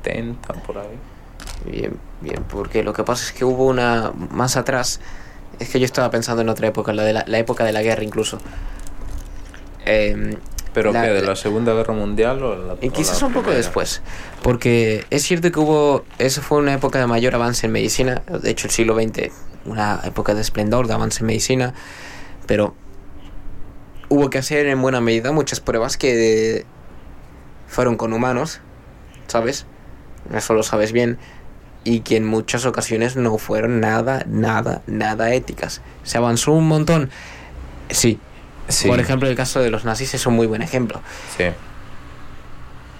70, 0.06 0.52
por 0.66 0.78
ahí. 0.78 0.98
Bien, 1.64 1.96
bien, 2.20 2.44
porque 2.48 2.82
lo 2.82 2.92
que 2.92 3.02
pasa 3.04 3.24
es 3.26 3.32
que 3.32 3.44
hubo 3.44 3.66
una 3.66 4.12
más 4.30 4.56
atrás. 4.56 5.00
Es 5.58 5.68
que 5.70 5.78
yo 5.80 5.84
estaba 5.86 6.10
pensando 6.10 6.42
en 6.42 6.48
otra 6.48 6.68
época, 6.68 6.92
la 6.92 7.02
de 7.02 7.12
la, 7.12 7.24
la 7.26 7.38
época 7.38 7.64
de 7.64 7.72
la 7.72 7.82
guerra 7.82 8.02
incluso. 8.04 8.38
Em, 9.84 10.36
¿Pero 10.74 10.92
La- 10.92 11.02
qué? 11.02 11.08
¿De 11.10 11.22
la- 11.22 11.36
Segunda 11.36 11.72
Guerra 11.72 11.94
Mundial 11.94 12.42
o 12.42 12.56
la 12.56 12.74
y 12.82 12.88
o 12.88 12.92
quizás 12.92 13.20
la 13.22 13.28
un 13.28 13.32
poco 13.32 13.50
después. 13.50 14.02
Porque 14.42 15.06
es 15.10 15.22
cierto 15.22 15.50
que 15.50 15.58
hubo. 15.58 16.04
Eso 16.18 16.42
fue 16.42 16.58
una 16.58 16.74
época 16.74 16.98
de 16.98 17.06
mayor 17.06 17.34
avance 17.34 17.66
en 17.66 17.72
medicina. 17.72 18.22
De 18.42 18.50
hecho, 18.50 18.66
el 18.66 18.72
siglo 18.72 18.94
XX, 18.94 19.30
una 19.64 20.00
época 20.04 20.34
de 20.34 20.42
esplendor, 20.42 20.86
de 20.86 20.94
avance 20.94 21.20
en 21.20 21.26
medicina. 21.28 21.72
Pero 22.46 22.74
hubo 24.10 24.28
que 24.28 24.38
hacer 24.38 24.66
en 24.66 24.82
buena 24.82 25.00
medida 25.00 25.32
muchas 25.32 25.60
pruebas 25.60 25.96
que 25.96 26.66
fueron 27.66 27.96
con 27.96 28.12
humanos. 28.12 28.60
¿sabes? 29.28 29.66
Eso 30.34 30.54
lo 30.54 30.62
sabes 30.62 30.92
bien. 30.92 31.18
Y 31.84 32.00
que 32.00 32.16
en 32.16 32.24
muchas 32.24 32.66
ocasiones 32.66 33.16
no 33.16 33.38
fueron 33.38 33.80
nada, 33.80 34.24
nada, 34.26 34.82
nada 34.86 35.32
éticas. 35.34 35.82
Se 36.02 36.18
avanzó 36.18 36.52
un 36.52 36.66
montón. 36.66 37.10
Sí. 37.90 38.18
Sí. 38.68 38.88
Por 38.88 38.98
ejemplo, 38.98 39.28
el 39.28 39.36
caso 39.36 39.60
de 39.60 39.70
los 39.70 39.84
nazis 39.84 40.14
es 40.14 40.26
un 40.26 40.34
muy 40.34 40.46
buen 40.46 40.62
ejemplo. 40.62 41.00
Sí. 41.36 41.44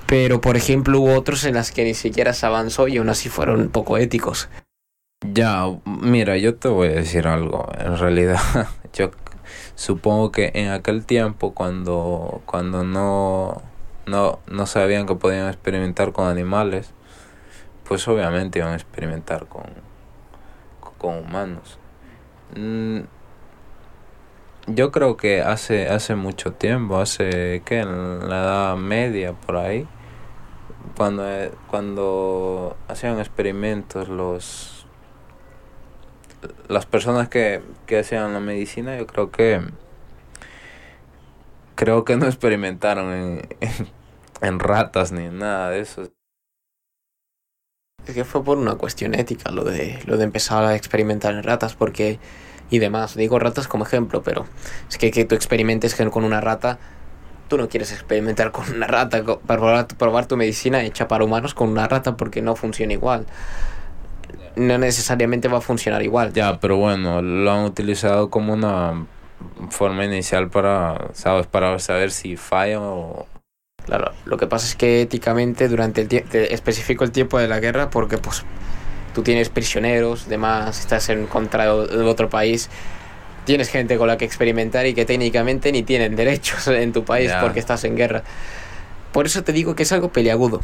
Pero, 0.06 0.40
por 0.40 0.56
ejemplo, 0.56 1.00
hubo 1.00 1.14
otros 1.14 1.44
en 1.44 1.54
las 1.54 1.72
que 1.72 1.82
ni 1.82 1.94
siquiera 1.94 2.32
se 2.32 2.46
avanzó 2.46 2.86
y 2.86 2.98
aún 2.98 3.08
así 3.08 3.28
fueron 3.28 3.68
poco 3.70 3.98
éticos. 3.98 4.48
Ya, 5.24 5.64
mira, 5.84 6.36
yo 6.36 6.54
te 6.54 6.68
voy 6.68 6.88
a 6.88 6.92
decir 6.92 7.26
algo. 7.26 7.68
En 7.78 7.98
realidad, 7.98 8.38
yo 8.92 9.10
supongo 9.74 10.30
que 10.30 10.52
en 10.54 10.70
aquel 10.70 11.04
tiempo, 11.04 11.54
cuando, 11.54 12.42
cuando 12.46 12.84
no, 12.84 13.62
no, 14.06 14.38
no 14.46 14.66
sabían 14.66 15.06
que 15.06 15.16
podían 15.16 15.48
experimentar 15.48 16.12
con 16.12 16.28
animales, 16.28 16.92
pues 17.88 18.06
obviamente 18.08 18.58
iban 18.60 18.72
a 18.72 18.76
experimentar 18.76 19.46
con, 19.48 19.64
con 20.98 21.18
humanos. 21.18 21.78
Mm, 22.56 23.00
Yo 24.68 24.90
creo 24.92 25.16
que 25.16 25.42
hace, 25.42 25.88
hace 25.88 26.14
mucho 26.16 26.52
tiempo, 26.52 26.98
hace, 26.98 27.62
¿qué? 27.64 27.80
En 27.80 28.28
la 28.28 28.42
Edad 28.42 28.76
Media, 28.76 29.32
por 29.34 29.56
ahí, 29.56 29.88
cuando, 30.96 31.28
eh, 31.30 31.52
cuando 31.66 32.76
hacían 32.88 33.18
experimentos 33.18 34.08
los 34.08 34.86
las 36.68 36.86
personas 36.86 37.28
que, 37.28 37.62
que 37.86 37.98
hacían 38.00 38.32
la 38.32 38.40
medicina, 38.40 38.96
yo 38.98 39.06
creo 39.06 39.30
que 39.30 39.60
creo 41.74 42.04
que 42.04 42.16
no 42.16 42.26
experimentaron 42.26 43.12
en, 43.12 43.48
en, 43.60 43.88
en 44.42 44.58
ratas 44.60 45.12
ni 45.12 45.28
nada 45.28 45.70
de 45.70 45.80
eso. 45.80 46.10
Es 48.06 48.14
que 48.14 48.24
fue 48.24 48.44
por 48.44 48.58
una 48.58 48.76
cuestión 48.76 49.14
ética 49.14 49.50
lo 49.50 49.64
de, 49.64 49.98
lo 50.06 50.16
de 50.16 50.24
empezar 50.24 50.64
a 50.64 50.76
experimentar 50.76 51.34
en 51.34 51.42
ratas, 51.42 51.74
porque. 51.74 52.18
y 52.70 52.78
demás. 52.78 53.16
Digo 53.16 53.38
ratas 53.38 53.68
como 53.68 53.84
ejemplo, 53.84 54.22
pero 54.22 54.46
es 54.88 54.98
que 54.98 55.10
que 55.10 55.24
tú 55.24 55.34
experimentes 55.34 55.94
con 55.94 56.24
una 56.24 56.40
rata. 56.40 56.78
Tú 57.48 57.56
no 57.58 57.68
quieres 57.68 57.92
experimentar 57.92 58.50
con 58.50 58.68
una 58.74 58.88
rata, 58.88 59.22
probar, 59.22 59.86
probar 59.86 60.26
tu 60.26 60.36
medicina 60.36 60.82
hecha 60.82 61.06
para 61.06 61.24
humanos 61.24 61.54
con 61.54 61.68
una 61.68 61.86
rata 61.86 62.16
porque 62.16 62.42
no 62.42 62.56
funciona 62.56 62.92
igual. 62.92 63.26
No 64.56 64.78
necesariamente 64.78 65.46
va 65.46 65.58
a 65.58 65.60
funcionar 65.60 66.02
igual. 66.02 66.32
Ya, 66.32 66.58
pero 66.58 66.76
bueno, 66.76 67.22
lo 67.22 67.52
han 67.52 67.64
utilizado 67.64 68.30
como 68.30 68.52
una 68.52 69.06
forma 69.70 70.04
inicial 70.04 70.48
para, 70.48 71.08
¿sabes? 71.12 71.46
Para 71.46 71.78
saber 71.78 72.10
si 72.10 72.36
falla 72.36 72.80
o... 72.80 73.26
Claro, 73.86 74.12
lo 74.24 74.36
que 74.36 74.46
pasa 74.46 74.66
es 74.66 74.74
que 74.74 75.02
éticamente 75.02 75.68
durante 75.68 76.00
el 76.02 76.08
tiempo, 76.08 76.30
especifico 76.34 77.04
el 77.04 77.12
tiempo 77.12 77.38
de 77.38 77.46
la 77.46 77.60
guerra 77.60 77.88
porque 77.88 78.18
pues 78.18 78.44
tú 79.14 79.22
tienes 79.22 79.48
prisioneros, 79.48 80.28
demás, 80.28 80.80
estás 80.80 81.08
en 81.08 81.26
contra 81.26 81.64
de 81.64 82.02
otro 82.02 82.28
país, 82.28 82.68
tienes 83.44 83.68
gente 83.68 83.96
con 83.96 84.08
la 84.08 84.18
que 84.18 84.24
experimentar 84.24 84.86
y 84.86 84.94
que 84.94 85.04
técnicamente 85.04 85.70
ni 85.72 85.84
tienen 85.84 86.16
derechos 86.16 86.66
en 86.68 86.92
tu 86.92 87.04
país 87.04 87.32
porque 87.40 87.60
estás 87.60 87.84
en 87.84 87.96
guerra. 87.96 88.24
Por 89.12 89.26
eso 89.26 89.44
te 89.44 89.52
digo 89.52 89.74
que 89.74 89.84
es 89.84 89.92
algo 89.92 90.10
peliagudo. 90.10 90.60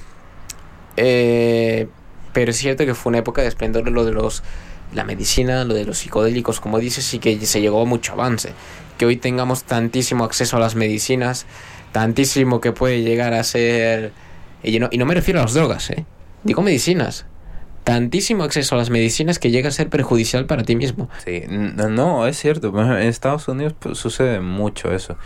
Eh, 0.96 1.86
pero 2.32 2.50
es 2.50 2.56
cierto 2.58 2.84
que 2.84 2.94
fue 2.94 3.10
una 3.10 3.18
época 3.18 3.40
de 3.40 3.48
esplendor 3.48 3.88
lo 3.90 4.04
de 4.04 4.12
los 4.12 4.42
la 4.92 5.04
medicina, 5.04 5.64
lo 5.64 5.74
de 5.74 5.84
los 5.84 5.98
psicodélicos, 5.98 6.60
como 6.60 6.78
dices, 6.78 7.14
y 7.14 7.18
que 7.18 7.38
se 7.46 7.60
llegó 7.60 7.80
a 7.80 7.84
mucho 7.86 8.12
avance. 8.12 8.52
Que 8.98 9.06
hoy 9.06 9.16
tengamos 9.16 9.64
tantísimo 9.64 10.24
acceso 10.24 10.56
a 10.58 10.60
las 10.60 10.74
medicinas, 10.74 11.46
tantísimo 11.92 12.60
que 12.60 12.72
puede 12.72 13.02
llegar 13.02 13.34
a 13.34 13.44
ser... 13.44 14.12
Y 14.62 14.78
no, 14.78 14.88
y 14.90 14.98
no 14.98 15.06
me 15.06 15.14
refiero 15.14 15.40
a 15.40 15.44
las 15.44 15.54
drogas, 15.54 15.90
¿eh? 15.90 16.04
Digo 16.44 16.62
medicinas. 16.62 17.26
Tantísimo 17.84 18.44
acceso 18.44 18.74
a 18.74 18.78
las 18.78 18.90
medicinas 18.90 19.38
que 19.38 19.50
llega 19.50 19.68
a 19.68 19.72
ser 19.72 19.88
perjudicial 19.88 20.46
para 20.46 20.62
ti 20.62 20.76
mismo. 20.76 21.08
Sí, 21.24 21.44
no, 21.48 22.26
es 22.26 22.38
cierto. 22.38 22.68
ejemplo, 22.68 22.98
En 22.98 23.08
Estados 23.08 23.48
Unidos 23.48 23.74
pues, 23.78 23.98
sucede 23.98 24.40
mucho 24.40 24.92
eso. 24.92 25.16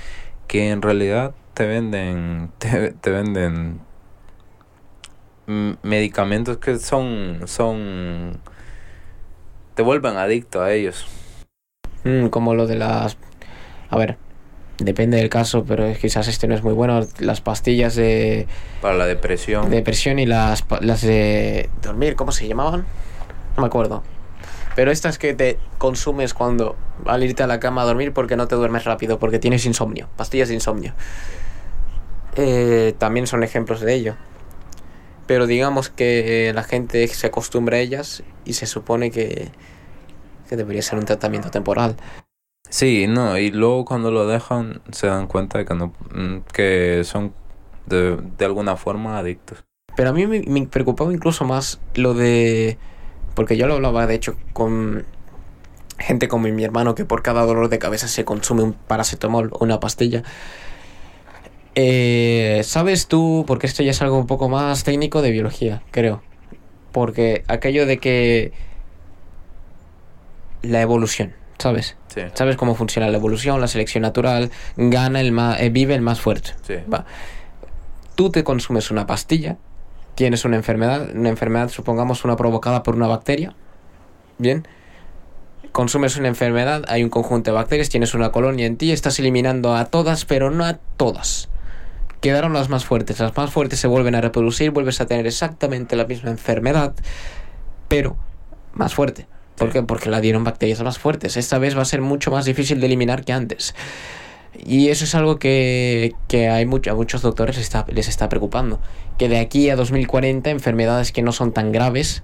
Que 0.47 0.71
en 0.71 0.83
realidad 0.83 1.35
te 1.55 1.67
venden, 1.67 2.51
te, 2.59 2.93
te 2.93 3.11
venden 3.11 3.81
medicamentos 5.83 6.59
que 6.59 6.79
son, 6.79 7.43
son, 7.47 8.41
te 9.75 9.83
vuelven 9.83 10.17
adicto 10.17 10.63
a 10.63 10.73
ellos. 10.73 11.07
Mm, 12.05 12.29
como 12.29 12.55
lo 12.55 12.67
de 12.67 12.77
las... 12.77 13.17
A 13.89 13.97
ver, 13.97 14.19
depende 14.79 15.17
del 15.17 15.29
caso, 15.29 15.65
pero 15.65 15.93
quizás 15.95 16.29
este 16.29 16.47
no 16.49 16.55
es 16.55 16.63
muy 16.63 16.73
bueno. 16.73 17.07
Las 17.19 17.41
pastillas 17.41 17.95
de, 17.95 18.47
Para 18.81 18.95
la 18.95 19.07
depresión. 19.07 19.71
de 19.71 19.77
depresión 19.77 20.19
y 20.19 20.27
las, 20.27 20.65
las 20.81 21.03
de 21.03 21.71
dormir, 21.83 22.17
¿cómo 22.17 22.33
se 22.33 22.47
llamaban? 22.47 22.85
No 23.57 23.63
me 23.63 23.67
acuerdo. 23.67 24.03
Pero 24.75 24.91
estas 24.91 25.17
que 25.17 25.33
te 25.33 25.59
consumes 25.79 26.35
cuando 26.35 26.77
al 27.07 27.25
irte 27.25 27.43
a 27.43 27.47
la 27.47 27.59
cama 27.61 27.83
a 27.83 27.85
dormir 27.87 28.13
porque 28.13 28.37
no 28.37 28.47
te 28.47 28.57
duermes 28.57 28.85
rápido, 28.85 29.19
porque 29.19 29.39
tienes 29.39 29.65
insomnio, 29.65 30.09
pastillas 30.17 30.49
de 30.49 30.55
insomnio. 30.55 30.93
Eh, 32.37 32.95
también 32.99 33.27
son 33.27 33.43
ejemplos 33.43 33.81
de 33.81 33.95
ello. 33.95 34.17
Pero 35.27 35.47
digamos 35.47 35.89
que 35.89 36.53
la 36.55 36.63
gente 36.63 37.09
se 37.09 37.27
acostumbra 37.27 37.79
a 37.79 37.81
ellas 37.81 38.23
y 38.45 38.53
se 38.53 38.67
supone 38.67 39.11
que, 39.11 39.49
que 40.49 40.57
debería 40.57 40.83
ser 40.83 40.99
un 40.99 41.07
tratamiento 41.07 41.51
temporal. 41.51 41.97
Sí, 42.69 43.07
no, 43.07 43.39
y 43.39 43.51
luego 43.51 43.85
cuando 43.85 44.11
lo 44.11 44.27
dejan 44.27 44.81
se 44.91 45.07
dan 45.07 45.27
cuenta 45.27 45.59
de 45.59 45.65
que 45.65 45.75
no, 45.75 45.93
mm, 46.15 46.39
que 46.53 47.03
son 47.05 47.33
de, 47.87 48.17
de 48.17 48.45
alguna 48.45 48.77
forma 48.77 49.19
adictos. 49.19 49.65
Pero 49.97 50.11
a 50.11 50.13
mí 50.13 50.27
me, 50.27 50.43
me 50.43 50.67
preocupaba 50.67 51.13
incluso 51.13 51.45
más 51.45 51.81
lo 51.95 52.15
de... 52.15 52.77
Porque 53.35 53.57
yo 53.57 53.67
lo 53.67 53.75
hablaba 53.75 54.07
de 54.07 54.15
hecho 54.15 54.37
con 54.53 55.07
gente 55.99 56.29
como 56.29 56.49
mi 56.49 56.65
hermano 56.65 56.95
que 56.95 57.05
por 57.05 57.23
cada 57.23 57.45
dolor 57.45 57.69
de 57.69 57.79
cabeza 57.79 58.09
se 58.09 58.25
consume 58.25 58.63
un 58.63 58.73
paracetamol 58.75 59.51
o 59.53 59.65
una 59.65 59.81
pastilla. 59.81 60.23
Eh, 61.75 62.63
¿Sabes 62.65 63.07
tú? 63.07 63.45
Porque 63.47 63.67
esto 63.67 63.83
ya 63.83 63.91
es 63.91 64.03
algo 64.03 64.19
un 64.19 64.27
poco 64.27 64.49
más 64.49 64.85
técnico 64.85 65.23
de 65.23 65.31
biología, 65.31 65.83
creo. 65.91 66.23
Porque 66.93 67.45
aquello 67.49 67.87
de 67.87 67.99
que... 67.99 68.53
La 70.63 70.81
evolución, 70.81 71.33
¿sabes? 71.59 71.97
Sí, 72.09 72.23
¿Sabes 72.35 72.57
cómo 72.57 72.75
funciona 72.75 73.09
la 73.09 73.17
evolución, 73.17 73.61
la 73.61 73.69
selección 73.69 74.03
natural? 74.03 74.51
Gana 74.77 75.21
el 75.21 75.33
más... 75.33 75.59
vive 75.71 75.95
el 75.95 76.03
más 76.03 76.21
fuerte. 76.21 76.55
sí. 76.67 76.75
Va. 76.93 77.05
Tú 78.15 78.31
te 78.31 78.45
consumes 78.45 78.91
una 78.91 79.07
pastilla, 79.07 79.59
tienes 80.15 80.47
una 80.47 80.57
enfermedad, 80.57 81.11
una 81.15 81.29
enfermedad, 81.29 81.69
supongamos 81.69 82.25
una 82.25 82.35
provocada 82.35 82.83
por 82.83 82.97
una 82.97 83.07
bacteria. 83.07 83.55
Bien. 84.39 84.67
Consumes 85.71 86.17
una 86.17 86.29
enfermedad, 86.29 86.85
hay 86.89 87.05
un 87.05 87.11
conjunto 87.11 87.51
de 87.51 87.55
bacterias, 87.55 87.91
tienes 87.91 88.15
una 88.15 88.33
colonia 88.33 88.65
en 88.65 88.79
ti, 88.79 88.91
estás 88.91 89.19
eliminando 89.19 89.77
a 89.77 89.85
todas, 89.85 90.25
pero 90.25 90.51
no 90.51 90.65
a 90.65 90.79
todas. 90.97 91.51
Quedaron 92.23 92.55
las 92.55 92.71
más 92.71 92.87
fuertes, 92.87 93.21
las 93.21 93.37
más 93.37 93.51
fuertes 93.51 93.79
se 93.79 93.87
vuelven 93.87 94.15
a 94.15 94.23
reproducir, 94.23 94.71
vuelves 94.71 95.03
a 95.03 95.07
tener 95.07 95.27
exactamente 95.27 95.95
la 95.95 96.07
misma 96.07 96.31
enfermedad, 96.31 96.95
pero 97.89 98.17
más 98.73 98.95
fuerte. 98.95 99.27
¿Por 99.57 99.71
qué? 99.71 99.83
Porque 99.83 100.11
la 100.11 100.21
dieron 100.21 100.45
bacterias 100.45 100.83
más 100.83 100.99
fuertes. 100.99 101.37
Esta 101.37 101.59
vez 101.59 101.77
va 101.77 101.83
a 101.83 101.87
ser 101.87 102.01
mucho 102.01 102.31
más 102.31 102.45
difícil 102.45 102.81
de 102.81 102.87
eliminar 102.87 103.25
que 103.25 103.33
antes. 103.33 103.75
Y 104.65 104.89
eso 104.89 105.05
es 105.05 105.15
algo 105.15 105.39
que, 105.39 106.15
que 106.29 106.49
hay 106.49 106.67
mucho, 106.67 106.91
a 106.91 106.95
muchos 106.95 107.23
doctores 107.23 107.57
les 107.57 107.65
está, 107.65 107.85
les 107.89 108.09
está 108.09 108.29
preocupando. 108.29 108.81
Que 109.19 109.29
de 109.29 109.39
aquí 109.39 109.71
a 109.71 109.77
2040 109.77 110.51
enfermedades 110.51 111.13
que 111.13 111.23
no 111.23 111.33
son 111.33 111.53
tan 111.53 111.73
graves 111.73 112.23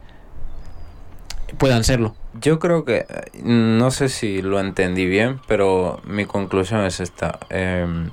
puedan 1.58 1.84
serlo. 1.84 2.14
Yo 2.40 2.58
creo 2.58 2.84
que, 2.84 3.06
no 3.42 3.90
sé 3.90 4.08
si 4.08 4.42
lo 4.42 4.58
entendí 4.60 5.06
bien, 5.06 5.40
pero 5.46 6.00
mi 6.04 6.24
conclusión 6.24 6.84
es 6.84 7.00
esta. 7.00 7.38
Em, 7.50 8.10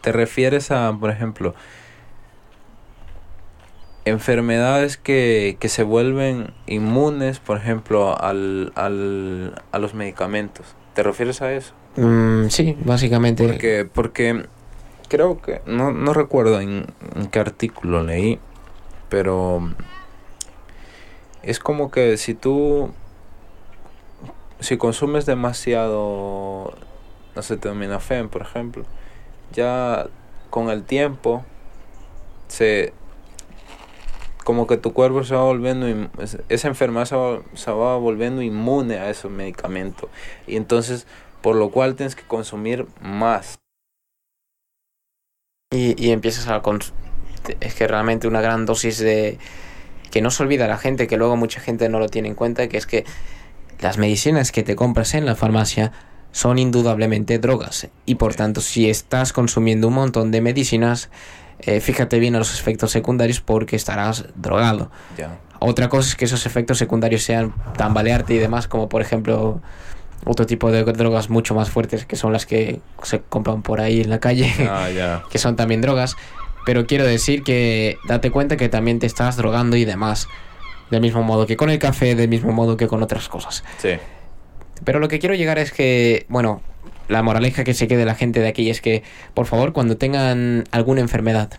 ¿Te 0.00 0.12
refieres 0.12 0.70
a, 0.70 0.92
por 0.98 1.10
ejemplo, 1.10 1.54
enfermedades 4.06 4.96
que, 4.96 5.58
que 5.60 5.68
se 5.68 5.82
vuelven 5.82 6.54
inmunes, 6.66 7.40
por 7.40 7.58
ejemplo, 7.58 8.18
al, 8.18 8.72
al, 8.76 9.60
a 9.72 9.78
los 9.78 9.94
medicamentos? 9.94 10.74
¿Te 10.94 11.02
refieres 11.02 11.42
a 11.42 11.52
eso? 11.52 11.74
Mm, 11.96 12.46
sí, 12.48 12.78
básicamente. 12.84 13.46
Porque, 13.46 13.86
porque 13.92 14.46
creo 15.08 15.42
que, 15.42 15.60
no, 15.66 15.90
no 15.90 16.14
recuerdo 16.14 16.60
en, 16.60 16.86
en 17.16 17.26
qué 17.26 17.40
artículo 17.40 18.02
leí, 18.02 18.38
pero 19.08 19.60
es 21.42 21.58
como 21.58 21.90
que 21.90 22.16
si 22.16 22.34
tú, 22.34 22.92
si 24.60 24.76
consumes 24.76 25.26
demasiado, 25.26 26.74
no 27.34 27.42
sé, 27.42 27.56
teminafen, 27.56 28.28
por 28.28 28.42
ejemplo, 28.42 28.84
ya 29.52 30.06
con 30.50 30.70
el 30.70 30.84
tiempo 30.84 31.44
se 32.46 32.92
como 34.46 34.68
que 34.68 34.76
tu 34.76 34.92
cuerpo 34.92 35.24
se 35.24 35.34
va 35.34 35.42
volviendo 35.42 35.88
esa 36.48 36.68
enfermedad 36.68 37.04
se 37.04 37.16
va, 37.16 37.40
se 37.54 37.72
va 37.72 37.96
volviendo 37.96 38.42
inmune 38.42 38.94
a 38.94 39.10
esos 39.10 39.28
medicamentos 39.28 40.08
y 40.46 40.54
entonces 40.54 41.08
por 41.42 41.56
lo 41.56 41.72
cual 41.72 41.96
tienes 41.96 42.14
que 42.14 42.22
consumir 42.22 42.86
más. 43.02 43.58
Y, 45.72 46.00
y 46.00 46.12
empiezas 46.12 46.46
a 46.46 46.62
es 47.58 47.74
que 47.74 47.88
realmente 47.88 48.28
una 48.28 48.40
gran 48.40 48.66
dosis 48.66 48.98
de 48.98 49.38
que 50.12 50.22
no 50.22 50.30
se 50.30 50.44
olvida 50.44 50.68
la 50.68 50.78
gente, 50.78 51.08
que 51.08 51.16
luego 51.16 51.36
mucha 51.36 51.60
gente 51.60 51.88
no 51.88 51.98
lo 51.98 52.08
tiene 52.08 52.28
en 52.28 52.36
cuenta, 52.36 52.68
que 52.68 52.76
es 52.76 52.86
que 52.86 53.04
las 53.80 53.98
medicinas 53.98 54.52
que 54.52 54.62
te 54.62 54.76
compras 54.76 55.14
en 55.14 55.26
la 55.26 55.34
farmacia 55.34 55.90
son 56.30 56.60
indudablemente 56.60 57.40
drogas. 57.40 57.88
Y 58.04 58.14
por 58.14 58.36
tanto 58.36 58.60
si 58.60 58.88
estás 58.88 59.32
consumiendo 59.32 59.88
un 59.88 59.94
montón 59.94 60.30
de 60.30 60.40
medicinas 60.40 61.10
eh, 61.60 61.80
fíjate 61.80 62.18
bien 62.18 62.34
a 62.34 62.38
los 62.38 62.58
efectos 62.58 62.90
secundarios 62.90 63.40
porque 63.40 63.76
estarás 63.76 64.26
drogado. 64.34 64.90
Otra 65.58 65.88
cosa 65.88 66.08
es 66.10 66.16
que 66.16 66.26
esos 66.26 66.44
efectos 66.46 66.78
secundarios 66.78 67.22
sean 67.22 67.54
tambalearte 67.76 68.34
y 68.34 68.38
demás, 68.38 68.68
como 68.68 68.88
por 68.88 69.00
ejemplo 69.02 69.60
otro 70.24 70.46
tipo 70.46 70.70
de 70.70 70.84
drogas 70.84 71.30
mucho 71.30 71.54
más 71.54 71.70
fuertes 71.70 72.04
que 72.04 72.16
son 72.16 72.32
las 72.32 72.46
que 72.46 72.80
se 73.02 73.20
compran 73.20 73.62
por 73.62 73.80
ahí 73.80 74.00
en 74.00 74.10
la 74.10 74.18
calle, 74.20 74.52
Ah, 74.68 75.22
que 75.30 75.38
son 75.38 75.56
también 75.56 75.80
drogas. 75.80 76.16
Pero 76.66 76.86
quiero 76.86 77.04
decir 77.06 77.42
que 77.44 77.96
date 78.08 78.30
cuenta 78.30 78.56
que 78.56 78.68
también 78.68 78.98
te 78.98 79.06
estás 79.06 79.36
drogando 79.36 79.76
y 79.76 79.84
demás. 79.84 80.28
Del 80.90 81.00
mismo 81.00 81.22
modo 81.22 81.46
que 81.46 81.56
con 81.56 81.70
el 81.70 81.78
café, 81.78 82.14
del 82.14 82.28
mismo 82.28 82.52
modo 82.52 82.76
que 82.76 82.86
con 82.88 83.02
otras 83.02 83.28
cosas. 83.28 83.64
Sí. 83.78 83.90
Pero 84.84 84.98
lo 84.98 85.08
que 85.08 85.18
quiero 85.18 85.34
llegar 85.34 85.58
es 85.58 85.72
que, 85.72 86.26
bueno, 86.28 86.60
la 87.08 87.22
moraleja 87.22 87.64
que 87.64 87.74
se 87.74 87.86
quede 87.88 88.04
la 88.04 88.14
gente 88.14 88.40
de 88.40 88.48
aquí 88.48 88.70
es 88.70 88.80
que, 88.80 89.02
por 89.34 89.46
favor, 89.46 89.72
cuando 89.72 89.96
tengan 89.96 90.64
alguna 90.70 91.00
enfermedad 91.00 91.50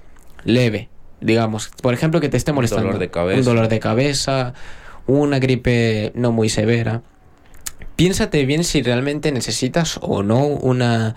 leve, 0.43 0.89
digamos, 1.21 1.69
por 1.81 1.93
ejemplo, 1.93 2.19
que 2.21 2.29
te 2.29 2.37
esté 2.37 2.53
molestando, 2.53 2.83
dolor 2.87 2.99
de 2.99 3.09
cabeza. 3.09 3.39
un 3.39 3.45
dolor 3.45 3.67
de 3.69 3.79
cabeza, 3.79 4.53
una 5.07 5.39
gripe 5.39 6.11
no 6.15 6.31
muy 6.31 6.49
severa, 6.49 7.01
piénsate 7.95 8.45
bien 8.45 8.63
si 8.63 8.81
realmente 8.81 9.31
necesitas 9.31 9.99
o 10.01 10.23
no 10.23 10.45
una 10.45 11.15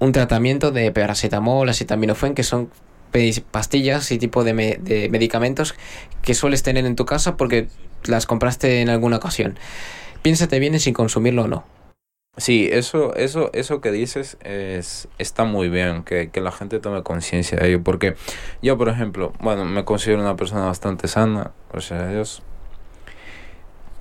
un 0.00 0.12
tratamiento 0.12 0.70
de 0.72 0.90
paracetamol, 0.90 1.68
acetaminofén, 1.68 2.34
que 2.34 2.42
son 2.42 2.68
pastillas 3.52 4.10
y 4.10 4.18
tipo 4.18 4.42
de, 4.42 4.54
me- 4.54 4.76
de 4.76 5.08
medicamentos 5.08 5.74
que 6.22 6.34
sueles 6.34 6.64
tener 6.64 6.84
en 6.84 6.96
tu 6.96 7.06
casa 7.06 7.36
porque 7.36 7.68
las 8.04 8.26
compraste 8.26 8.80
en 8.80 8.88
alguna 8.88 9.16
ocasión. 9.18 9.56
Piénsate 10.22 10.58
bien 10.58 10.74
en 10.74 10.80
si 10.80 10.92
consumirlo 10.92 11.44
o 11.44 11.48
no. 11.48 11.64
Sí, 12.36 12.68
eso, 12.72 13.14
eso, 13.14 13.50
eso 13.52 13.80
que 13.80 13.92
dices 13.92 14.36
es, 14.42 15.06
está 15.18 15.44
muy 15.44 15.68
bien, 15.68 16.02
que, 16.02 16.30
que 16.30 16.40
la 16.40 16.50
gente 16.50 16.80
tome 16.80 17.04
conciencia 17.04 17.58
de 17.58 17.68
ello, 17.68 17.84
porque 17.84 18.16
yo, 18.60 18.76
por 18.76 18.88
ejemplo, 18.88 19.32
bueno, 19.38 19.64
me 19.64 19.84
considero 19.84 20.20
una 20.20 20.34
persona 20.34 20.66
bastante 20.66 21.06
sana, 21.06 21.52
gracias 21.70 22.00
a 22.00 22.08
Dios, 22.08 22.42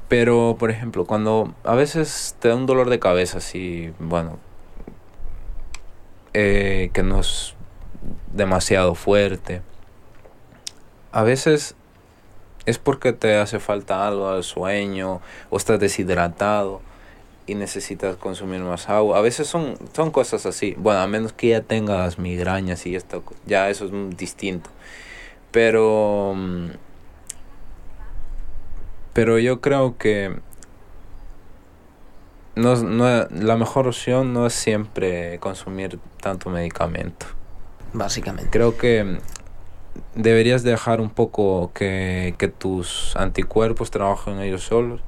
pero, 0.08 0.56
por 0.58 0.72
ejemplo, 0.72 1.06
cuando 1.06 1.54
a 1.64 1.76
veces 1.76 2.36
te 2.40 2.48
da 2.50 2.56
un 2.56 2.66
dolor 2.66 2.90
de 2.90 3.00
cabeza, 3.00 3.38
así, 3.38 3.94
bueno, 4.00 4.40
eh, 6.34 6.90
que 6.94 7.04
no 7.04 7.20
es 7.20 7.54
demasiado 8.32 8.96
fuerte, 8.96 9.62
a 11.12 11.22
veces 11.22 11.76
es 12.66 12.80
porque 12.80 13.14
te 13.14 13.38
hace 13.38 13.60
falta 13.60 14.08
algo 14.08 14.30
al 14.30 14.44
sueño 14.44 15.22
o 15.52 15.58
estás 15.58 15.80
deshidratado 15.80 16.82
y 17.46 17.56
necesitas 17.56 18.16
consumir 18.16 18.62
más 18.62 18.90
agua. 18.90 19.18
A 19.18 19.22
veces 19.22 19.48
son, 19.48 19.78
son 19.94 20.12
cosas 20.12 20.46
así. 20.46 20.76
Bueno, 20.78 21.02
a 21.02 21.08
menos 21.08 21.34
que 21.34 21.50
ya 21.50 21.62
tengas 21.62 22.18
migrañas 22.20 22.86
y 22.86 22.96
esto, 22.96 23.24
ya 23.46 23.70
eso 23.70 23.86
es 23.86 24.18
distinto. 24.18 24.70
Pero, 25.52 26.34
mm, 26.36 26.68
pero 29.14 29.40
yo 29.40 29.62
creo 29.62 29.98
que 29.98 30.36
no, 32.56 32.76
no, 32.76 33.28
la 33.30 33.58
mejor 33.58 33.88
opción 33.88 34.34
no 34.34 34.48
es 34.48 34.54
siempre 34.54 35.40
consumir 35.40 36.00
tanto 36.22 36.50
medicamento. 36.50 37.26
Básicamente. 37.94 38.50
Creo 38.52 38.78
que 38.78 39.20
deberías 40.16 40.64
dejar 40.64 41.02
un 41.02 41.10
poco 41.10 41.72
que, 41.74 42.34
que 42.38 42.48
tus 42.48 43.16
anticuerpos 43.16 43.92
trabajen 43.92 44.40
ellos 44.40 44.64
solos 44.64 45.02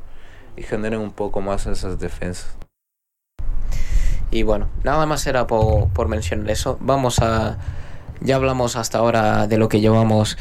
y 0.58 0.64
generen 0.64 1.00
un 1.00 1.12
poco 1.12 1.42
más 1.42 1.66
esas 1.68 2.00
defensas. 2.00 2.58
Y 4.32 4.44
bueno, 4.44 4.70
nada 4.84 5.06
más 5.06 5.26
era 5.28 5.48
por, 5.48 5.90
por 5.90 6.08
mencionar 6.08 6.50
eso. 6.50 6.78
Vamos 6.82 7.20
a... 7.20 7.58
Ya 8.22 8.38
hablamos 8.38 8.76
hasta 8.76 8.98
ahora 8.98 9.46
de 9.48 9.58
lo 9.58 9.68
que 9.70 9.82
llevamos. 9.82 10.38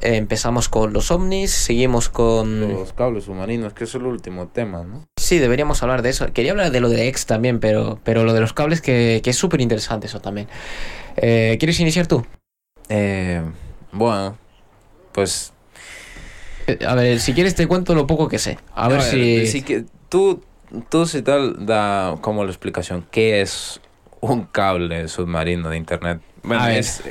Eh, 0.00 0.16
empezamos 0.16 0.68
con 0.68 0.92
los 0.92 1.10
ovnis, 1.10 1.50
seguimos 1.50 2.08
con... 2.08 2.72
Los 2.72 2.92
cables 2.94 3.24
submarinos, 3.24 3.74
que 3.74 3.84
es 3.84 3.94
el 3.94 4.04
último 4.04 4.48
tema, 4.48 4.82
¿no? 4.82 5.04
Sí, 5.16 5.38
deberíamos 5.38 5.82
hablar 5.82 6.02
de 6.02 6.10
eso. 6.10 6.32
Quería 6.32 6.52
hablar 6.52 6.70
de 6.70 6.80
lo 6.80 6.88
de 6.88 7.08
X 7.08 7.26
también, 7.26 7.60
pero, 7.60 8.00
pero 8.02 8.24
lo 8.24 8.32
de 8.32 8.40
los 8.40 8.54
cables 8.54 8.80
que, 8.80 9.20
que 9.22 9.30
es 9.30 9.36
súper 9.36 9.60
interesante 9.60 10.06
eso 10.06 10.20
también. 10.20 10.48
Eh, 11.16 11.56
¿Quieres 11.58 11.78
iniciar 11.80 12.06
tú? 12.06 12.24
Eh, 12.88 13.42
bueno, 13.92 14.36
pues... 15.12 15.52
A 16.86 16.94
ver, 16.94 17.20
si 17.20 17.32
quieres 17.32 17.54
te 17.54 17.66
cuento 17.66 17.94
lo 17.94 18.06
poco 18.06 18.28
que 18.28 18.38
sé. 18.38 18.58
A, 18.74 18.88
ver, 18.88 19.02
si... 19.02 19.46
sí 19.46 19.62
que 19.62 19.84
tú, 20.08 20.42
tú 20.88 21.06
si 21.06 21.22
tal, 21.22 21.66
da 21.66 22.16
como 22.20 22.44
la 22.44 22.50
explicación, 22.50 23.06
¿qué 23.10 23.40
es 23.40 23.80
un 24.20 24.44
cable 24.44 25.08
submarino 25.08 25.70
de 25.70 25.76
internet? 25.76 26.20
Bueno, 26.42 26.62
A 26.62 26.68
ver. 26.68 26.78
es, 26.78 27.02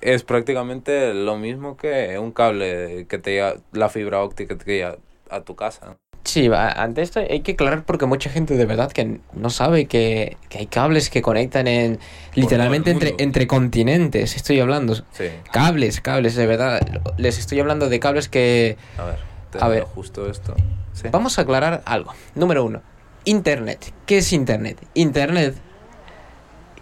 es 0.00 0.22
prácticamente 0.22 1.14
lo 1.14 1.36
mismo 1.36 1.76
que 1.76 2.18
un 2.18 2.32
cable 2.32 3.06
que 3.08 3.18
te 3.18 3.32
llega, 3.32 3.54
la 3.72 3.88
fibra 3.88 4.20
óptica 4.22 4.56
que 4.56 4.64
te 4.64 4.72
llega 4.72 4.98
a 5.30 5.40
tu 5.40 5.56
casa. 5.56 5.96
Sí, 6.24 6.50
ante 6.54 7.02
esto 7.02 7.20
hay 7.20 7.40
que 7.40 7.52
aclarar 7.52 7.84
porque 7.84 8.06
mucha 8.06 8.30
gente 8.30 8.56
de 8.56 8.64
verdad 8.64 8.90
que 8.90 9.20
no 9.34 9.50
sabe 9.50 9.84
que, 9.84 10.38
que 10.48 10.58
hay 10.58 10.66
cables 10.66 11.10
que 11.10 11.20
conectan 11.20 11.66
en 11.68 11.98
literalmente 12.34 12.90
entre, 12.90 13.14
entre 13.18 13.46
continentes. 13.46 14.34
Estoy 14.34 14.58
hablando. 14.58 14.94
Sí, 14.94 15.28
Cables, 15.52 16.00
cables, 16.00 16.34
de 16.34 16.46
verdad. 16.46 16.80
Les 17.18 17.38
estoy 17.38 17.60
hablando 17.60 17.90
de 17.90 18.00
cables 18.00 18.30
que... 18.30 18.78
a 18.96 19.04
ver, 19.04 19.18
te 19.50 19.58
A 19.60 19.68
ver. 19.68 19.84
justo 19.84 20.30
esto. 20.30 20.54
Sí. 20.94 21.08
Vamos 21.12 21.38
a 21.38 21.42
aclarar 21.42 21.82
algo. 21.84 22.14
Número 22.34 22.64
uno. 22.64 22.80
Internet. 23.26 23.92
¿Qué 24.06 24.18
es 24.18 24.32
Internet? 24.32 24.78
Internet. 24.94 25.54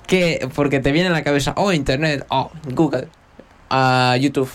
¿Qué? 0.06 0.48
Porque 0.54 0.78
te 0.78 0.92
viene 0.92 1.08
a 1.08 1.12
la 1.12 1.24
cabeza, 1.24 1.52
oh, 1.56 1.72
Internet, 1.72 2.26
oh, 2.28 2.50
Google, 2.70 3.08
ah, 3.70 4.16
YouTube. 4.20 4.50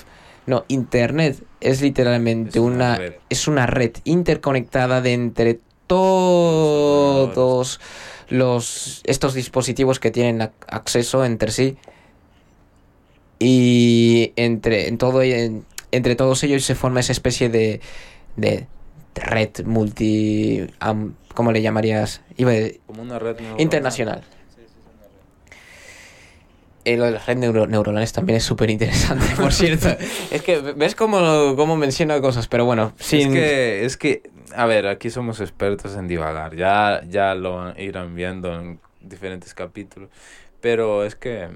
No, 0.46 0.64
Internet 0.70 1.44
es 1.62 1.82
literalmente 1.82 2.60
Es 2.60 2.64
una 2.64 2.76
una, 2.76 2.95
red. 2.97 3.14
es 3.30 3.47
una 3.47 3.66
red 3.66 3.91
interconectada 4.03 5.01
de 5.01 5.14
entre 5.14 5.60
todos 5.88 7.80
los 8.30 9.01
estos 9.05 9.34
dispositivos 9.34 9.99
que 9.99 10.12
tienen 10.12 10.39
ac- 10.39 10.51
acceso 10.68 11.24
entre 11.26 11.51
sí 11.51 11.78
y 13.39 14.34
entre 14.36 14.88
en 14.88 14.97
todo 14.97 15.22
en- 15.22 15.66
entre 15.91 16.16
todos 16.16 16.43
ellos 16.43 16.64
se 16.66 16.76
forma 16.76 16.99
esa 16.99 17.12
especie 17.14 17.49
de 17.49 17.80
de 18.36 18.68
red 19.16 19.49
multi 19.66 20.68
¿cómo 21.34 21.51
le 21.51 21.62
llamarías? 21.62 22.22
Iba 22.36 22.51
decir- 22.51 22.82
Como 22.88 23.01
una 23.03 23.20
red 23.20 23.38
internacional. 23.58 24.24
Eh, 26.88 26.98
lo 26.98 27.06
de 27.06 27.12
las 27.12 27.26
redes 27.26 27.40
neuro- 27.40 27.68
neuronales 27.68 28.14
también 28.14 28.38
es 28.38 28.44
súper 28.44 28.70
interesante, 28.70 29.26
por 29.36 29.52
cierto. 29.54 29.90
es 30.32 30.42
que 30.42 30.60
ves 30.76 30.96
cómo, 30.96 31.56
cómo 31.56 31.76
menciona 31.76 32.22
cosas, 32.22 32.48
pero 32.48 32.66
bueno, 32.66 32.94
sin... 33.00 33.30
Es 33.30 33.34
que, 33.34 33.86
es 33.86 33.98
que, 33.98 34.22
a 34.56 34.66
ver, 34.66 34.88
aquí 34.88 35.10
somos 35.10 35.40
expertos 35.42 35.96
en 35.96 36.08
divagar. 36.08 36.56
Ya, 36.56 37.02
ya 37.10 37.36
lo 37.36 37.78
irán 37.80 38.16
viendo 38.16 38.54
en 38.58 38.80
diferentes 39.02 39.54
capítulos. 39.54 40.10
Pero 40.62 41.04
es 41.04 41.16
que, 41.16 41.50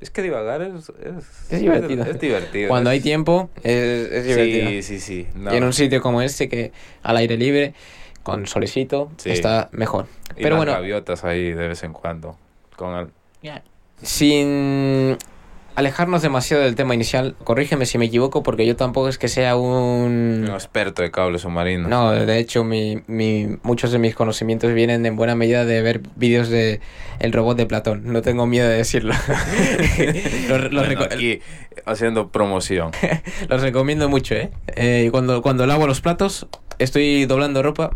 es 0.00 0.10
que 0.10 0.22
divagar 0.22 0.60
es, 0.62 0.88
es, 1.02 1.52
Es 1.52 1.60
divertido. 1.60 2.04
Es, 2.04 2.18
divertido. 2.20 2.68
Cuando 2.68 2.90
es- 2.90 2.94
hay 2.94 3.00
tiempo, 3.00 3.50
es, 3.62 4.10
es 4.12 4.26
divertido. 4.26 4.68
Sí, 4.70 4.82
sí, 4.82 5.00
sí. 5.00 5.26
no. 5.34 5.52
Y 5.54 5.56
en 5.56 5.64
un 5.64 5.72
sitio 5.72 6.02
como 6.02 6.20
este, 6.20 6.48
que 6.48 6.72
al 7.02 7.16
aire 7.16 7.36
libre, 7.36 7.74
con 8.22 8.46
solecito, 8.46 9.10
Sí. 9.16 9.30
está 9.30 9.68
mejor. 9.72 10.06
Y 10.36 10.42
Pero 10.42 10.50
las 10.50 10.56
bueno, 10.58 10.72
gaviotas 10.72 11.24
ahí 11.24 11.52
de 11.52 11.68
vez 11.68 11.82
en 11.84 11.92
cuando. 11.92 12.36
Con 12.76 12.94
el, 12.96 13.08
sin 14.02 15.16
alejarnos 15.74 16.22
demasiado 16.22 16.64
del 16.64 16.74
tema 16.74 16.92
inicial, 16.94 17.36
corrígeme 17.44 17.86
si 17.86 17.98
me 17.98 18.06
equivoco, 18.06 18.42
porque 18.42 18.66
yo 18.66 18.74
tampoco 18.74 19.08
es 19.08 19.16
que 19.16 19.28
sea 19.28 19.54
un... 19.54 20.44
un 20.48 20.50
experto 20.52 21.02
de 21.02 21.12
cables 21.12 21.42
submarinos. 21.42 21.88
No, 21.88 22.10
de 22.10 22.38
hecho, 22.38 22.64
mi, 22.64 23.00
mi, 23.06 23.58
muchos 23.62 23.92
de 23.92 23.98
mis 24.00 24.16
conocimientos 24.16 24.72
vienen 24.74 25.06
en 25.06 25.14
buena 25.14 25.36
medida 25.36 25.64
de 25.64 25.80
ver 25.80 26.00
vídeos 26.16 26.48
de 26.48 26.80
El 27.20 27.32
robot 27.32 27.56
de 27.56 27.66
Platón. 27.66 28.02
No 28.12 28.22
tengo 28.22 28.44
miedo 28.46 28.68
de 28.68 28.76
decirlo. 28.78 29.14
los, 30.48 30.62
los 30.62 30.70
Bueno, 30.70 30.82
reco- 30.84 31.12
aquí 31.14 31.40
haciendo 31.86 32.28
promoción. 32.30 32.90
los 33.48 33.62
recomiendo 33.62 34.08
mucho, 34.08 34.34
¿eh? 34.34 34.50
Eh, 34.74 35.08
cuando, 35.12 35.42
cuando 35.42 35.64
lavo 35.64 35.86
los 35.86 36.00
platos, 36.00 36.48
estoy 36.80 37.24
doblando 37.26 37.62
ropa, 37.62 37.90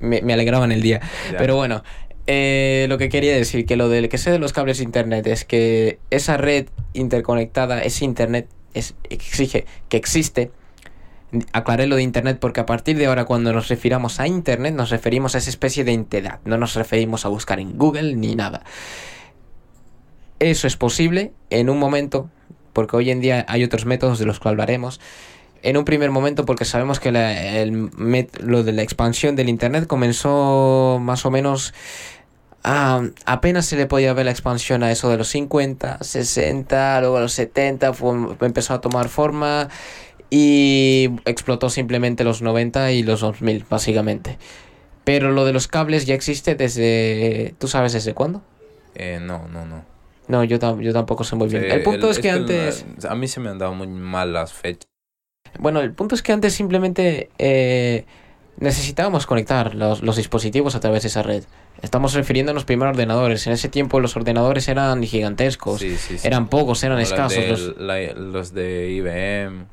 me, 0.00 0.20
me 0.20 0.34
alegraban 0.34 0.70
el 0.70 0.82
día. 0.82 1.00
Ya. 1.32 1.38
Pero 1.38 1.56
bueno, 1.56 1.82
eh, 2.26 2.86
lo 2.88 2.98
que 2.98 3.08
quería 3.08 3.34
decir, 3.34 3.66
que 3.66 3.76
lo 3.76 3.88
del 3.88 4.08
que 4.08 4.18
sé 4.18 4.30
de 4.30 4.38
los 4.38 4.52
cables 4.52 4.80
internet 4.80 5.26
es 5.26 5.44
que 5.44 5.98
esa 6.10 6.36
red 6.36 6.66
interconectada, 6.92 7.82
ese 7.82 8.04
internet, 8.04 8.48
es, 8.74 8.94
exige 9.10 9.66
que 9.88 9.96
existe. 9.96 10.50
Aclaré 11.52 11.86
lo 11.86 11.96
de 11.96 12.02
internet 12.02 12.38
porque 12.40 12.60
a 12.60 12.66
partir 12.66 12.98
de 12.98 13.06
ahora 13.06 13.24
cuando 13.24 13.52
nos 13.52 13.68
refiramos 13.68 14.20
a 14.20 14.26
internet 14.26 14.74
nos 14.74 14.90
referimos 14.90 15.34
a 15.34 15.38
esa 15.38 15.48
especie 15.48 15.82
de 15.82 15.92
entidad, 15.92 16.40
no 16.44 16.58
nos 16.58 16.74
referimos 16.74 17.24
a 17.24 17.28
buscar 17.28 17.58
en 17.58 17.78
Google 17.78 18.14
ni 18.14 18.34
nada. 18.34 18.64
Eso 20.38 20.66
es 20.66 20.76
posible 20.76 21.32
en 21.50 21.70
un 21.70 21.78
momento 21.78 22.28
porque 22.72 22.96
hoy 22.96 23.10
en 23.10 23.20
día 23.20 23.44
hay 23.48 23.64
otros 23.64 23.86
métodos 23.86 24.18
de 24.18 24.26
los 24.26 24.40
que 24.40 24.48
hablaremos. 24.48 25.00
En 25.62 25.76
un 25.76 25.84
primer 25.84 26.10
momento 26.10 26.44
porque 26.44 26.64
sabemos 26.64 26.98
que 27.00 27.12
la- 27.12 27.60
el 27.60 27.72
met- 27.92 28.38
lo 28.40 28.64
de 28.64 28.72
la 28.72 28.82
expansión 28.82 29.36
del 29.36 29.48
Internet 29.48 29.86
comenzó 29.86 30.98
más 31.00 31.24
o 31.24 31.30
menos... 31.30 31.72
ah, 32.64 33.02
apenas 33.26 33.66
se 33.66 33.76
le 33.76 33.86
podía 33.86 34.12
ver 34.12 34.24
la 34.26 34.30
expansión 34.32 34.82
a 34.82 34.90
eso 34.92 35.08
de 35.08 35.16
los 35.18 35.28
50, 35.28 35.98
60, 36.02 37.00
luego 37.00 37.16
a 37.16 37.20
los 37.20 37.32
70 37.32 37.92
fue- 37.92 38.36
empezó 38.40 38.74
a 38.74 38.80
tomar 38.80 39.08
forma 39.08 39.68
y 40.30 41.10
explotó 41.24 41.68
simplemente 41.70 42.24
los 42.24 42.40
90 42.42 42.90
y 42.92 43.02
los 43.02 43.20
2000 43.20 43.64
básicamente. 43.68 44.38
Pero 45.04 45.32
lo 45.32 45.44
de 45.44 45.52
los 45.52 45.66
cables 45.68 46.06
ya 46.06 46.14
existe 46.14 46.54
desde... 46.54 47.54
¿Tú 47.58 47.66
sabes 47.68 47.92
desde 47.92 48.14
cuándo? 48.14 48.42
Eh, 48.94 49.18
no, 49.20 49.48
no, 49.48 49.66
no. 49.66 49.84
No, 50.28 50.44
yo, 50.44 50.58
tam- 50.60 50.80
yo 50.80 50.92
tampoco 50.92 51.24
sé 51.24 51.34
muy 51.36 51.48
bien. 51.48 51.64
El 51.64 51.82
punto 51.82 52.08
es 52.10 52.18
que 52.20 52.30
antes... 52.30 52.84
a 53.08 53.14
mí 53.16 53.26
se 53.28 53.40
me 53.40 53.50
han 53.50 53.58
dado 53.58 53.74
muy 53.74 53.88
mal 53.88 54.32
las 54.32 54.52
fechas. 54.52 54.86
Bueno, 55.58 55.80
el 55.80 55.92
punto 55.92 56.14
es 56.14 56.22
que 56.22 56.32
antes 56.32 56.54
simplemente 56.54 57.30
eh, 57.38 58.04
necesitábamos 58.58 59.26
conectar 59.26 59.74
los, 59.74 60.02
los 60.02 60.16
dispositivos 60.16 60.74
a 60.74 60.80
través 60.80 61.02
de 61.02 61.08
esa 61.08 61.22
red. 61.22 61.44
Estamos 61.82 62.14
refiriéndonos 62.14 62.64
primero 62.64 62.88
a 62.88 62.92
ordenadores. 62.92 63.46
En 63.46 63.52
ese 63.52 63.68
tiempo 63.68 63.98
los 64.00 64.16
ordenadores 64.16 64.68
eran 64.68 65.02
gigantescos. 65.02 65.80
Sí, 65.80 65.96
sí, 65.96 66.18
sí. 66.18 66.26
Eran 66.26 66.48
pocos, 66.48 66.82
eran 66.84 66.96
Como 66.96 67.02
escasos. 67.04 67.36
de- 67.44 67.48
Los, 67.48 67.76
la- 67.78 68.12
los 68.14 68.54
de 68.54 68.90
IBM, 68.90 69.64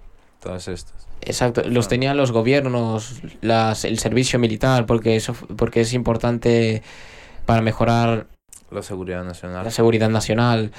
todas 0.41 0.67
estas. 0.67 1.07
exacto, 1.21 1.61
los 1.65 1.88
tenían 1.88 2.17
los 2.17 2.32
gobiernos, 2.32 3.21
las, 3.41 3.86
el 3.86 3.99
servicio 3.99 4.39
militar, 4.39 4.86
porque 4.86 5.15
eso 5.15 5.36
porque 5.55 5.82
es 5.82 5.93
importante 5.93 6.82
para 7.45 7.61
mejorar 7.61 8.27
La 8.71 8.82
seguridad 8.82 9.19
la 9.19 9.25
nacional. 9.25 9.71
seguridad 9.71 10.09
nacional. 10.09 10.71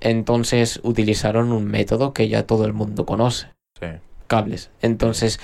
Entonces 0.00 0.80
utilizaron 0.82 1.52
un 1.52 1.64
método 1.66 2.12
que 2.14 2.28
ya 2.28 2.46
todo 2.46 2.64
el 2.64 2.72
mundo 2.72 3.04
conoce. 3.04 3.48
Sí. 3.80 3.86
cables. 4.26 4.70
Entonces, 4.82 5.40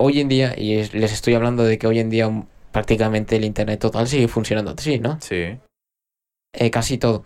hoy 0.00 0.20
en 0.20 0.28
día, 0.28 0.54
y 0.58 0.74
es- 0.76 0.92
les 0.94 1.12
estoy 1.12 1.34
hablando 1.34 1.64
de 1.64 1.78
que 1.78 1.86
hoy 1.86 1.98
en 1.98 2.10
día 2.10 2.30
prácticamente 2.72 3.36
el 3.36 3.44
Internet 3.44 3.80
total 3.80 4.06
sigue 4.08 4.28
funcionando 4.28 4.74
así, 4.76 4.98
¿no? 4.98 5.18
Sí. 5.20 5.58
Eh, 6.54 6.70
casi 6.70 6.98
todo. 6.98 7.24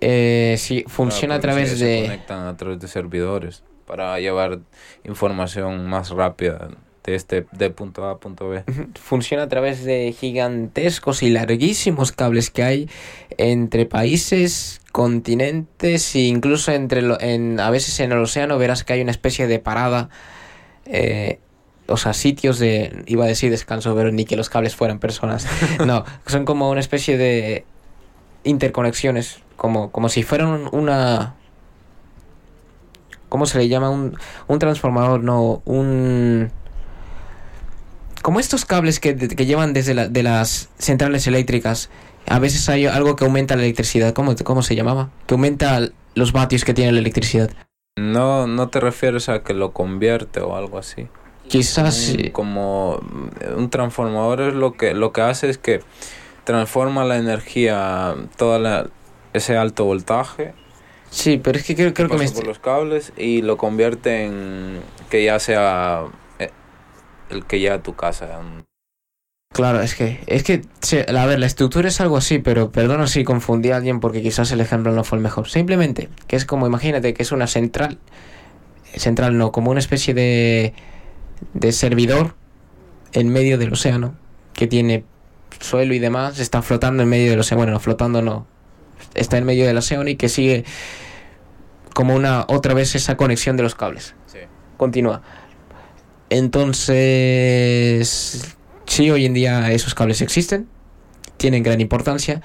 Eh, 0.00 0.56
sí, 0.58 0.84
funciona 0.88 1.38
Claro, 1.38 1.38
a 1.38 1.54
través 1.54 1.70
se- 1.70 1.76
Se 1.78 1.84
de... 1.84 2.02
conectan 2.02 2.46
a 2.46 2.56
través 2.56 2.80
de 2.80 2.88
servidores 2.88 3.62
para 3.86 4.18
llevar 4.20 4.60
información 5.04 5.86
más 5.86 6.10
rápida 6.10 6.68
de 7.04 7.14
este 7.14 7.46
de 7.52 7.70
punto 7.70 8.04
A 8.04 8.12
a 8.12 8.18
punto 8.18 8.48
B. 8.48 8.64
Funciona 9.00 9.44
a 9.44 9.48
través 9.48 9.84
de 9.84 10.12
gigantescos 10.18 11.22
y 11.22 11.30
larguísimos 11.30 12.12
cables 12.12 12.50
que 12.50 12.62
hay 12.64 12.90
entre 13.38 13.86
países, 13.86 14.80
continentes 14.96 16.14
e 16.14 16.20
incluso 16.20 16.72
entre 16.72 17.02
lo- 17.02 17.20
en, 17.20 17.60
a 17.60 17.68
veces 17.68 18.00
en 18.00 18.12
el 18.12 18.18
océano 18.18 18.56
verás 18.56 18.82
que 18.82 18.94
hay 18.94 19.02
una 19.02 19.10
especie 19.10 19.46
de 19.46 19.58
parada, 19.58 20.08
eh, 20.86 21.38
o 21.86 21.98
sea, 21.98 22.14
sitios 22.14 22.58
de, 22.58 23.04
iba 23.06 23.26
a 23.26 23.28
decir 23.28 23.50
descanso, 23.50 23.94
pero 23.94 24.10
ni 24.10 24.24
que 24.24 24.36
los 24.36 24.48
cables 24.48 24.74
fueran 24.74 24.98
personas. 24.98 25.46
No, 25.86 26.06
son 26.24 26.46
como 26.46 26.70
una 26.70 26.80
especie 26.80 27.18
de 27.18 27.66
interconexiones, 28.44 29.40
como, 29.56 29.90
como 29.92 30.08
si 30.08 30.22
fueran 30.22 30.66
una... 30.72 31.34
¿Cómo 33.28 33.44
se 33.44 33.58
le 33.58 33.68
llama? 33.68 33.90
Un, 33.90 34.16
un 34.48 34.58
transformador, 34.58 35.22
no, 35.22 35.60
un... 35.66 36.50
Como 38.22 38.40
estos 38.40 38.64
cables 38.64 38.98
que, 38.98 39.14
que 39.14 39.44
llevan 39.44 39.74
desde 39.74 39.92
la- 39.92 40.08
de 40.08 40.22
las 40.22 40.70
centrales 40.78 41.26
eléctricas, 41.26 41.90
a 42.28 42.38
veces 42.38 42.68
hay 42.68 42.86
algo 42.86 43.16
que 43.16 43.24
aumenta 43.24 43.56
la 43.56 43.62
electricidad. 43.62 44.12
¿Cómo, 44.12 44.34
cómo 44.44 44.62
se 44.62 44.74
llamaba? 44.74 45.10
Que 45.26 45.34
aumenta 45.34 45.80
los 46.14 46.32
vatios 46.32 46.64
que 46.64 46.74
tiene 46.74 46.92
la 46.92 46.98
electricidad. 47.00 47.50
No, 47.98 48.46
no 48.46 48.68
te 48.68 48.80
refieres 48.80 49.28
a 49.28 49.42
que 49.42 49.54
lo 49.54 49.72
convierte 49.72 50.40
o 50.40 50.56
algo 50.56 50.78
así. 50.78 51.08
Quizás... 51.48 52.10
Un- 52.14 52.20
eh, 52.20 52.32
como 52.32 53.00
un 53.56 53.70
transformador 53.70 54.40
es 54.40 54.54
lo 54.54 54.72
que 54.72 54.94
lo 54.94 55.12
que 55.12 55.22
hace 55.22 55.48
es 55.48 55.58
que 55.58 55.80
transforma 56.44 57.04
la 57.04 57.16
energía 57.16 58.14
toda 58.36 58.58
la 58.58 58.86
ese 59.32 59.56
alto 59.56 59.84
voltaje 59.84 60.54
Sí, 61.10 61.38
pero 61.42 61.58
es 61.58 61.64
que 61.64 61.74
creo, 61.74 61.94
creo 61.94 62.08
que 62.08 62.16
me... 62.16 62.24
pasa 62.24 62.34
por 62.34 62.46
los 62.46 62.58
cables 62.58 63.12
y 63.16 63.42
lo 63.42 63.56
convierte 63.56 64.24
en 64.24 64.80
que 65.08 65.24
ya 65.24 65.38
sea 65.38 66.04
eh, 66.38 66.50
el 67.30 67.44
que 67.46 67.70
a 67.70 67.82
tu 67.82 67.94
casa 67.94 68.40
Claro, 69.56 69.80
es 69.80 69.94
que... 69.94 70.20
Es 70.26 70.42
que... 70.42 70.60
a 71.08 71.24
ver, 71.24 71.38
la 71.38 71.46
estructura 71.46 71.88
es 71.88 71.98
algo 72.02 72.18
así, 72.18 72.40
pero 72.40 72.70
perdona 72.70 73.06
si 73.06 73.24
confundí 73.24 73.70
a 73.70 73.76
alguien 73.76 74.00
porque 74.00 74.20
quizás 74.20 74.52
el 74.52 74.60
ejemplo 74.60 74.92
no 74.92 75.02
fue 75.02 75.16
el 75.16 75.22
mejor. 75.22 75.48
Simplemente, 75.48 76.10
que 76.26 76.36
es 76.36 76.44
como, 76.44 76.66
imagínate 76.66 77.14
que 77.14 77.22
es 77.22 77.32
una 77.32 77.46
central... 77.46 77.96
Central 78.94 79.38
no, 79.38 79.52
como 79.52 79.70
una 79.70 79.80
especie 79.80 80.12
de... 80.12 80.74
De 81.54 81.72
servidor 81.72 82.34
en 83.14 83.30
medio 83.30 83.56
del 83.56 83.72
océano 83.72 84.14
que 84.52 84.66
tiene 84.66 85.04
suelo 85.58 85.94
y 85.94 86.00
demás, 86.00 86.38
está 86.38 86.60
flotando 86.60 87.02
en 87.02 87.08
medio 87.08 87.30
del 87.30 87.40
océano. 87.40 87.60
Bueno, 87.60 87.72
no, 87.72 87.80
flotando 87.80 88.20
no. 88.20 88.46
Está 89.14 89.38
en 89.38 89.46
medio 89.46 89.66
del 89.66 89.78
océano 89.78 90.06
y 90.06 90.16
que 90.16 90.28
sigue 90.28 90.66
como 91.94 92.14
una 92.14 92.44
otra 92.48 92.74
vez 92.74 92.94
esa 92.94 93.16
conexión 93.16 93.56
de 93.56 93.62
los 93.62 93.74
cables. 93.74 94.14
sí. 94.26 94.40
Continúa. 94.76 95.22
Entonces, 96.28 97.36
sí, 98.86 99.10
hoy 99.10 99.26
en 99.26 99.34
día 99.34 99.70
esos 99.72 99.94
cables 99.94 100.20
existen, 100.22 100.68
tienen 101.36 101.62
gran 101.62 101.80
importancia, 101.80 102.40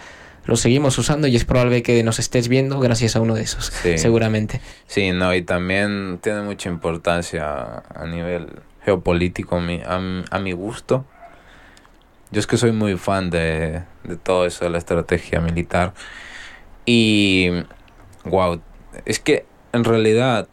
los 0.46 0.60
seguimos 0.60 0.98
usando 0.98 1.28
y 1.28 1.36
es 1.36 1.46
probable 1.46 1.84
que 1.84 2.04
nos 2.04 2.20
estés 2.20 2.48
viendo 2.48 2.80
gracias 2.80 3.16
a 3.16 3.22
uno 3.22 3.36
de 3.36 3.44
esos, 3.44 3.66
Sí. 3.84 3.98
seguramente. 3.98 4.60
Sí, 4.88 5.12
no, 5.12 5.34
y 5.36 5.44
también 5.44 6.20
tiene 6.22 6.42
mucha 6.42 6.70
importancia 6.70 7.84
a 7.94 8.06
nivel 8.08 8.48
geopolítico 8.84 9.58
a 9.58 9.62
mi, 9.62 9.82
a 9.86 10.39
gusto. 10.56 11.06
Yo 12.32 12.39
es 12.39 12.48
que 12.48 12.58
soy 12.58 12.72
muy 12.72 12.98
fan 12.98 13.30
de, 13.30 13.84
de 14.04 14.16
todo 14.16 14.46
eso 14.46 14.66
de 14.66 14.72
la 14.72 14.78
estrategia 14.78 15.42
militar. 15.42 15.94
Y, 16.86 17.50
wow, 18.26 18.62
es 19.06 19.20
que 19.20 19.46
en 19.74 19.84
realidad, 19.84 20.48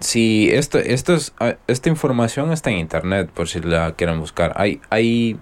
si 0.00 0.50
esto, 0.50 0.78
esto 0.78 1.14
es, 1.14 1.34
ah, 1.38 1.56
esta 1.66 1.88
información 1.88 2.52
está 2.52 2.70
en 2.70 2.78
internet, 2.78 3.30
por 3.32 3.48
si 3.48 3.60
la 3.60 3.92
quieren 3.92 4.18
buscar. 4.18 4.52
Hay, 4.56 4.80
hay, 4.90 5.38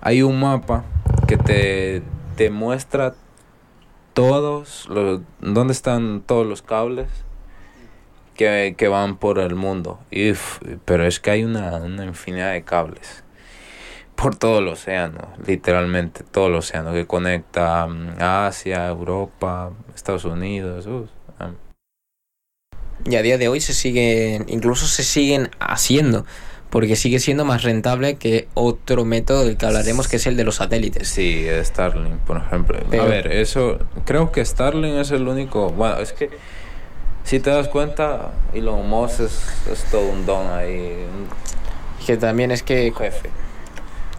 hay 0.00 0.22
un 0.22 0.40
mapa 0.40 0.84
que 1.26 1.36
te, 1.36 2.02
te 2.36 2.50
muestra 2.50 3.14
todos 4.14 4.88
los, 4.88 5.20
dónde 5.40 5.72
están 5.72 6.22
todos 6.22 6.46
los 6.46 6.62
cables 6.62 7.08
que, 8.34 8.74
que 8.76 8.88
van 8.88 9.16
por 9.16 9.38
el 9.38 9.54
mundo. 9.54 10.00
Pero 10.84 11.06
es 11.06 11.20
que 11.20 11.30
hay 11.30 11.44
una, 11.44 11.76
una 11.76 12.04
infinidad 12.04 12.52
de 12.52 12.62
cables 12.64 13.22
por 14.18 14.34
todo 14.34 14.58
el 14.58 14.66
océano, 14.66 15.28
literalmente 15.46 16.24
todo 16.24 16.48
el 16.48 16.56
océano 16.56 16.92
que 16.92 17.06
conecta 17.06 17.86
mm, 17.86 18.16
Asia, 18.18 18.88
Europa, 18.88 19.70
Estados 19.94 20.24
Unidos. 20.24 20.88
uf, 20.88 21.08
ah, 21.08 21.17
Y 23.04 23.16
a 23.16 23.22
día 23.22 23.38
de 23.38 23.48
hoy 23.48 23.60
se 23.60 23.72
siguen, 23.74 24.44
incluso 24.48 24.86
se 24.86 25.02
siguen 25.02 25.50
haciendo, 25.60 26.26
porque 26.70 26.96
sigue 26.96 27.18
siendo 27.20 27.44
más 27.44 27.62
rentable 27.62 28.16
que 28.16 28.48
otro 28.54 29.04
método 29.04 29.44
del 29.46 29.56
que 29.56 29.66
hablaremos, 29.66 30.08
que 30.08 30.16
es 30.16 30.26
el 30.26 30.36
de 30.36 30.44
los 30.44 30.56
satélites. 30.56 31.08
Sí, 31.08 31.46
Starlink, 31.62 32.16
por 32.26 32.36
ejemplo. 32.38 32.78
Pero- 32.90 33.02
A 33.04 33.06
ver, 33.06 33.32
eso, 33.32 33.78
creo 34.04 34.32
que 34.32 34.44
Starlink 34.44 34.96
es 34.96 35.10
el 35.10 35.26
único, 35.28 35.70
bueno, 35.70 35.96
es 35.98 36.12
que 36.12 36.28
si 37.24 37.40
te 37.40 37.50
das 37.50 37.68
cuenta, 37.68 38.32
Elon 38.52 38.88
Musk 38.88 39.20
es, 39.20 39.40
es 39.72 39.84
todo 39.90 40.06
un 40.08 40.26
don 40.26 40.50
ahí, 40.50 40.94
Que 42.06 42.16
también 42.16 42.50
es 42.50 42.62
que... 42.62 42.92
jefe. 42.96 43.30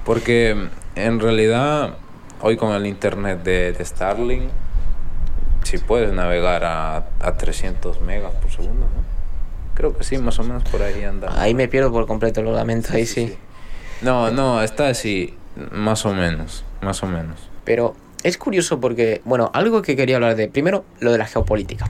Porque 0.06 0.56
en 0.96 1.20
realidad, 1.20 1.98
hoy 2.42 2.56
con 2.58 2.74
el 2.74 2.86
internet 2.88 3.44
de, 3.44 3.74
de 3.74 3.86
Starlink, 3.86 4.44
si 5.64 5.78
puedes 5.78 6.14
navegar 6.14 6.64
a, 6.64 6.98
a 7.20 7.38
300 7.38 8.02
megas 8.02 8.34
por 8.34 8.52
segundo, 8.52 8.86
¿no? 8.86 9.20
Creo 9.76 9.98
que 9.98 10.04
sí, 10.04 10.18
más 10.18 10.38
o 10.40 10.44
menos 10.44 10.64
por 10.64 10.82
ahí 10.82 11.04
anda. 11.04 11.42
Ahí 11.42 11.54
me 11.54 11.68
pierdo 11.68 11.92
por 11.92 12.06
completo, 12.06 12.42
lo 12.42 12.52
lamento, 12.52 12.90
ahí 12.94 13.06
sí. 13.06 13.38
No, 14.02 14.30
no, 14.30 14.62
está 14.62 14.90
así, 14.90 15.36
más 15.72 16.06
o 16.06 16.14
menos, 16.14 16.66
más 16.82 17.02
o 17.04 17.08
menos. 17.08 17.50
Pero 17.64 17.96
es 18.24 18.38
curioso 18.38 18.80
porque, 18.80 19.22
bueno, 19.26 19.52
algo 19.54 19.82
que 19.82 19.96
quería 19.96 20.16
hablar 20.16 20.36
de, 20.36 20.48
primero, 20.50 20.84
lo 21.00 21.12
de 21.12 21.18
la 21.18 21.28
geopolítica. 21.28 21.90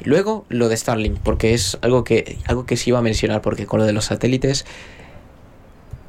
Y 0.00 0.08
luego 0.08 0.44
lo 0.48 0.68
de 0.68 0.76
Starlink, 0.76 1.18
porque 1.20 1.54
es 1.54 1.78
algo 1.82 2.04
que, 2.04 2.38
algo 2.46 2.66
que 2.66 2.76
sí 2.76 2.90
iba 2.90 2.98
a 2.98 3.02
mencionar, 3.02 3.42
porque 3.42 3.66
con 3.66 3.80
lo 3.80 3.86
de 3.86 3.92
los 3.92 4.06
satélites 4.06 4.64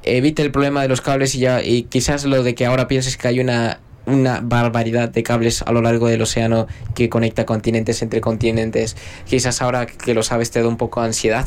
evita 0.04 0.42
el 0.42 0.52
problema 0.52 0.82
de 0.82 0.88
los 0.88 1.02
cables 1.02 1.36
y 1.36 1.40
ya, 1.40 1.62
y 1.62 1.84
quizás 1.84 2.26
lo 2.26 2.42
de 2.42 2.56
que 2.56 2.66
ahora 2.66 2.88
pienses 2.88 3.18
que 3.18 3.28
hay 3.28 3.40
una, 3.40 3.80
una 4.06 4.40
barbaridad 4.42 5.10
de 5.10 5.24
cables 5.24 5.62
a 5.62 5.72
lo 5.72 5.82
largo 5.82 6.08
del 6.08 6.22
océano 6.22 6.68
que 6.96 7.10
conecta 7.10 7.46
continentes 7.46 8.02
entre 8.02 8.20
continentes, 8.22 8.98
quizás 9.26 9.62
ahora 9.62 9.86
que 9.86 10.14
lo 10.14 10.24
sabes 10.24 10.52
te 10.52 10.62
da 10.62 10.68
un 10.68 10.78
poco 10.78 11.02
de 11.02 11.08
ansiedad, 11.08 11.46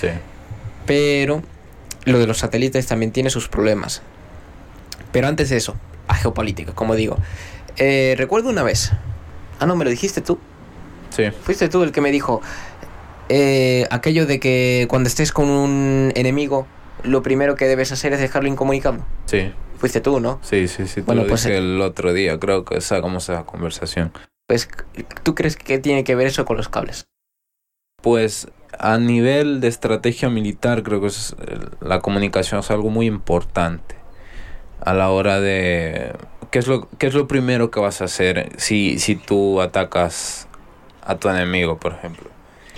Sí. 0.00 0.08
pero 0.86 1.42
lo 2.04 2.18
de 2.18 2.26
los 2.26 2.38
satélites 2.38 2.86
también 2.86 3.10
tiene 3.12 3.30
sus 3.30 3.48
problemas. 3.48 4.02
Pero 5.12 5.28
antes 5.28 5.48
de 5.48 5.56
eso, 5.56 5.76
a 6.08 6.14
geopolítica, 6.14 6.72
como 6.72 6.94
digo. 6.94 7.16
Eh, 7.76 8.14
recuerdo 8.18 8.50
una 8.50 8.62
vez. 8.62 8.92
Ah, 9.60 9.66
no, 9.66 9.76
me 9.76 9.84
lo 9.84 9.90
dijiste 9.90 10.20
tú. 10.20 10.38
Sí. 11.10 11.24
Fuiste 11.42 11.68
tú 11.68 11.82
el 11.84 11.92
que 11.92 12.00
me 12.00 12.10
dijo 12.10 12.42
eh, 13.28 13.86
aquello 13.90 14.26
de 14.26 14.38
que 14.40 14.86
cuando 14.90 15.08
estés 15.08 15.32
con 15.32 15.48
un 15.48 16.12
enemigo, 16.14 16.66
lo 17.04 17.22
primero 17.22 17.54
que 17.56 17.66
debes 17.66 17.92
hacer 17.92 18.12
es 18.12 18.20
dejarlo 18.20 18.48
incomunicado. 18.48 18.98
Sí. 19.26 19.52
Fuiste 19.84 20.00
tú, 20.00 20.18
¿no? 20.18 20.38
Sí, 20.40 20.66
sí, 20.66 20.86
sí. 20.86 20.94
Te 20.94 21.02
Bueno, 21.02 21.24
lo 21.24 21.28
pues, 21.28 21.44
dije 21.44 21.56
eh, 21.56 21.58
el 21.58 21.78
otro 21.82 22.14
día, 22.14 22.38
creo 22.40 22.64
que 22.64 22.80
sacamos 22.80 23.28
esa 23.28 23.44
conversación. 23.44 24.12
Pues, 24.48 24.66
¿tú 25.22 25.34
crees 25.34 25.56
que 25.56 25.78
tiene 25.78 26.04
que 26.04 26.14
ver 26.14 26.26
eso 26.26 26.46
con 26.46 26.56
los 26.56 26.70
cables? 26.70 27.04
Pues 28.02 28.48
a 28.78 28.96
nivel 28.96 29.60
de 29.60 29.68
estrategia 29.68 30.30
militar 30.30 30.84
creo 30.84 31.02
que 31.02 31.08
es, 31.08 31.36
eh, 31.38 31.58
la 31.82 32.00
comunicación 32.00 32.60
es 32.60 32.70
algo 32.70 32.88
muy 32.88 33.04
importante 33.04 33.96
a 34.80 34.94
la 34.94 35.10
hora 35.10 35.38
de 35.42 36.14
qué 36.50 36.60
es 36.60 36.66
lo 36.66 36.88
qué 36.96 37.06
es 37.08 37.12
lo 37.12 37.28
primero 37.28 37.70
que 37.70 37.78
vas 37.80 38.00
a 38.00 38.06
hacer 38.06 38.52
si 38.56 38.98
si 38.98 39.16
tú 39.16 39.60
atacas 39.60 40.48
a 41.02 41.16
tu 41.16 41.28
enemigo 41.28 41.76
por 41.78 41.92
ejemplo 41.92 42.30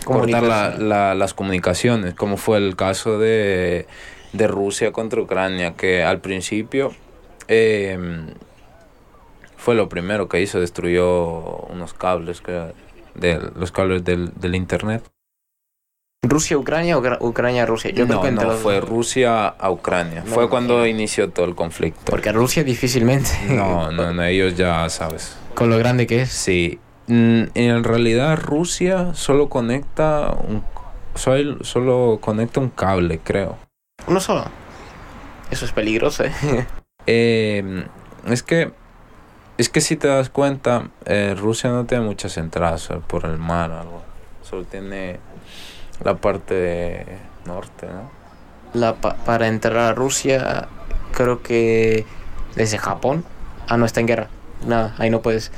cortar 0.04 0.42
la- 0.78 1.14
las 1.14 1.34
comunicaciones 1.34 2.14
como 2.14 2.36
fue 2.36 2.58
el 2.58 2.74
caso 2.74 3.20
de 3.20 3.86
de 4.36 4.46
Rusia 4.46 4.92
contra 4.92 5.20
Ucrania 5.20 5.74
que 5.74 6.02
al 6.04 6.20
principio 6.20 6.92
eh, 7.48 7.98
fue 9.56 9.74
lo 9.74 9.88
primero 9.88 10.28
que 10.28 10.40
hizo 10.40 10.60
destruyó 10.60 11.40
unos 11.70 11.94
cables 11.94 12.40
que 12.40 12.72
de 13.14 13.40
los 13.56 13.72
cables 13.72 14.04
del, 14.04 14.32
del 14.38 14.54
internet 14.54 15.02
¿Rusia, 16.22 16.58
Ucrania 16.58 16.98
o 16.98 17.02
Gra- 17.02 17.18
Ucrania, 17.20 17.66
Rusia? 17.66 17.90
Yo 17.90 18.04
creo 18.06 18.16
no, 18.16 18.22
que 18.22 18.32
no, 18.32 18.42
los 18.42 18.60
fue. 18.60 18.80
Rusia 18.80 19.46
a 19.46 19.70
Ucrania. 19.70 20.24
Fue 20.26 20.48
cuando 20.48 20.84
inició 20.84 21.30
todo 21.30 21.46
el 21.46 21.54
conflicto. 21.54 22.00
Porque 22.06 22.32
Rusia 22.32 22.64
difícilmente. 22.64 23.30
No, 23.48 23.92
no, 23.92 24.12
no, 24.12 24.24
ellos 24.24 24.56
ya 24.56 24.88
sabes. 24.88 25.36
Con 25.54 25.70
lo 25.70 25.78
grande 25.78 26.08
que 26.08 26.22
es. 26.22 26.30
Sí. 26.30 26.80
Mm, 27.06 27.42
En 27.54 27.84
realidad 27.84 28.36
Rusia 28.42 29.14
solo 29.14 29.48
conecta 29.48 30.32
un 30.48 30.64
solo, 31.14 31.62
solo 31.62 32.18
conecta 32.20 32.58
un 32.58 32.70
cable, 32.70 33.20
creo. 33.22 33.56
Uno 34.06 34.20
solo. 34.20 34.44
Eso 35.50 35.64
es 35.64 35.72
peligroso, 35.72 36.24
¿eh? 36.24 36.32
Eh, 37.08 37.86
es 38.26 38.42
que 38.42 38.72
es 39.58 39.68
que 39.68 39.80
si 39.80 39.94
te 39.96 40.08
das 40.08 40.28
cuenta, 40.28 40.88
eh, 41.04 41.36
Rusia 41.38 41.70
no 41.70 41.84
tiene 41.86 42.04
muchas 42.04 42.36
entradas 42.36 42.90
eh, 42.90 42.98
por 43.06 43.24
el 43.26 43.38
mar 43.38 43.70
o 43.70 43.78
algo. 43.80 44.02
Solo 44.42 44.64
tiene 44.64 45.20
la 46.02 46.16
parte 46.16 46.54
de 46.54 47.06
norte, 47.44 47.86
¿no? 47.86 48.10
La, 48.74 48.96
pa- 48.96 49.14
para 49.24 49.46
entrar 49.46 49.76
a 49.78 49.94
Rusia, 49.94 50.66
creo 51.12 51.44
que 51.44 52.04
desde 52.56 52.76
Japón. 52.76 53.24
Ah, 53.68 53.76
no, 53.76 53.86
está 53.86 54.00
en 54.00 54.08
guerra. 54.08 54.28
Nada, 54.66 54.96
ahí 54.98 55.08
no 55.08 55.22
puedes. 55.22 55.52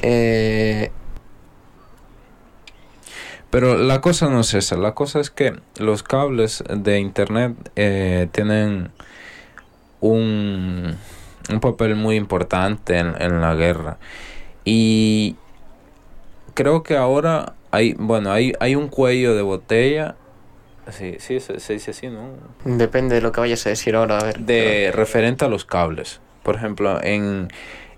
Eh, 0.00 0.90
Pero 3.50 3.78
la 3.78 4.00
cosa 4.00 4.28
no 4.28 4.40
es 4.40 4.52
esa, 4.54 4.76
la 4.76 4.94
cosa 4.94 5.20
es 5.20 5.30
que 5.30 5.54
los 5.78 6.02
cables 6.02 6.62
de 6.68 7.00
internet 7.00 7.54
eh, 7.76 8.28
tienen 8.32 8.90
un, 10.00 10.96
un 11.50 11.60
papel 11.60 11.96
muy 11.96 12.16
importante 12.16 12.98
en, 12.98 13.14
en 13.20 13.40
la 13.40 13.54
guerra. 13.54 13.96
Y 14.64 15.36
creo 16.52 16.82
que 16.82 16.96
ahora 16.96 17.54
hay, 17.70 17.94
bueno, 17.94 18.32
hay, 18.32 18.52
hay 18.60 18.74
un 18.74 18.88
cuello 18.88 19.34
de 19.34 19.42
botella, 19.42 20.16
sí, 20.90 21.16
sí, 21.18 21.40
se, 21.40 21.60
se 21.60 21.72
dice 21.74 21.92
así, 21.92 22.08
¿no? 22.08 22.30
depende 22.64 23.14
de 23.14 23.20
lo 23.22 23.32
que 23.32 23.40
vayas 23.40 23.66
a 23.66 23.70
decir 23.70 23.96
ahora, 23.96 24.18
a 24.18 24.24
ver. 24.24 24.40
De 24.40 24.90
referente 24.92 25.44
a 25.44 25.48
los 25.48 25.64
cables. 25.64 26.20
Por 26.42 26.56
ejemplo, 26.56 27.02
en, 27.02 27.48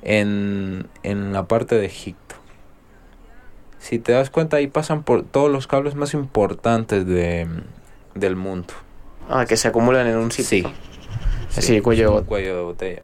en, 0.03 0.86
en 1.03 1.32
la 1.32 1.44
parte 1.44 1.74
de 1.76 1.86
Egipto. 1.86 2.30
Si 3.81 3.99
te 3.99 4.12
das 4.12 4.31
cuenta, 4.31 4.59
ahí 4.59 4.68
pasan 4.68 5.03
por 5.03 5.24
todos 5.24 5.51
los 5.51 5.66
cables 5.66 5.97
más 5.97 6.14
importantes 6.14 7.05
de, 7.07 7.49
del 8.14 8.37
mundo. 8.37 8.72
Ah, 9.28 9.47
que 9.47 9.57
se 9.57 9.66
acumulan 9.68 10.07
en 10.07 10.16
un 10.16 10.31
sitio. 10.31 10.70
Sí. 11.49 11.62
Sí, 11.62 11.81
cuello 11.81 12.03
de 12.05 12.09
botella. 12.11 12.28
cuello 12.28 12.57
de 12.57 12.62
botella. 12.62 13.03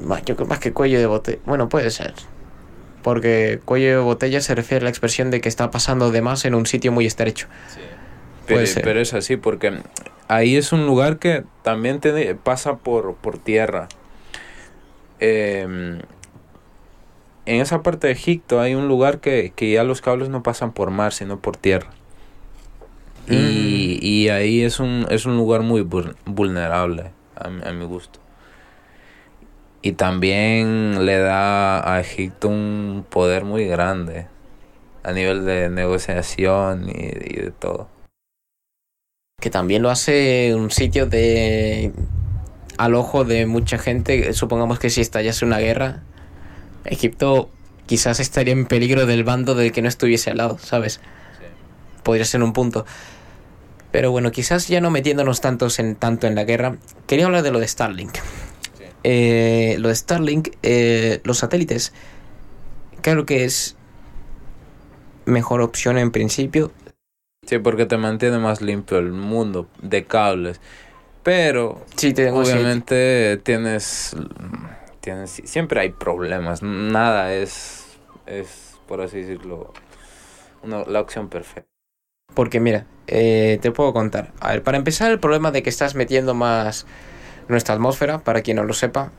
Bah, 0.00 0.20
Yo 0.24 0.34
creo 0.34 0.48
más 0.48 0.58
que 0.58 0.72
cuello 0.72 0.98
de 0.98 1.06
botella. 1.06 1.38
Bueno, 1.44 1.68
puede 1.68 1.90
ser. 1.90 2.14
Porque 3.02 3.60
cuello 3.64 3.88
de 3.90 3.96
botella 3.98 4.40
se 4.40 4.54
refiere 4.56 4.82
a 4.82 4.84
la 4.84 4.90
expresión 4.90 5.30
de 5.30 5.40
que 5.40 5.48
está 5.48 5.70
pasando 5.70 6.10
de 6.10 6.20
más 6.22 6.44
en 6.44 6.54
un 6.56 6.66
sitio 6.66 6.90
muy 6.90 7.06
estrecho. 7.06 7.46
Pero, 8.46 8.56
Puede 8.58 8.66
ser. 8.66 8.82
pero 8.82 9.00
es 9.00 9.14
así, 9.14 9.36
porque 9.36 9.78
ahí 10.26 10.56
es 10.56 10.72
un 10.72 10.86
lugar 10.86 11.18
que 11.18 11.44
también 11.62 12.00
tiene- 12.00 12.34
pasa 12.34 12.78
por, 12.78 13.14
por 13.16 13.38
tierra. 13.38 13.88
Eh, 15.20 16.00
en 17.48 17.60
esa 17.60 17.82
parte 17.82 18.06
de 18.06 18.12
Egipto 18.12 18.60
hay 18.60 18.74
un 18.74 18.88
lugar 18.88 19.20
que, 19.20 19.52
que 19.56 19.70
ya 19.72 19.84
los 19.84 20.00
cables 20.00 20.28
no 20.28 20.42
pasan 20.42 20.72
por 20.72 20.90
mar, 20.90 21.12
sino 21.12 21.40
por 21.40 21.56
tierra. 21.56 21.90
Y, 23.26 23.98
y 24.00 24.28
ahí 24.30 24.62
es 24.62 24.80
un, 24.80 25.06
es 25.10 25.26
un 25.26 25.36
lugar 25.36 25.62
muy 25.62 25.82
vul- 25.82 26.16
vulnerable, 26.24 27.10
a, 27.36 27.48
mi- 27.50 27.62
a 27.62 27.72
mi 27.72 27.84
gusto. 27.84 28.20
Y 29.82 29.92
también 29.92 31.04
le 31.06 31.18
da 31.18 31.94
a 31.94 32.00
Egipto 32.00 32.48
un 32.48 33.04
poder 33.08 33.44
muy 33.44 33.66
grande 33.66 34.26
a 35.04 35.12
nivel 35.12 35.44
de 35.44 35.68
negociación 35.70 36.88
y, 36.88 36.92
y 36.94 37.36
de 37.40 37.52
todo. 37.58 37.88
Que 39.40 39.50
también 39.50 39.82
lo 39.82 39.90
hace 39.90 40.54
un 40.54 40.70
sitio 40.70 41.06
de. 41.06 41.92
al 42.76 42.94
ojo 42.94 43.24
de 43.24 43.46
mucha 43.46 43.78
gente. 43.78 44.32
Supongamos 44.32 44.78
que 44.80 44.90
si 44.90 45.00
estallase 45.00 45.44
una 45.44 45.58
guerra, 45.58 46.02
Egipto 46.84 47.50
quizás 47.86 48.20
estaría 48.20 48.52
en 48.52 48.66
peligro 48.66 49.06
del 49.06 49.24
bando 49.24 49.54
del 49.54 49.72
que 49.72 49.82
no 49.82 49.88
estuviese 49.88 50.30
al 50.30 50.38
lado, 50.38 50.58
¿sabes? 50.58 51.00
Podría 52.02 52.24
ser 52.24 52.42
un 52.42 52.52
punto. 52.52 52.84
Pero 53.90 54.10
bueno, 54.10 54.30
quizás 54.30 54.68
ya 54.68 54.80
no 54.80 54.90
metiéndonos 54.90 55.40
tantos 55.40 55.78
en, 55.78 55.96
tanto 55.96 56.26
en 56.26 56.34
la 56.34 56.44
guerra, 56.44 56.76
quería 57.06 57.26
hablar 57.26 57.42
de 57.42 57.50
lo 57.50 57.58
de 57.58 57.68
Starlink. 57.68 58.16
Eh, 59.04 59.76
lo 59.78 59.88
de 59.88 59.94
Starlink, 59.94 60.48
eh, 60.62 61.20
los 61.24 61.38
satélites, 61.38 61.92
creo 63.00 63.24
que 63.24 63.44
es 63.44 63.76
mejor 65.24 65.60
opción 65.60 65.98
en 65.98 66.10
principio. 66.10 66.72
Sí, 67.46 67.58
porque 67.58 67.86
te 67.86 67.96
mantiene 67.96 68.38
más 68.38 68.60
limpio 68.60 68.98
el 68.98 69.12
mundo 69.12 69.68
de 69.80 70.04
cables. 70.04 70.60
Pero 71.22 71.84
Sí, 71.96 72.14
obviamente 72.32 73.40
tienes, 73.42 74.14
siempre 75.26 75.80
hay 75.80 75.90
problemas. 75.90 76.62
Nada 76.62 77.32
es 77.34 77.88
es 78.28 78.78
por 78.86 79.00
así 79.00 79.22
decirlo 79.22 79.72
la 80.64 81.00
opción 81.00 81.28
perfecta. 81.28 81.68
Porque 82.34 82.60
mira, 82.60 82.86
eh, 83.06 83.58
te 83.62 83.70
puedo 83.70 83.92
contar. 83.92 84.32
A 84.40 84.52
ver, 84.52 84.62
para 84.62 84.76
empezar, 84.76 85.10
el 85.10 85.18
problema 85.18 85.50
de 85.50 85.62
que 85.62 85.70
estás 85.70 85.94
metiendo 85.94 86.34
más 86.34 86.86
nuestra 87.48 87.74
atmósfera, 87.74 88.18
para 88.18 88.42
quien 88.42 88.56
no 88.56 88.64
lo 88.64 88.74
sepa. 88.74 89.12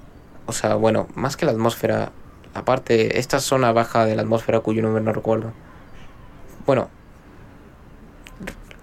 O 0.45 0.53
sea, 0.53 0.75
bueno, 0.75 1.07
más 1.15 1.37
que 1.37 1.45
la 1.45 1.51
atmósfera, 1.51 2.11
aparte, 2.53 3.19
esta 3.19 3.39
zona 3.39 3.71
baja 3.71 4.05
de 4.05 4.15
la 4.15 4.21
atmósfera 4.21 4.59
cuyo 4.59 4.81
nombre 4.81 5.03
no 5.03 5.11
recuerdo. 5.11 5.53
Bueno, 6.65 6.89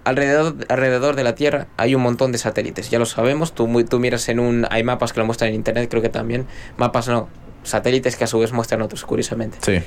alrededor, 0.06 0.56
alrededor 0.68 1.16
de 1.16 1.24
la 1.24 1.34
Tierra 1.34 1.66
hay 1.76 1.94
un 1.94 2.02
montón 2.02 2.32
de 2.32 2.38
satélites, 2.38 2.88
ya 2.90 2.98
lo 2.98 3.04
sabemos. 3.06 3.54
Tú, 3.54 3.66
mu- 3.66 3.84
tú 3.84 3.98
miras 4.00 4.28
en 4.30 4.40
un... 4.40 4.66
Hay 4.70 4.82
mapas 4.84 5.12
que 5.12 5.20
lo 5.20 5.26
muestran 5.26 5.50
en 5.50 5.56
Internet, 5.56 5.88
creo 5.90 6.00
que 6.02 6.08
también. 6.08 6.46
Mapas 6.78 7.08
no, 7.08 7.28
satélites 7.62 8.16
que 8.16 8.24
a 8.24 8.26
su 8.26 8.38
vez 8.38 8.52
muestran 8.52 8.80
otros, 8.82 9.04
curiosamente 9.04 9.58
Sí. 9.60 9.84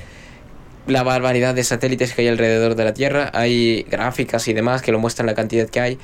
la 0.86 1.02
barbaridad 1.02 1.54
de 1.54 1.64
satélites 1.64 2.14
que 2.14 2.22
hay 2.22 2.28
alrededor 2.28 2.74
de 2.76 2.84
la 2.84 2.94
Tierra, 2.94 3.30
hay 3.34 3.82
gráficas 3.90 4.46
y 4.48 4.52
demás 4.52 4.82
que 4.82 4.92
lo 4.92 4.98
muestran 4.98 5.26
la 5.26 5.34
cantidad 5.34 5.68
que 5.68 5.80
hay. 5.80 5.98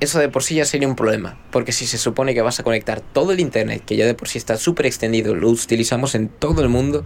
Eso 0.00 0.18
de 0.18 0.28
por 0.28 0.42
sí 0.42 0.56
ya 0.56 0.64
sería 0.64 0.88
un 0.88 0.96
problema, 0.96 1.38
porque 1.50 1.72
si 1.72 1.86
se 1.86 1.98
supone 1.98 2.34
que 2.34 2.42
vas 2.42 2.60
a 2.60 2.62
conectar 2.62 3.00
todo 3.00 3.32
el 3.32 3.40
Internet, 3.40 3.82
que 3.86 3.96
ya 3.96 4.04
de 4.06 4.14
por 4.14 4.28
sí 4.28 4.38
está 4.38 4.56
súper 4.56 4.86
extendido, 4.86 5.34
lo 5.34 5.48
utilizamos 5.48 6.14
en 6.14 6.28
todo 6.28 6.62
el 6.62 6.68
mundo, 6.68 7.04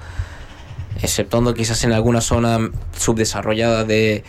exceptuando 1.03 1.55
quizás 1.55 1.85
en 1.85 1.93
alguna 1.93 2.21
zona 2.21 2.71
subdesarrollada 2.97 3.85
de, 3.85 4.25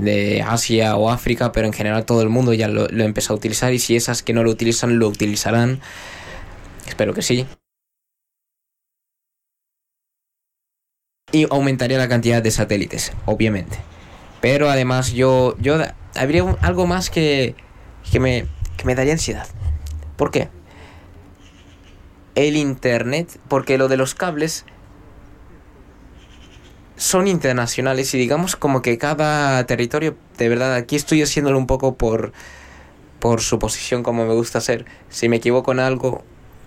de 0.00 0.42
Asia 0.42 0.96
o 0.96 1.10
África, 1.10 1.52
pero 1.52 1.66
en 1.66 1.72
general 1.72 2.04
todo 2.04 2.22
el 2.22 2.28
mundo 2.28 2.52
ya 2.52 2.68
lo, 2.68 2.88
lo 2.88 3.04
empezó 3.04 3.32
a 3.32 3.36
utilizar 3.36 3.72
y 3.72 3.78
si 3.78 3.96
esas 3.96 4.22
que 4.22 4.32
no 4.32 4.42
lo 4.42 4.50
utilizan 4.50 4.98
lo 4.98 5.08
utilizarán, 5.08 5.80
espero 6.86 7.14
que 7.14 7.22
sí. 7.22 7.46
y 11.32 11.46
aumentaría 11.50 11.98
la 11.98 12.08
cantidad 12.08 12.42
de 12.42 12.50
satélites, 12.50 13.12
obviamente. 13.26 13.78
Pero 14.40 14.70
además 14.70 15.12
yo, 15.12 15.56
yo 15.58 15.78
habría 16.16 16.44
algo 16.60 16.86
más 16.86 17.10
que, 17.10 17.54
que, 18.10 18.20
me, 18.20 18.46
que 18.76 18.84
me 18.84 18.94
daría 18.94 19.12
ansiedad. 19.12 19.46
¿Por 20.16 20.30
qué? 20.30 20.48
El 22.34 22.56
Internet, 22.56 23.38
porque 23.48 23.78
lo 23.78 23.88
de 23.88 23.96
los 23.96 24.14
cables 24.14 24.64
son 27.00 27.28
internacionales 27.28 28.12
y 28.12 28.18
digamos 28.18 28.56
como 28.56 28.82
que 28.82 28.98
cada 28.98 29.64
territorio, 29.64 30.16
de 30.36 30.48
verdad, 30.50 30.74
aquí 30.74 30.96
estoy 30.96 31.22
haciéndolo 31.22 31.56
un 31.56 31.66
poco 31.66 31.94
por, 31.94 32.32
por 33.20 33.40
suposición 33.40 34.02
como 34.02 34.26
me 34.26 34.34
gusta 34.34 34.58
hacer. 34.58 34.84
Si 35.08 35.30
me 35.30 35.36
equivoco 35.36 35.72
en 35.72 35.80
algo, 35.80 36.22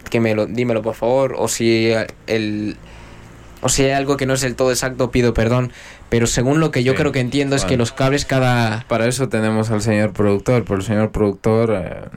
que 0.10 0.20
me 0.20 0.34
lo, 0.34 0.48
dímelo 0.48 0.82
por 0.82 0.96
favor, 0.96 1.36
o 1.38 1.48
si 1.48 1.94
el, 2.26 2.78
O 3.62 3.70
sea, 3.70 3.86
hay 3.86 3.92
algo 3.92 4.18
que 4.18 4.26
no 4.26 4.34
es 4.34 4.42
del 4.42 4.56
todo 4.56 4.72
exacto, 4.72 5.12
pido 5.12 5.36
perdón. 5.36 5.72
Pero 6.10 6.26
según 6.26 6.60
lo 6.60 6.72
que 6.72 6.84
yo 6.84 6.94
Sí, 6.94 6.98
creo 6.98 7.12
que 7.12 7.20
entiendo 7.20 7.56
es 7.56 7.64
que 7.64 7.78
los 7.78 7.92
cables 7.92 8.26
cada... 8.26 8.86
Para 8.88 9.06
eso 9.06 9.30
tenemos 9.30 9.70
al 9.70 9.84
señor 9.84 10.14
productor, 10.14 10.64
pero 10.64 10.78
el 10.78 10.84
señor 10.84 11.12
productor 11.12 11.76
eh, 11.76 12.10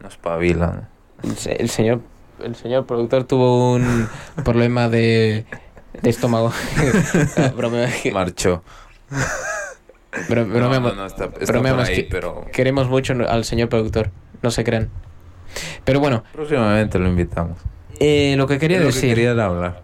nos 0.00 0.16
pavila. 0.16 0.88
El 1.24 1.68
señor, 1.68 2.02
el 2.40 2.54
señor 2.54 2.86
productor 2.86 3.24
tuvo 3.24 3.72
un 3.74 4.08
problema 4.44 4.88
de, 4.88 5.44
de 6.02 6.10
estómago. 6.10 6.52
Marchó. 8.12 8.62
bro- 10.28 10.44
No, 10.46 10.54
bromeamos. 10.54 10.94
no, 10.94 11.00
no, 11.02 11.06
está, 11.06 11.24
está 11.24 11.52
bromeamos 11.52 11.82
por 11.84 11.90
ahí, 11.90 12.04
que- 12.04 12.08
pero 12.10 12.46
Queremos 12.52 12.88
mucho 12.88 13.14
al 13.28 13.44
señor 13.44 13.68
productor, 13.68 14.10
no 14.42 14.50
se 14.50 14.64
crean. 14.64 14.88
Pero 15.84 16.00
bueno, 16.00 16.24
próximamente 16.32 16.98
lo 16.98 17.08
invitamos. 17.08 17.58
eh, 18.00 18.34
lo 18.36 18.46
que 18.46 18.58
quería 18.58 18.78
lo 18.80 18.86
decir... 18.86 19.02
que 19.02 19.08
quería 19.24 19.30
hablar. 19.44 19.82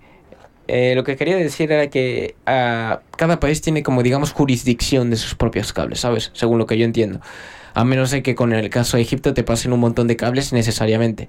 Eh, 0.74 0.94
lo 0.96 1.04
que 1.04 1.18
quería 1.18 1.36
decir 1.36 1.70
era 1.70 1.88
que 1.90 2.36
ah, 2.46 3.02
cada 3.18 3.42
país 3.42 3.60
tiene 3.62 3.84
como 3.84 4.04
digamos 4.04 4.32
jurisdicción 4.32 5.10
de 5.10 5.18
sus 5.18 5.36
propios 5.36 5.74
cables, 5.74 6.00
¿sabes? 6.00 6.32
Según 6.34 6.60
lo 6.60 6.66
que 6.66 6.78
yo 6.78 6.86
entiendo. 6.86 7.20
A 7.74 7.84
menos 7.84 8.10
de 8.12 8.24
que 8.24 8.36
con 8.36 8.54
el 8.54 8.70
caso 8.70 8.96
de 8.96 9.04
Egipto 9.04 9.34
te 9.34 9.44
pasen 9.44 9.74
un 9.74 9.82
montón 9.82 10.08
de 10.08 10.16
cables 10.16 10.54
necesariamente. 10.54 11.28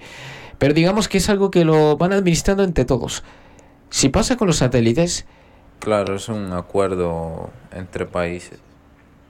Pero 0.63 0.75
digamos 0.75 1.09
que 1.09 1.19
es 1.19 1.29
algo 1.29 1.51
que 1.51 1.65
lo 1.65 1.97
van 1.97 2.13
administrando 2.13 2.63
entre 2.63 2.85
todos. 2.85 3.25
Si 3.91 4.11
pasa 4.11 4.37
con 4.37 4.47
los 4.47 4.59
satélites, 4.59 5.27
Claro, 5.81 6.15
es 6.15 6.29
un 6.29 6.53
acuerdo 6.53 7.51
entre 7.73 8.07
países. 8.07 8.61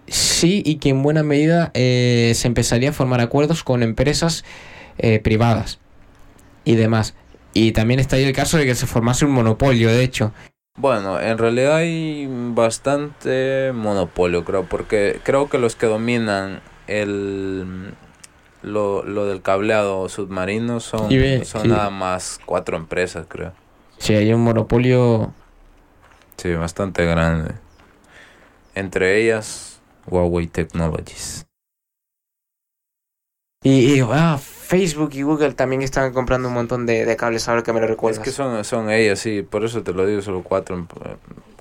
sí, 0.06 0.62
y 0.66 0.76
que 0.76 0.90
en 0.90 1.02
buena 1.02 1.22
medida 1.22 1.70
eh, 1.72 2.32
se 2.34 2.48
empezaría 2.48 2.90
a 2.90 2.92
formar 2.92 3.22
acuerdos 3.22 3.64
con 3.64 3.82
empresas 3.82 4.44
eh, 4.98 5.20
privadas 5.20 5.78
y 6.66 6.74
demás. 6.74 7.14
Y 7.54 7.72
también 7.72 7.98
estaría 7.98 8.28
el 8.28 8.34
caso 8.34 8.58
de 8.58 8.66
que 8.66 8.74
se 8.74 8.86
formase 8.86 9.24
un 9.24 9.30
monopolio, 9.32 9.88
de 9.88 10.04
hecho. 10.04 10.34
Bueno, 10.76 11.18
en 11.18 11.38
realidad 11.38 11.76
hay 11.76 12.28
bastante 12.28 13.72
monopolio, 13.74 14.44
creo, 14.44 14.64
porque 14.64 15.18
creo 15.22 15.48
que 15.48 15.56
los 15.56 15.76
que 15.76 15.86
dominan 15.86 16.60
el 16.88 17.94
lo, 18.62 19.02
lo 19.04 19.26
del 19.26 19.42
cableado 19.42 20.08
submarino 20.08 20.80
son, 20.80 21.08
ve- 21.08 21.44
son 21.44 21.68
nada 21.68 21.90
más 21.90 22.40
cuatro 22.44 22.76
empresas, 22.76 23.26
creo. 23.28 23.52
Si 23.98 24.14
hay 24.14 24.32
un 24.32 24.42
monopolio 24.42 25.32
Sí, 26.36 26.52
bastante 26.54 27.04
grande. 27.06 27.54
Entre 28.74 29.22
ellas, 29.22 29.80
Huawei 30.06 30.46
Technologies. 30.46 31.46
Y, 33.64 33.98
y, 33.98 34.00
ah, 34.00 34.38
Facebook 34.38 35.10
y 35.12 35.22
Google 35.22 35.52
también 35.54 35.82
están 35.82 36.12
comprando 36.12 36.48
un 36.48 36.54
montón 36.54 36.84
de, 36.84 37.04
de 37.04 37.16
cables 37.16 37.48
ahora 37.48 37.62
que 37.62 37.72
me 37.72 37.78
lo 37.78 37.86
Es 37.86 37.90
recuerdas. 37.92 38.24
que 38.24 38.32
son, 38.32 38.64
son 38.64 38.90
ellas, 38.90 39.20
sí, 39.20 39.42
por 39.42 39.64
eso 39.64 39.82
te 39.84 39.92
lo 39.92 40.04
digo, 40.04 40.20
solo 40.20 40.42
cuatro. 40.42 40.74
em- 40.76 40.86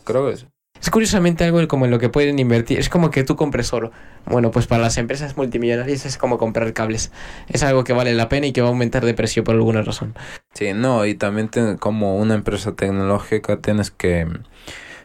Creo 0.03 0.25
que 0.25 0.33
es. 0.33 0.47
Es 0.81 0.89
curiosamente 0.89 1.43
algo 1.43 1.65
como 1.67 1.85
en 1.85 1.91
lo 1.91 1.99
que 1.99 2.09
pueden 2.09 2.39
invertir. 2.39 2.79
Es 2.79 2.89
como 2.89 3.11
que 3.11 3.23
tú 3.23 3.35
compres 3.35 3.71
oro. 3.71 3.91
Bueno, 4.25 4.49
pues 4.49 4.65
para 4.65 4.81
las 4.81 4.97
empresas 4.97 5.37
multimillonarias 5.37 6.07
es 6.07 6.17
como 6.17 6.39
comprar 6.39 6.73
cables. 6.73 7.11
Es 7.49 7.61
algo 7.61 7.83
que 7.83 7.93
vale 7.93 8.15
la 8.15 8.29
pena 8.29 8.47
y 8.47 8.51
que 8.51 8.61
va 8.61 8.67
a 8.67 8.71
aumentar 8.71 9.05
de 9.05 9.13
precio 9.13 9.43
por 9.43 9.53
alguna 9.53 9.83
razón. 9.83 10.15
Sí, 10.55 10.73
no, 10.73 11.05
y 11.05 11.13
también 11.13 11.49
como 11.79 12.17
una 12.17 12.33
empresa 12.33 12.73
tecnológica 12.73 13.57
tienes 13.57 13.91
que 13.91 14.27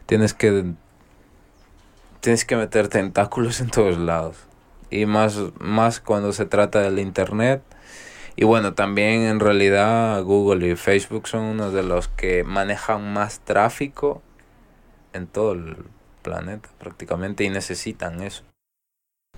tienes 0.07 0.33
que 0.33 0.65
tienes 2.21 2.47
que 2.47 2.57
meter 2.57 2.89
tentáculos 2.89 3.61
en 3.61 3.69
todos 3.69 3.99
lados. 3.99 4.39
Y 4.89 5.05
más 5.05 5.39
más 5.61 6.01
cuando 6.01 6.33
se 6.33 6.47
trata 6.47 6.81
del 6.81 6.99
internet. 6.99 7.63
Y 8.35 8.45
bueno, 8.45 8.73
también 8.73 9.23
en 9.23 9.41
realidad 9.41 10.23
Google 10.23 10.69
y 10.69 10.77
Facebook 10.77 11.29
son 11.29 11.43
uno 11.43 11.71
de 11.71 11.83
los 11.83 12.09
que 12.09 12.45
manejan 12.45 13.13
más 13.13 13.41
tráfico 13.41 14.23
en 15.17 15.27
todo 15.27 15.53
el 15.53 15.77
planeta 16.23 16.69
prácticamente 16.79 17.45
y 17.45 17.51
necesitan 17.51 18.23
eso. 18.23 18.43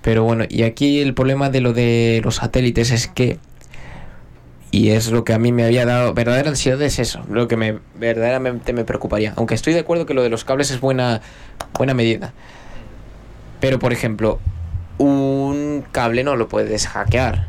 Pero 0.02 0.24
bueno, 0.24 0.44
y 0.48 0.62
aquí 0.62 1.00
el 1.00 1.14
problema 1.14 1.50
de 1.50 1.60
lo 1.60 1.72
de 1.72 2.20
los 2.24 2.36
satélites 2.36 2.90
es 2.90 3.08
que, 3.08 3.38
y 4.70 4.90
es 4.90 5.10
lo 5.10 5.24
que 5.24 5.32
a 5.32 5.38
mí 5.38 5.52
me 5.52 5.64
había 5.64 5.86
dado 5.86 6.14
verdadera 6.14 6.50
ansiedad, 6.50 6.80
es 6.82 6.98
eso, 6.98 7.24
lo 7.28 7.48
que 7.48 7.56
me 7.56 7.78
verdaderamente 7.94 8.72
me 8.72 8.84
preocuparía. 8.84 9.34
Aunque 9.36 9.54
estoy 9.54 9.72
de 9.74 9.80
acuerdo 9.80 10.06
que 10.06 10.14
lo 10.14 10.22
de 10.22 10.30
los 10.30 10.44
cables 10.44 10.70
es 10.70 10.80
buena, 10.80 11.20
buena 11.74 11.94
medida. 11.94 12.32
Pero 13.60 13.78
por 13.78 13.92
ejemplo, 13.92 14.38
un 14.98 15.84
cable 15.90 16.22
no 16.24 16.36
lo 16.36 16.48
puedes 16.48 16.86
hackear. 16.86 17.48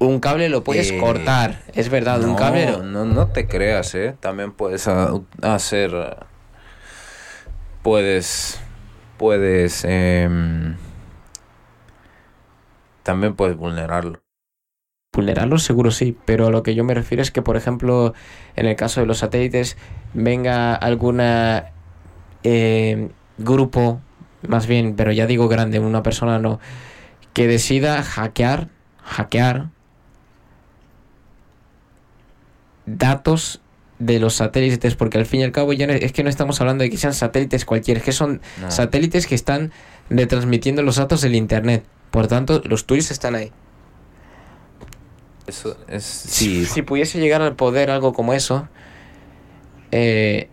Un 0.00 0.20
cable 0.20 0.48
lo 0.48 0.62
puedes 0.62 0.92
Eh, 0.92 0.98
cortar, 0.98 1.62
es 1.74 1.88
verdad, 1.88 2.22
un 2.22 2.30
no, 2.30 2.36
cable... 2.36 2.78
no, 2.84 3.04
no 3.04 3.26
te 3.28 3.48
creas, 3.48 3.94
¿eh? 3.94 4.16
También 4.20 4.52
puedes 4.52 4.86
hacer... 5.42 6.26
Puedes... 7.82 8.60
Puedes... 9.16 9.84
em, 9.84 10.76
también 13.02 13.34
puedes 13.34 13.56
vulnerarlo. 13.56 14.20
Vulnerarlos 15.12 15.64
seguro 15.64 15.90
sí, 15.90 16.16
pero 16.26 16.46
a 16.46 16.50
lo 16.50 16.62
que 16.62 16.76
yo 16.76 16.84
me 16.84 16.94
refiero 16.94 17.22
es 17.22 17.32
que, 17.32 17.42
por 17.42 17.56
ejemplo, 17.56 18.14
en 18.54 18.66
el 18.66 18.76
caso 18.76 19.00
de 19.00 19.06
los 19.06 19.18
satélites, 19.18 19.76
venga 20.14 20.74
alguna 20.76 21.72
eh, 22.44 23.08
grupo, 23.38 24.00
más 24.46 24.68
bien, 24.68 24.94
pero 24.94 25.10
ya 25.10 25.26
digo 25.26 25.48
grande, 25.48 25.80
una 25.80 26.04
persona 26.04 26.38
no, 26.38 26.60
que 27.32 27.48
decida 27.48 28.02
hackear, 28.02 28.68
hackear 29.02 29.70
datos 32.96 33.60
de 33.98 34.20
los 34.20 34.34
satélites, 34.34 34.94
porque 34.94 35.18
al 35.18 35.26
fin 35.26 35.40
y 35.40 35.44
al 35.44 35.52
cabo 35.52 35.72
ya 35.72 35.86
no- 35.86 35.92
es 35.92 36.12
que 36.12 36.22
no 36.22 36.30
estamos 36.30 36.60
hablando 36.60 36.84
de 36.84 36.90
que 36.90 36.96
sean 36.96 37.14
satélites 37.14 37.64
cualquiera, 37.64 37.98
es 37.98 38.04
que 38.04 38.12
son 38.12 38.40
No. 38.60 38.70
satélites 38.70 39.26
que 39.26 39.34
están 39.34 39.72
retransmitiendo 40.08 40.82
los 40.82 40.96
datos 40.96 41.20
del 41.20 41.34
internet. 41.34 41.84
Por 42.10 42.28
tanto, 42.28 42.62
los 42.64 42.86
tuyos 42.86 43.10
están 43.10 43.34
ahí. 43.34 43.50
Eso 45.46 45.76
es... 45.88 46.04
Si, 46.04 46.64
Sí, 46.64 46.66
si 46.66 46.82
pudiese 46.82 47.18
llegar 47.18 47.42
al 47.42 47.56
poder 47.56 47.90
algo 47.90 48.12
como 48.12 48.32
eso, 48.34 48.68
eh, 49.90 50.48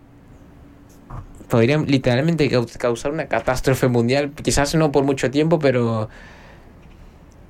podría 1.49 1.77
literalmente 1.77 2.49
cau- 2.49 2.65
causar 2.77 3.11
una 3.11 3.27
catástrofe 3.27 3.87
mundial. 3.87 4.31
Quizás 4.31 4.73
no 4.75 4.91
por 4.91 5.03
mucho 5.03 5.29
tiempo, 5.31 5.59
pero 5.59 6.09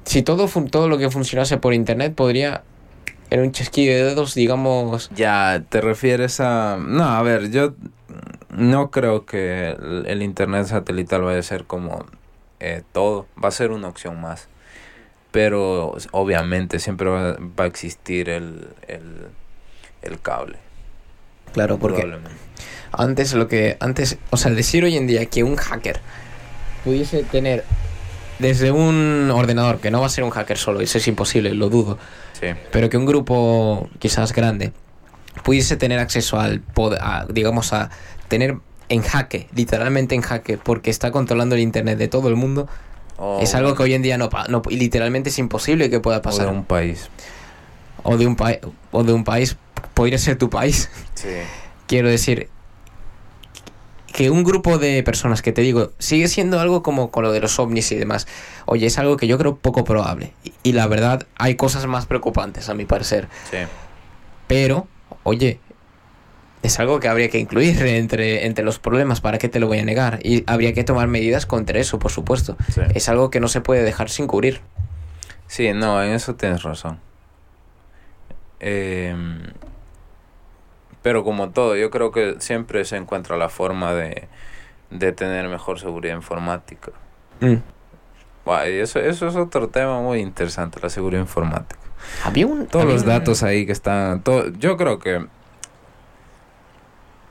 si 0.04 0.22
todo, 0.24 0.48
todo 0.70 0.90
lo 0.90 0.98
que 0.98 1.10
funcionase 1.10 1.58
por 1.58 1.74
internet 1.74 2.14
podría, 2.16 2.64
en 3.36 3.42
un 3.42 3.52
chasquido 3.52 3.94
de 3.94 4.04
dedos, 4.04 4.34
digamos, 4.34 5.10
Ya, 5.14 5.64
te 5.68 5.82
refieres 5.82 6.40
a... 6.40 6.78
No, 6.80 7.04
a 7.04 7.22
ver, 7.22 7.52
yo 7.52 7.74
no 8.50 8.92
creo 8.92 9.26
que 9.26 9.72
el, 9.72 10.06
el 10.08 10.24
internet 10.24 10.68
satelital 10.68 11.22
vaya 11.22 11.40
a 11.40 11.44
ser 11.44 11.66
como 11.66 12.06
eh, 12.62 12.84
todo. 12.94 13.28
Va 13.42 13.50
a 13.50 13.52
ser 13.52 13.72
una 13.72 13.90
opción 13.90 14.22
más. 14.22 14.48
Pero 15.32 15.98
obviamente 16.12 16.80
siempre 16.80 17.10
va, 17.10 17.36
va 17.60 17.66
a 17.66 17.68
existir 17.68 18.30
el, 18.30 18.70
el, 18.88 19.28
el 20.02 20.22
cable. 20.22 20.58
claro, 21.52 21.78
porque 21.78 22.10
antes 22.94 23.34
lo 23.34 23.50
que, 23.50 23.76
antes, 23.82 24.18
o 24.30 24.38
sea, 24.38 24.52
decir 24.52 24.86
hoy 24.86 24.96
en 24.96 25.08
día 25.08 25.26
que 25.26 25.44
un 25.44 25.58
hacker 25.58 26.00
pudiese 26.86 27.24
tener 27.24 27.66
desde 28.40 28.72
un 28.72 29.30
ordenador, 29.30 29.82
que 29.82 29.92
no 29.92 30.00
va 30.00 30.06
a 30.06 30.10
ser 30.10 30.24
un 30.24 30.30
hacker 30.30 30.58
solo, 30.58 30.80
eso 30.80 31.00
es 31.00 31.08
imposible, 31.10 31.54
lo 31.54 31.68
dudo. 31.68 31.98
Sí. 32.40 32.48
pero 32.72 32.90
que 32.90 32.98
un 32.98 33.06
grupo 33.06 33.90
quizás 34.00 34.34
grande 34.34 34.74
pudiese 35.44 35.78
tener 35.78 36.00
acceso 36.00 36.40
al 36.40 36.60
poder, 36.62 37.00
a, 37.02 37.26
digamos, 37.30 37.72
a 37.74 37.90
tener 38.28 38.58
en 38.90 39.02
jaque, 39.02 39.48
literalmente 39.56 40.16
en 40.16 40.22
jaque, 40.22 40.58
porque 40.58 40.90
está 40.90 41.12
controlando 41.12 41.56
el 41.56 41.62
internet 41.62 41.98
de 41.98 42.08
todo 42.08 42.30
el 42.30 42.36
mundo, 42.36 42.68
O 43.18 43.40
es 43.42 43.56
algo 43.56 43.76
que 43.76 43.84
hoy 43.84 43.94
en 43.94 44.02
día 44.02 44.18
no, 44.18 44.30
no 44.50 44.62
y 44.70 44.78
literalmente 44.78 45.30
es 45.30 45.40
imposible 45.40 45.90
que 45.90 46.00
pueda 46.00 46.18
o 46.18 46.20
de 46.20 46.24
pasar. 46.24 46.48
un 46.50 46.66
país. 46.66 47.10
O 48.04 48.18
de 48.18 48.28
un 48.28 48.36
país, 48.36 48.60
o 48.92 49.04
de 49.04 49.14
un 49.14 49.24
país, 49.24 49.58
podría 49.94 50.18
ser 50.18 50.38
tu 50.38 50.50
país. 50.50 50.90
Sí. 51.16 51.30
Quiero 51.88 52.10
decir 52.10 52.50
que 54.16 54.30
un 54.30 54.46
grupo 54.46 54.78
de 54.78 55.04
personas 55.04 55.42
que 55.42 55.52
te 55.52 55.62
digo 55.62 55.92
sigue 56.00 56.30
siendo 56.30 56.62
algo 56.62 56.82
como 56.82 57.12
con 57.12 57.26
lo 57.26 57.34
de 57.34 57.42
los 57.42 57.60
ovnis 57.60 57.92
y 57.92 57.96
demás. 57.96 58.28
Oye, 58.66 58.86
es 58.86 58.98
algo 58.98 59.18
que 59.18 59.28
yo 59.28 59.38
creo 59.38 59.58
poco 59.58 59.84
probable. 59.84 60.32
Y, 60.46 60.54
y 60.64 60.72
la 60.72 60.88
verdad, 60.88 61.28
hay 61.38 61.56
cosas 61.56 61.86
más 61.86 62.06
preocupantes, 62.06 62.70
a 62.70 62.74
mi 62.74 62.86
parecer. 62.86 63.28
Sí. 63.52 63.58
Pero, 64.48 64.88
oye, 65.24 65.60
es 66.64 66.80
algo 66.80 67.02
que 67.02 67.10
habría 67.10 67.30
que 67.30 67.40
incluir 67.40 67.86
entre, 67.86 68.46
entre 68.46 68.64
los 68.64 68.80
problemas, 68.80 69.20
¿para 69.20 69.38
qué 69.38 69.50
te 69.50 69.60
lo 69.60 69.68
voy 69.68 69.80
a 69.80 69.84
negar? 69.84 70.20
Y 70.24 70.46
habría 70.48 70.74
que 70.74 70.86
tomar 70.86 71.10
medidas 71.10 71.46
contra 71.46 71.78
eso, 71.78 72.00
por 72.00 72.12
supuesto. 72.12 72.56
Sí. 72.74 72.82
Es 72.94 73.10
algo 73.10 73.30
que 73.30 73.42
no 73.42 73.50
se 73.50 73.60
puede 73.60 73.84
dejar 73.84 74.10
sin 74.10 74.28
cubrir. 74.28 74.62
Sí, 75.48 75.74
no, 75.74 76.02
en 76.02 76.14
eso 76.14 76.36
tienes 76.36 76.64
razón. 76.64 77.00
Em, 78.62 79.42
pero 81.06 81.24
como 81.24 81.52
todo, 81.52 81.76
yo 81.76 81.92
creo 81.92 82.12
que 82.12 82.38
siempre 82.40 82.84
se 82.84 82.98
encuentra 82.98 83.38
la 83.38 83.48
forma 83.48 83.94
de, 83.94 84.28
de 84.90 85.12
tener 85.12 85.48
mejor 85.48 85.80
seguridad 85.80 86.16
informática. 86.16 86.94
Mm. 87.42 87.58
Y 88.68 88.80
eso, 88.80 88.98
eso 89.00 89.28
es 89.28 89.36
otro 89.36 89.68
tema 89.68 90.02
muy 90.02 90.18
interesante, 90.20 90.80
la 90.82 90.90
seguridad 90.90 91.22
informática. 91.22 91.80
Había 92.24 92.48
un... 92.48 92.66
Todos 92.66 92.86
había 92.86 92.96
los 92.96 93.04
un- 93.04 93.10
datos 93.10 93.44
ahí 93.44 93.68
que 93.68 93.72
están... 93.72 94.22
todo- 94.24 94.48
yo 94.58 94.78
creo 94.78 94.98
que 94.98 95.28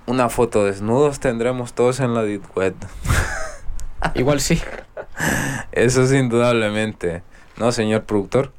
una 0.06 0.28
foto 0.28 0.64
desnudos 0.66 1.18
tendremos 1.18 1.72
todos 1.72 1.98
en 1.98 2.14
la 2.14 2.22
deep 2.22 2.44
web. 2.54 2.76
Igual 4.14 4.40
sí. 4.40 4.62
Eso 5.72 6.04
es 6.04 6.12
indudablemente. 6.12 7.24
¿No, 7.56 7.72
señor 7.72 8.04
productor? 8.04 8.52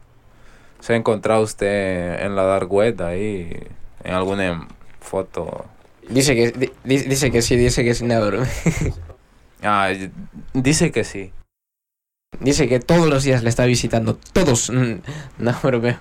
¿Se 0.82 0.92
ha 0.92 0.96
encontrado 0.98 1.42
usted 1.42 2.20
en 2.22 2.36
la 2.36 2.44
dark 2.44 2.70
web 2.70 3.02
ahí 3.02 3.66
en 4.04 4.14
alguna 4.14 4.68
foto? 5.06 5.66
Dice 6.10 6.36
que, 6.36 6.52
di- 6.52 6.72
di- 6.84 7.04
dice 7.04 7.32
que 7.32 7.42
sí, 7.42 7.56
dice 7.56 7.84
que 7.84 7.94
sí, 7.96 8.06
no, 8.06 8.26
bro. 8.26 8.44
Ah, 9.64 9.90
dice 10.54 10.92
que 10.92 11.04
sí. 11.04 11.32
Dice 12.40 12.68
que 12.68 12.80
todos 12.80 13.08
los 13.08 13.24
días 13.24 13.42
le 13.42 13.50
está 13.50 13.66
visitando. 13.66 14.20
Todos. 14.34 14.70
Mm, 14.70 14.96
No, 15.40 15.56
bromeo. 15.64 15.98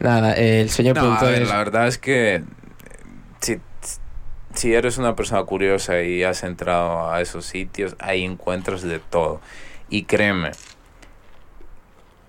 Nada, 0.00 0.32
el 0.32 0.68
señor 0.70 0.96
No, 0.96 1.02
a 1.02 1.04
productor 1.04 1.30
ver, 1.30 1.42
es- 1.42 1.48
la 1.48 1.58
verdad 1.58 1.86
es 1.86 1.98
que 1.98 2.36
eh, 2.36 2.44
si, 3.40 3.60
si 4.54 4.74
eres 4.74 4.98
una 4.98 5.14
persona 5.14 5.44
curiosa 5.44 6.02
y 6.02 6.24
has 6.24 6.42
entrado 6.42 7.12
a 7.12 7.20
esos 7.20 7.44
sitios, 7.44 7.94
ahí 8.00 8.24
encuentras 8.24 8.82
de 8.82 8.98
todo. 8.98 9.40
Y 9.88 10.04
créeme 10.04 10.50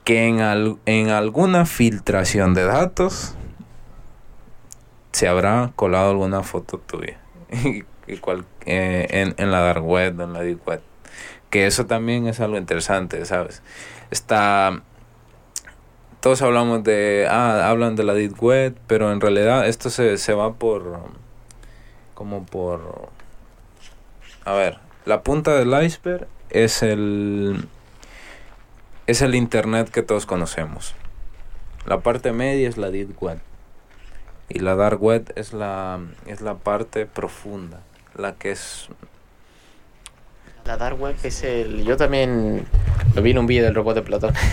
que 0.03 0.27
en, 0.27 0.41
al- 0.41 0.77
en 0.85 1.09
alguna 1.09 1.65
filtración 1.65 2.53
de 2.53 2.63
datos 2.65 3.33
se 5.13 5.27
habrá 5.27 5.71
colado 5.75 6.11
alguna 6.11 6.43
foto 6.43 6.77
tuya. 6.79 7.17
Y 8.05 8.19
eh, 8.65 9.07
en, 9.11 9.33
en 9.37 9.51
la 9.51 9.61
dark 9.61 9.85
web, 9.85 10.19
en 10.19 10.33
la 10.33 10.41
deep 10.41 10.67
web. 10.67 10.81
Que 11.49 11.67
eso 11.67 11.85
también 11.85 12.27
es 12.27 12.41
algo 12.41 12.57
interesante, 12.57 13.23
¿sabes? 13.25 13.61
Está 14.11 14.81
todos 16.19 16.41
hablamos 16.41 16.83
de, 16.83 17.27
ah, 17.29 17.69
hablan 17.69 17.95
de 17.95 18.03
la 18.03 18.13
deep 18.13 18.41
web, 18.41 18.77
pero 18.87 19.11
en 19.13 19.21
realidad 19.21 19.67
esto 19.67 19.89
se, 19.89 20.17
se 20.17 20.33
va 20.33 20.53
por, 20.53 20.99
como 22.13 22.45
por, 22.45 23.09
a 24.43 24.53
ver, 24.53 24.79
la 25.05 25.21
punta 25.21 25.53
del 25.55 25.73
iceberg 25.83 26.27
es 26.49 26.83
el, 26.83 27.67
es 29.07 29.21
el 29.21 29.35
internet 29.35 29.89
que 29.89 30.01
todos 30.01 30.25
conocemos. 30.25 30.93
La 31.85 31.99
parte 32.01 32.33
media 32.33 32.67
es 32.67 32.77
la 32.77 32.89
deep 32.89 33.21
web 33.21 33.39
y 34.49 34.59
la 34.59 34.75
dark 34.75 35.01
web 35.01 35.31
es 35.35 35.53
la, 35.53 35.99
es 36.27 36.41
la 36.41 36.55
parte 36.55 37.05
profunda, 37.05 37.79
la 38.15 38.33
que 38.33 38.51
es, 38.51 38.87
La 40.65 40.77
dark 40.77 40.99
web 40.99 41.15
es 41.23 41.43
el... 41.43 41.83
Yo 41.83 41.97
también 41.97 42.65
lo 43.15 43.21
vi 43.21 43.31
en 43.31 43.37
un 43.39 43.47
vídeo 43.47 43.63
del 43.63 43.75
robot 43.75 43.95
de 43.95 44.01
Platón. 44.01 44.33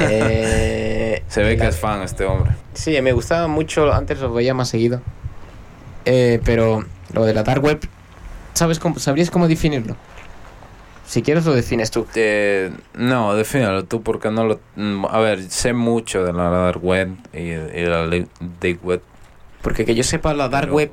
Eh, 0.00 1.22
se 1.28 1.42
ve 1.42 1.58
que 1.58 1.66
es 1.66 1.76
fan 1.76 2.00
este 2.00 2.24
hombre. 2.24 2.52
Sí, 2.72 2.98
me 3.02 3.12
gustaba 3.12 3.48
mucho, 3.48 3.92
antes 3.92 4.18
lo 4.18 4.32
veía 4.32 4.54
más 4.54 4.70
seguido. 4.70 5.02
Eh, 6.06 6.40
pero 6.42 6.84
lo 7.12 7.24
de 7.24 7.34
la 7.34 7.42
dark 7.42 7.62
web, 7.62 7.86
¿sabes 8.54 8.78
cómo, 8.78 8.98
¿sabrías 8.98 9.30
cómo 9.30 9.46
definirlo? 9.46 9.94
Si 11.06 11.22
quieres 11.22 11.44
lo 11.44 11.54
defines 11.54 11.90
tú. 11.90 12.06
Eh, 12.14 12.70
no, 12.94 13.34
defínalo 13.34 13.84
tú 13.84 14.02
porque 14.02 14.30
no 14.30 14.44
lo... 14.46 14.60
mm, 14.76 15.04
A 15.10 15.18
ver, 15.20 15.42
sé 15.50 15.72
mucho 15.74 16.24
de 16.24 16.32
la 16.32 16.48
dark 16.48 16.82
web 16.82 17.10
y, 17.32 17.52
la 17.86 18.06
deep 18.60 18.84
web. 18.84 19.02
Porque 19.62 19.84
que 19.84 19.94
yo 19.94 20.02
sepa 20.02 20.32
la 20.34 20.48
dark 20.48 20.66
Pero- 20.66 20.74
web, 20.76 20.90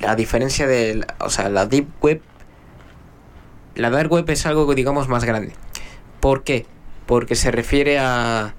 la 0.00 0.14
diferencia 0.16 0.66
de, 0.66 0.94
la- 0.96 1.14
o 1.18 1.30
sea, 1.30 1.48
la 1.48 1.66
deep 1.66 1.88
web, 2.00 2.22
la 3.74 3.90
dark 3.90 4.10
web 4.12 4.28
es 4.30 4.46
algo 4.46 4.72
digamos 4.74 5.08
más 5.08 5.24
grande. 5.24 5.52
¿Por 6.20 6.42
qué? 6.44 6.66
Porque 7.06 7.34
se 7.34 7.50
refiere 7.50 7.98
a 7.98 8.54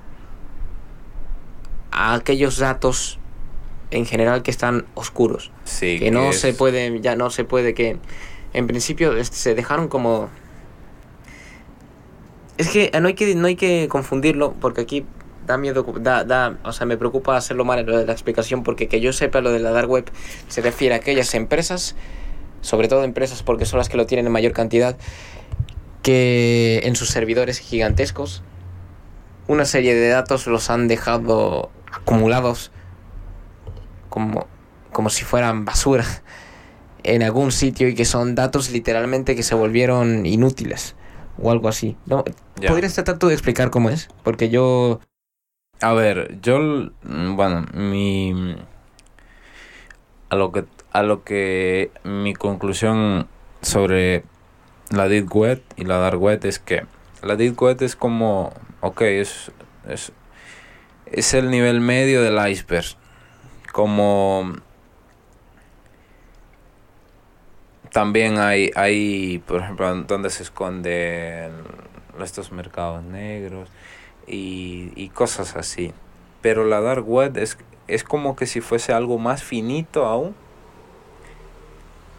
a 1.92 2.14
aquellos 2.14 2.58
datos 2.58 3.20
en 3.92 4.06
general 4.06 4.44
que 4.44 4.52
están 4.52 4.86
oscuros, 4.94 5.52
Sí, 5.66 6.00
que 6.00 6.12
no 6.12 6.30
es- 6.30 6.40
se 6.40 6.54
puede, 6.54 7.02
ya 7.02 7.16
no 7.16 7.30
se 7.30 7.44
puede 7.44 7.74
que 7.74 7.98
en 8.54 8.68
principio 8.68 9.16
este, 9.18 9.36
se 9.36 9.56
dejaron 9.56 9.88
como 9.90 10.30
es 12.62 12.70
que 12.70 12.92
no 13.00 13.08
hay 13.08 13.14
que 13.16 13.36
no 13.36 13.48
hay 13.48 13.56
que 13.56 13.88
confundirlo 13.90 14.54
porque 14.54 14.82
aquí 14.82 15.06
da 15.48 15.58
miedo 15.58 15.84
da, 16.00 16.24
da 16.24 16.58
o 16.64 16.72
sea 16.72 16.86
me 16.86 16.98
preocupa 16.98 17.36
hacerlo 17.36 17.66
mal 17.66 17.80
en 17.80 17.88
lo 17.88 17.98
de 17.98 18.06
la 18.06 18.14
explicación 18.14 18.64
porque 18.64 18.88
que 18.88 19.02
yo 19.02 19.14
sepa 19.14 19.42
lo 19.42 19.52
de 19.52 19.60
la 19.60 19.72
dark 19.72 19.90
web 19.90 20.10
se 20.48 20.62
refiere 20.62 20.94
a 20.94 20.98
aquellas 20.98 21.34
empresas 21.34 21.96
sobre 22.62 22.88
todo 22.88 23.04
empresas 23.04 23.42
porque 23.42 23.66
son 23.66 23.80
las 23.80 23.90
que 23.90 23.98
lo 23.98 24.06
tienen 24.06 24.28
en 24.28 24.32
mayor 24.32 24.54
cantidad 24.54 24.96
que 26.04 26.82
en 26.84 26.96
sus 26.96 27.10
servidores 27.10 27.60
gigantescos 27.60 28.44
una 29.48 29.66
serie 29.66 29.96
de 29.96 30.10
datos 30.10 30.46
los 30.46 30.70
han 30.70 30.88
dejado 30.88 31.72
acumulados 31.92 32.72
como, 34.10 34.46
como 34.92 35.10
si 35.10 35.24
fueran 35.24 35.66
basura 35.66 36.06
en 37.04 37.24
algún 37.24 37.52
sitio 37.52 37.88
y 37.88 37.96
que 37.96 38.06
son 38.06 38.36
datos 38.36 38.70
literalmente 38.70 39.36
que 39.36 39.42
se 39.42 39.56
volvieron 39.56 40.28
inútiles 40.28 40.96
o 41.38 41.52
algo 41.52 41.68
así. 41.68 41.98
¿No? 42.06 42.24
¿Podrías 42.68 42.94
tratar 42.94 43.18
tú 43.18 43.28
de 43.28 43.34
explicar 43.34 43.70
cómo 43.70 43.90
es? 43.90 44.10
Porque 44.24 44.50
yo... 44.50 45.00
A 45.82 45.94
ver, 45.94 46.40
yo, 46.42 46.60
mm, 46.60 47.36
bueno, 47.36 47.66
mi... 47.74 48.56
A 50.30 50.36
lo 50.36 50.52
que, 50.52 50.66
a 50.92 51.04
lo 51.04 51.24
que 51.24 51.92
mi 52.04 52.34
conclusión 52.34 53.28
sobre 53.62 54.24
la 54.90 55.08
deep 55.08 55.34
web 55.36 55.62
y 55.76 55.86
la 55.86 55.98
dark 55.98 56.22
web 56.22 56.40
es 56.46 56.60
que 56.60 56.86
la 57.22 57.36
deep 57.36 57.62
web 57.62 57.82
es 57.82 57.96
como, 57.96 58.54
ok, 58.82 59.02
es, 59.02 59.52
es, 59.88 60.12
es 61.06 61.34
el 61.34 61.50
nivel 61.50 61.82
medio 61.82 62.22
del 62.22 62.40
iceberg. 62.50 62.86
Como 63.72 64.54
también 67.92 68.38
hay, 68.40 68.72
hay, 68.76 69.44
por 69.46 69.62
ejemplo, 69.62 69.94
donde 70.04 70.30
se 70.30 70.44
esconden 70.44 71.52
estos 72.22 72.52
mercados 72.52 73.04
negros 73.04 73.70
y, 74.28 74.92
y 74.96 75.10
cosas 75.10 75.56
así. 75.56 75.94
Pero 76.42 76.66
la 76.66 76.82
dark 76.82 77.08
web 77.08 77.38
es, 77.38 77.58
es 77.88 78.04
como 78.04 78.36
que 78.36 78.46
si 78.46 78.62
fuese 78.62 78.94
algo 78.94 79.18
más 79.18 79.44
finito 79.44 80.06
aún. 80.06 80.36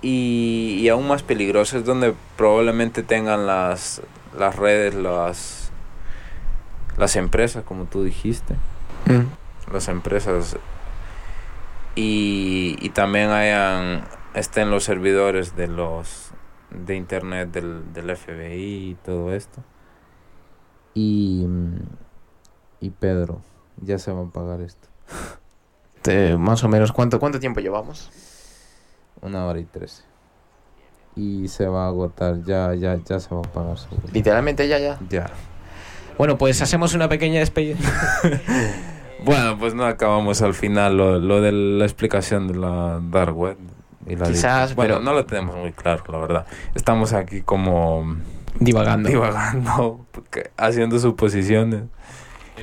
Y, 0.02 0.78
y 0.80 0.88
aún 0.88 1.06
más 1.06 1.22
peligroso 1.22 1.78
es 1.78 1.84
donde 1.84 2.14
probablemente 2.36 3.02
tengan 3.02 3.46
las, 3.46 4.02
las 4.36 4.56
redes, 4.56 4.94
las, 4.94 5.70
las 6.98 7.16
empresas, 7.16 7.64
como 7.64 7.84
tú 7.84 8.04
dijiste. 8.04 8.54
Mm. 9.06 9.72
Las 9.72 9.88
empresas. 9.88 10.56
Y, 11.94 12.76
y 12.80 12.88
también 12.90 13.30
hayan, 13.30 14.04
estén 14.34 14.70
los 14.70 14.84
servidores 14.84 15.56
de 15.56 15.66
los 15.68 16.30
de 16.70 16.96
internet 16.96 17.50
del, 17.50 17.92
del 17.92 18.16
FBI 18.16 18.90
y 18.90 18.94
todo 19.04 19.32
esto. 19.34 19.62
Y, 20.94 21.46
y 22.80 22.90
Pedro, 22.90 23.40
ya 23.78 23.98
se 23.98 24.12
va 24.12 24.22
a 24.22 24.30
pagar 24.30 24.60
esto. 24.60 24.88
Te- 26.02 26.36
más 26.36 26.64
o 26.64 26.68
menos, 26.68 26.92
¿cuánto, 26.92 27.18
¿cuánto 27.20 27.38
tiempo 27.40 27.60
llevamos? 27.60 28.10
Una 29.20 29.46
hora 29.46 29.58
y 29.60 29.64
trece. 29.64 30.02
Y 31.14 31.48
se 31.48 31.66
va 31.66 31.84
a 31.84 31.88
agotar, 31.88 32.42
ya, 32.42 32.74
ya, 32.74 32.96
ya 33.04 33.20
se 33.20 33.34
va 33.34 33.40
a 33.40 33.52
pagar 33.52 33.78
seguro. 33.78 34.02
Literalmente 34.12 34.66
ya, 34.66 34.78
ya. 34.78 34.98
Ya. 35.10 35.30
Bueno, 36.18 36.38
pues 36.38 36.60
hacemos 36.62 36.94
una 36.94 37.08
pequeña 37.08 37.40
despedida. 37.40 37.76
Bueno, 39.24 39.56
pues 39.56 39.72
no 39.72 39.86
acabamos 39.86 40.42
al 40.42 40.52
final 40.52 40.96
lo, 40.96 41.20
lo 41.20 41.40
de 41.40 41.52
la 41.52 41.84
explicación 41.84 42.48
de 42.48 42.56
la 42.56 42.98
dark 43.00 43.36
web. 43.36 43.56
Y 44.06 44.16
la 44.16 44.26
Quizás, 44.26 44.74
Bueno, 44.74 44.94
pero- 44.94 45.04
no 45.04 45.12
lo 45.12 45.24
tenemos 45.26 45.56
muy 45.56 45.72
claro, 45.72 46.02
la 46.08 46.18
verdad. 46.18 46.46
Estamos 46.74 47.12
aquí 47.12 47.40
como 47.42 48.16
Divagando. 48.58 49.08
divagando, 49.08 50.06
haciendo 50.56 50.98
suposiciones. 50.98 51.84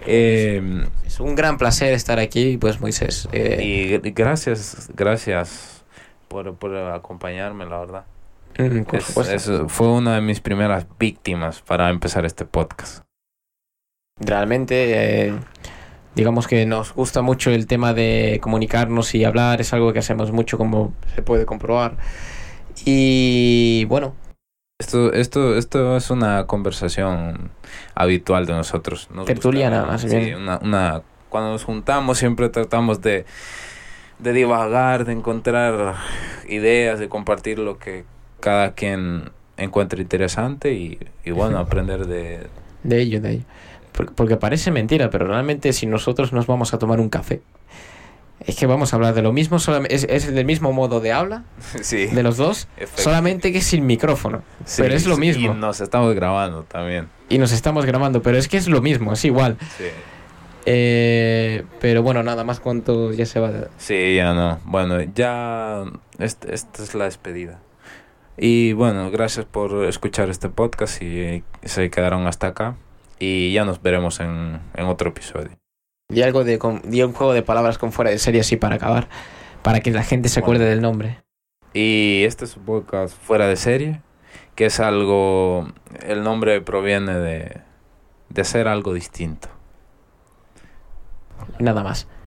Eh, 0.06 0.84
Es 1.06 1.20
un 1.20 1.36
gran 1.36 1.57
placer 1.57 1.94
estar 1.94 2.20
aquí, 2.20 2.57
pues 2.57 2.80
Moisés. 2.80 3.28
eh, 3.32 3.60
y 3.64 3.90
gr- 3.94 4.14
gracias, 4.14 4.90
gracias 4.95 5.84
por, 6.28 6.53
por 6.56 6.76
acompañarme, 6.76 7.66
la 7.66 7.80
verdad. 7.80 8.06
mm, 8.57 8.84
por 8.84 8.95
Es- 8.98 9.06
supuesto. 9.06 9.34
es- 9.66 9.72
fue 9.72 9.88
una 9.88 10.16
de 10.16 10.22
mis 10.22 10.41
primeras 10.41 10.86
víctimas 10.99 11.61
para 11.61 11.90
empezar 11.90 12.26
este 12.26 12.45
podcast. 12.45 13.03
Realmente, 14.20 15.28
eh, 15.30 15.34
digamos 16.15 16.48
que 16.48 16.65
nos 16.65 16.94
gusta 16.94 17.22
mucho 17.22 17.52
el 17.52 17.68
tema 17.68 17.94
de 17.94 18.40
comunicarnos 18.41 19.15
y 19.15 19.23
hablar, 19.23 19.61
es 19.61 19.73
algo 19.73 19.94
que 19.94 19.99
hacemos 19.99 20.31
mucho 20.31 20.57
como 20.57 20.94
se 21.15 21.22
puede 21.22 21.45
comprobar. 21.45 21.95
Y 22.86 23.86
bueno, 23.86 24.15
Esto, 24.80 25.11
esto, 25.14 25.57
esto 25.57 25.98
es 25.98 26.10
una 26.10 26.45
conversación 26.48 27.52
habitual 27.95 28.45
de 28.45 28.53
nosotros. 28.53 29.10
Nos 29.14 29.26
Tertuliana, 29.26 29.86
más 29.86 30.02
sí, 30.02 30.07
bien. 30.07 30.36
Una, 30.36 30.57
una- 30.60 31.02
cuando 31.30 31.52
nos 31.52 31.64
juntamos 31.64 32.18
siempre 32.18 32.49
tratamos 32.49 33.02
de, 33.02 33.26
de 34.19 34.34
divagar, 34.34 35.06
de 35.06 35.11
encontrar 35.14 35.95
ideas, 36.48 36.99
de 36.99 37.10
compartir 37.10 37.60
lo 37.60 37.77
que 37.77 38.06
cada 38.40 38.73
quien 38.73 39.31
encuentre 39.57 40.02
interesante 40.02 40.73
y, 40.73 40.98
y 41.26 41.31
bueno, 41.31 41.57
aprender 41.60 42.07
de, 42.07 42.48
De 42.84 43.02
ello, 43.02 43.19
de 43.22 43.31
ello. 43.34 43.44
Por- 43.91 44.14
Porque 44.14 44.36
parece 44.38 44.72
mentira, 44.72 45.10
pero 45.10 45.28
realmente 45.28 45.74
si 45.74 45.86
nosotros 45.86 46.32
nos 46.34 46.48
vamos 46.48 46.74
a 46.74 46.80
tomar 46.80 46.99
un 46.99 47.10
café, 47.10 47.41
es 48.45 48.56
que 48.56 48.66
vamos 48.66 48.94
a 48.94 48.95
hablar 48.95 49.14
de 49.14 49.22
lo 49.22 49.34
mismo, 49.34 49.57
es, 49.90 50.06
es 50.10 50.34
del 50.34 50.45
mismo 50.45 50.72
modo 50.72 50.99
de 51.02 51.11
habla 51.11 51.44
Sí. 51.82 52.06
de 52.07 52.24
los 52.24 52.38
dos, 52.38 52.68
solamente 52.95 53.52
que 53.52 53.61
sin 53.61 53.86
micrófono. 53.86 54.44
Sí, 54.66 54.82
pero 54.82 54.95
es 54.95 55.06
lo 55.06 55.18
mismo. 55.18 55.52
Y 55.52 55.56
nos 55.56 55.82
estamos 55.82 56.14
grabando 56.16 56.64
también. 56.64 57.07
Y 57.28 57.38
nos 57.38 57.52
estamos 57.52 57.86
grabando, 57.86 58.22
pero 58.22 58.38
es 58.38 58.48
que 58.48 58.57
es 58.57 58.68
lo 58.68 58.82
mismo, 58.82 59.14
es 59.14 59.26
igual. 59.26 59.57
Sí. 59.78 59.86
Eh, 60.66 61.64
pero 61.82 62.03
bueno, 62.03 62.22
nada 62.24 62.44
más 62.44 62.60
cuánto 62.60 63.11
ya 63.14 63.26
se 63.26 63.40
va. 63.40 63.52
Sí, 63.78 64.16
ya 64.16 64.34
no. 64.34 64.60
Bueno, 64.66 65.02
ya 65.16 65.84
este- 66.20 66.53
esta 66.53 66.84
es 66.84 66.94
la 66.95 67.06
despedida. 67.06 67.60
Y 68.38 68.74
bueno, 68.74 69.10
gracias 69.11 69.45
por 69.45 69.86
escuchar 69.86 70.30
este 70.30 70.48
podcast 70.49 71.02
y 71.02 71.44
se 71.64 71.90
quedaron 71.90 72.28
hasta 72.28 72.48
acá. 72.48 72.76
Y 73.20 73.52
ya 73.54 73.66
nos 73.66 73.82
veremos 73.82 74.20
en, 74.22 74.62
en 74.74 74.86
otro 74.86 75.10
episodio. 75.10 75.50
Di 76.10 76.24
algo 76.24 76.44
de, 76.44 76.58
un 76.58 77.14
juego 77.14 77.34
de 77.34 77.44
palabras 77.44 77.78
con 77.78 77.91
fuera 77.91 78.10
de 78.10 78.18
serie 78.18 78.41
así 78.41 78.56
para 78.56 78.76
acabar, 78.76 79.08
para 79.62 79.80
que 79.82 79.91
la 79.91 80.04
gente 80.04 80.30
se 80.30 80.40
acuerde 80.40 80.64
Bueno. 80.64 80.72
del 80.72 80.82
nombre. 80.82 81.24
Y 81.74 82.24
este 82.24 82.46
es 82.46 82.58
un 82.58 82.66
podcast 82.66 83.16
fuera 83.16 83.48
de 83.48 83.56
serie, 83.56 84.02
que 84.56 84.66
es 84.66 84.80
algo, 84.80 85.68
el 86.02 86.24
nombre 86.24 86.62
proviene 86.62 87.14
de, 87.20 87.62
de 88.30 88.41
hacer 88.41 88.68
algo 88.68 88.94
distinto. 88.94 89.50
Nada 91.60 91.84
más. 91.84 92.08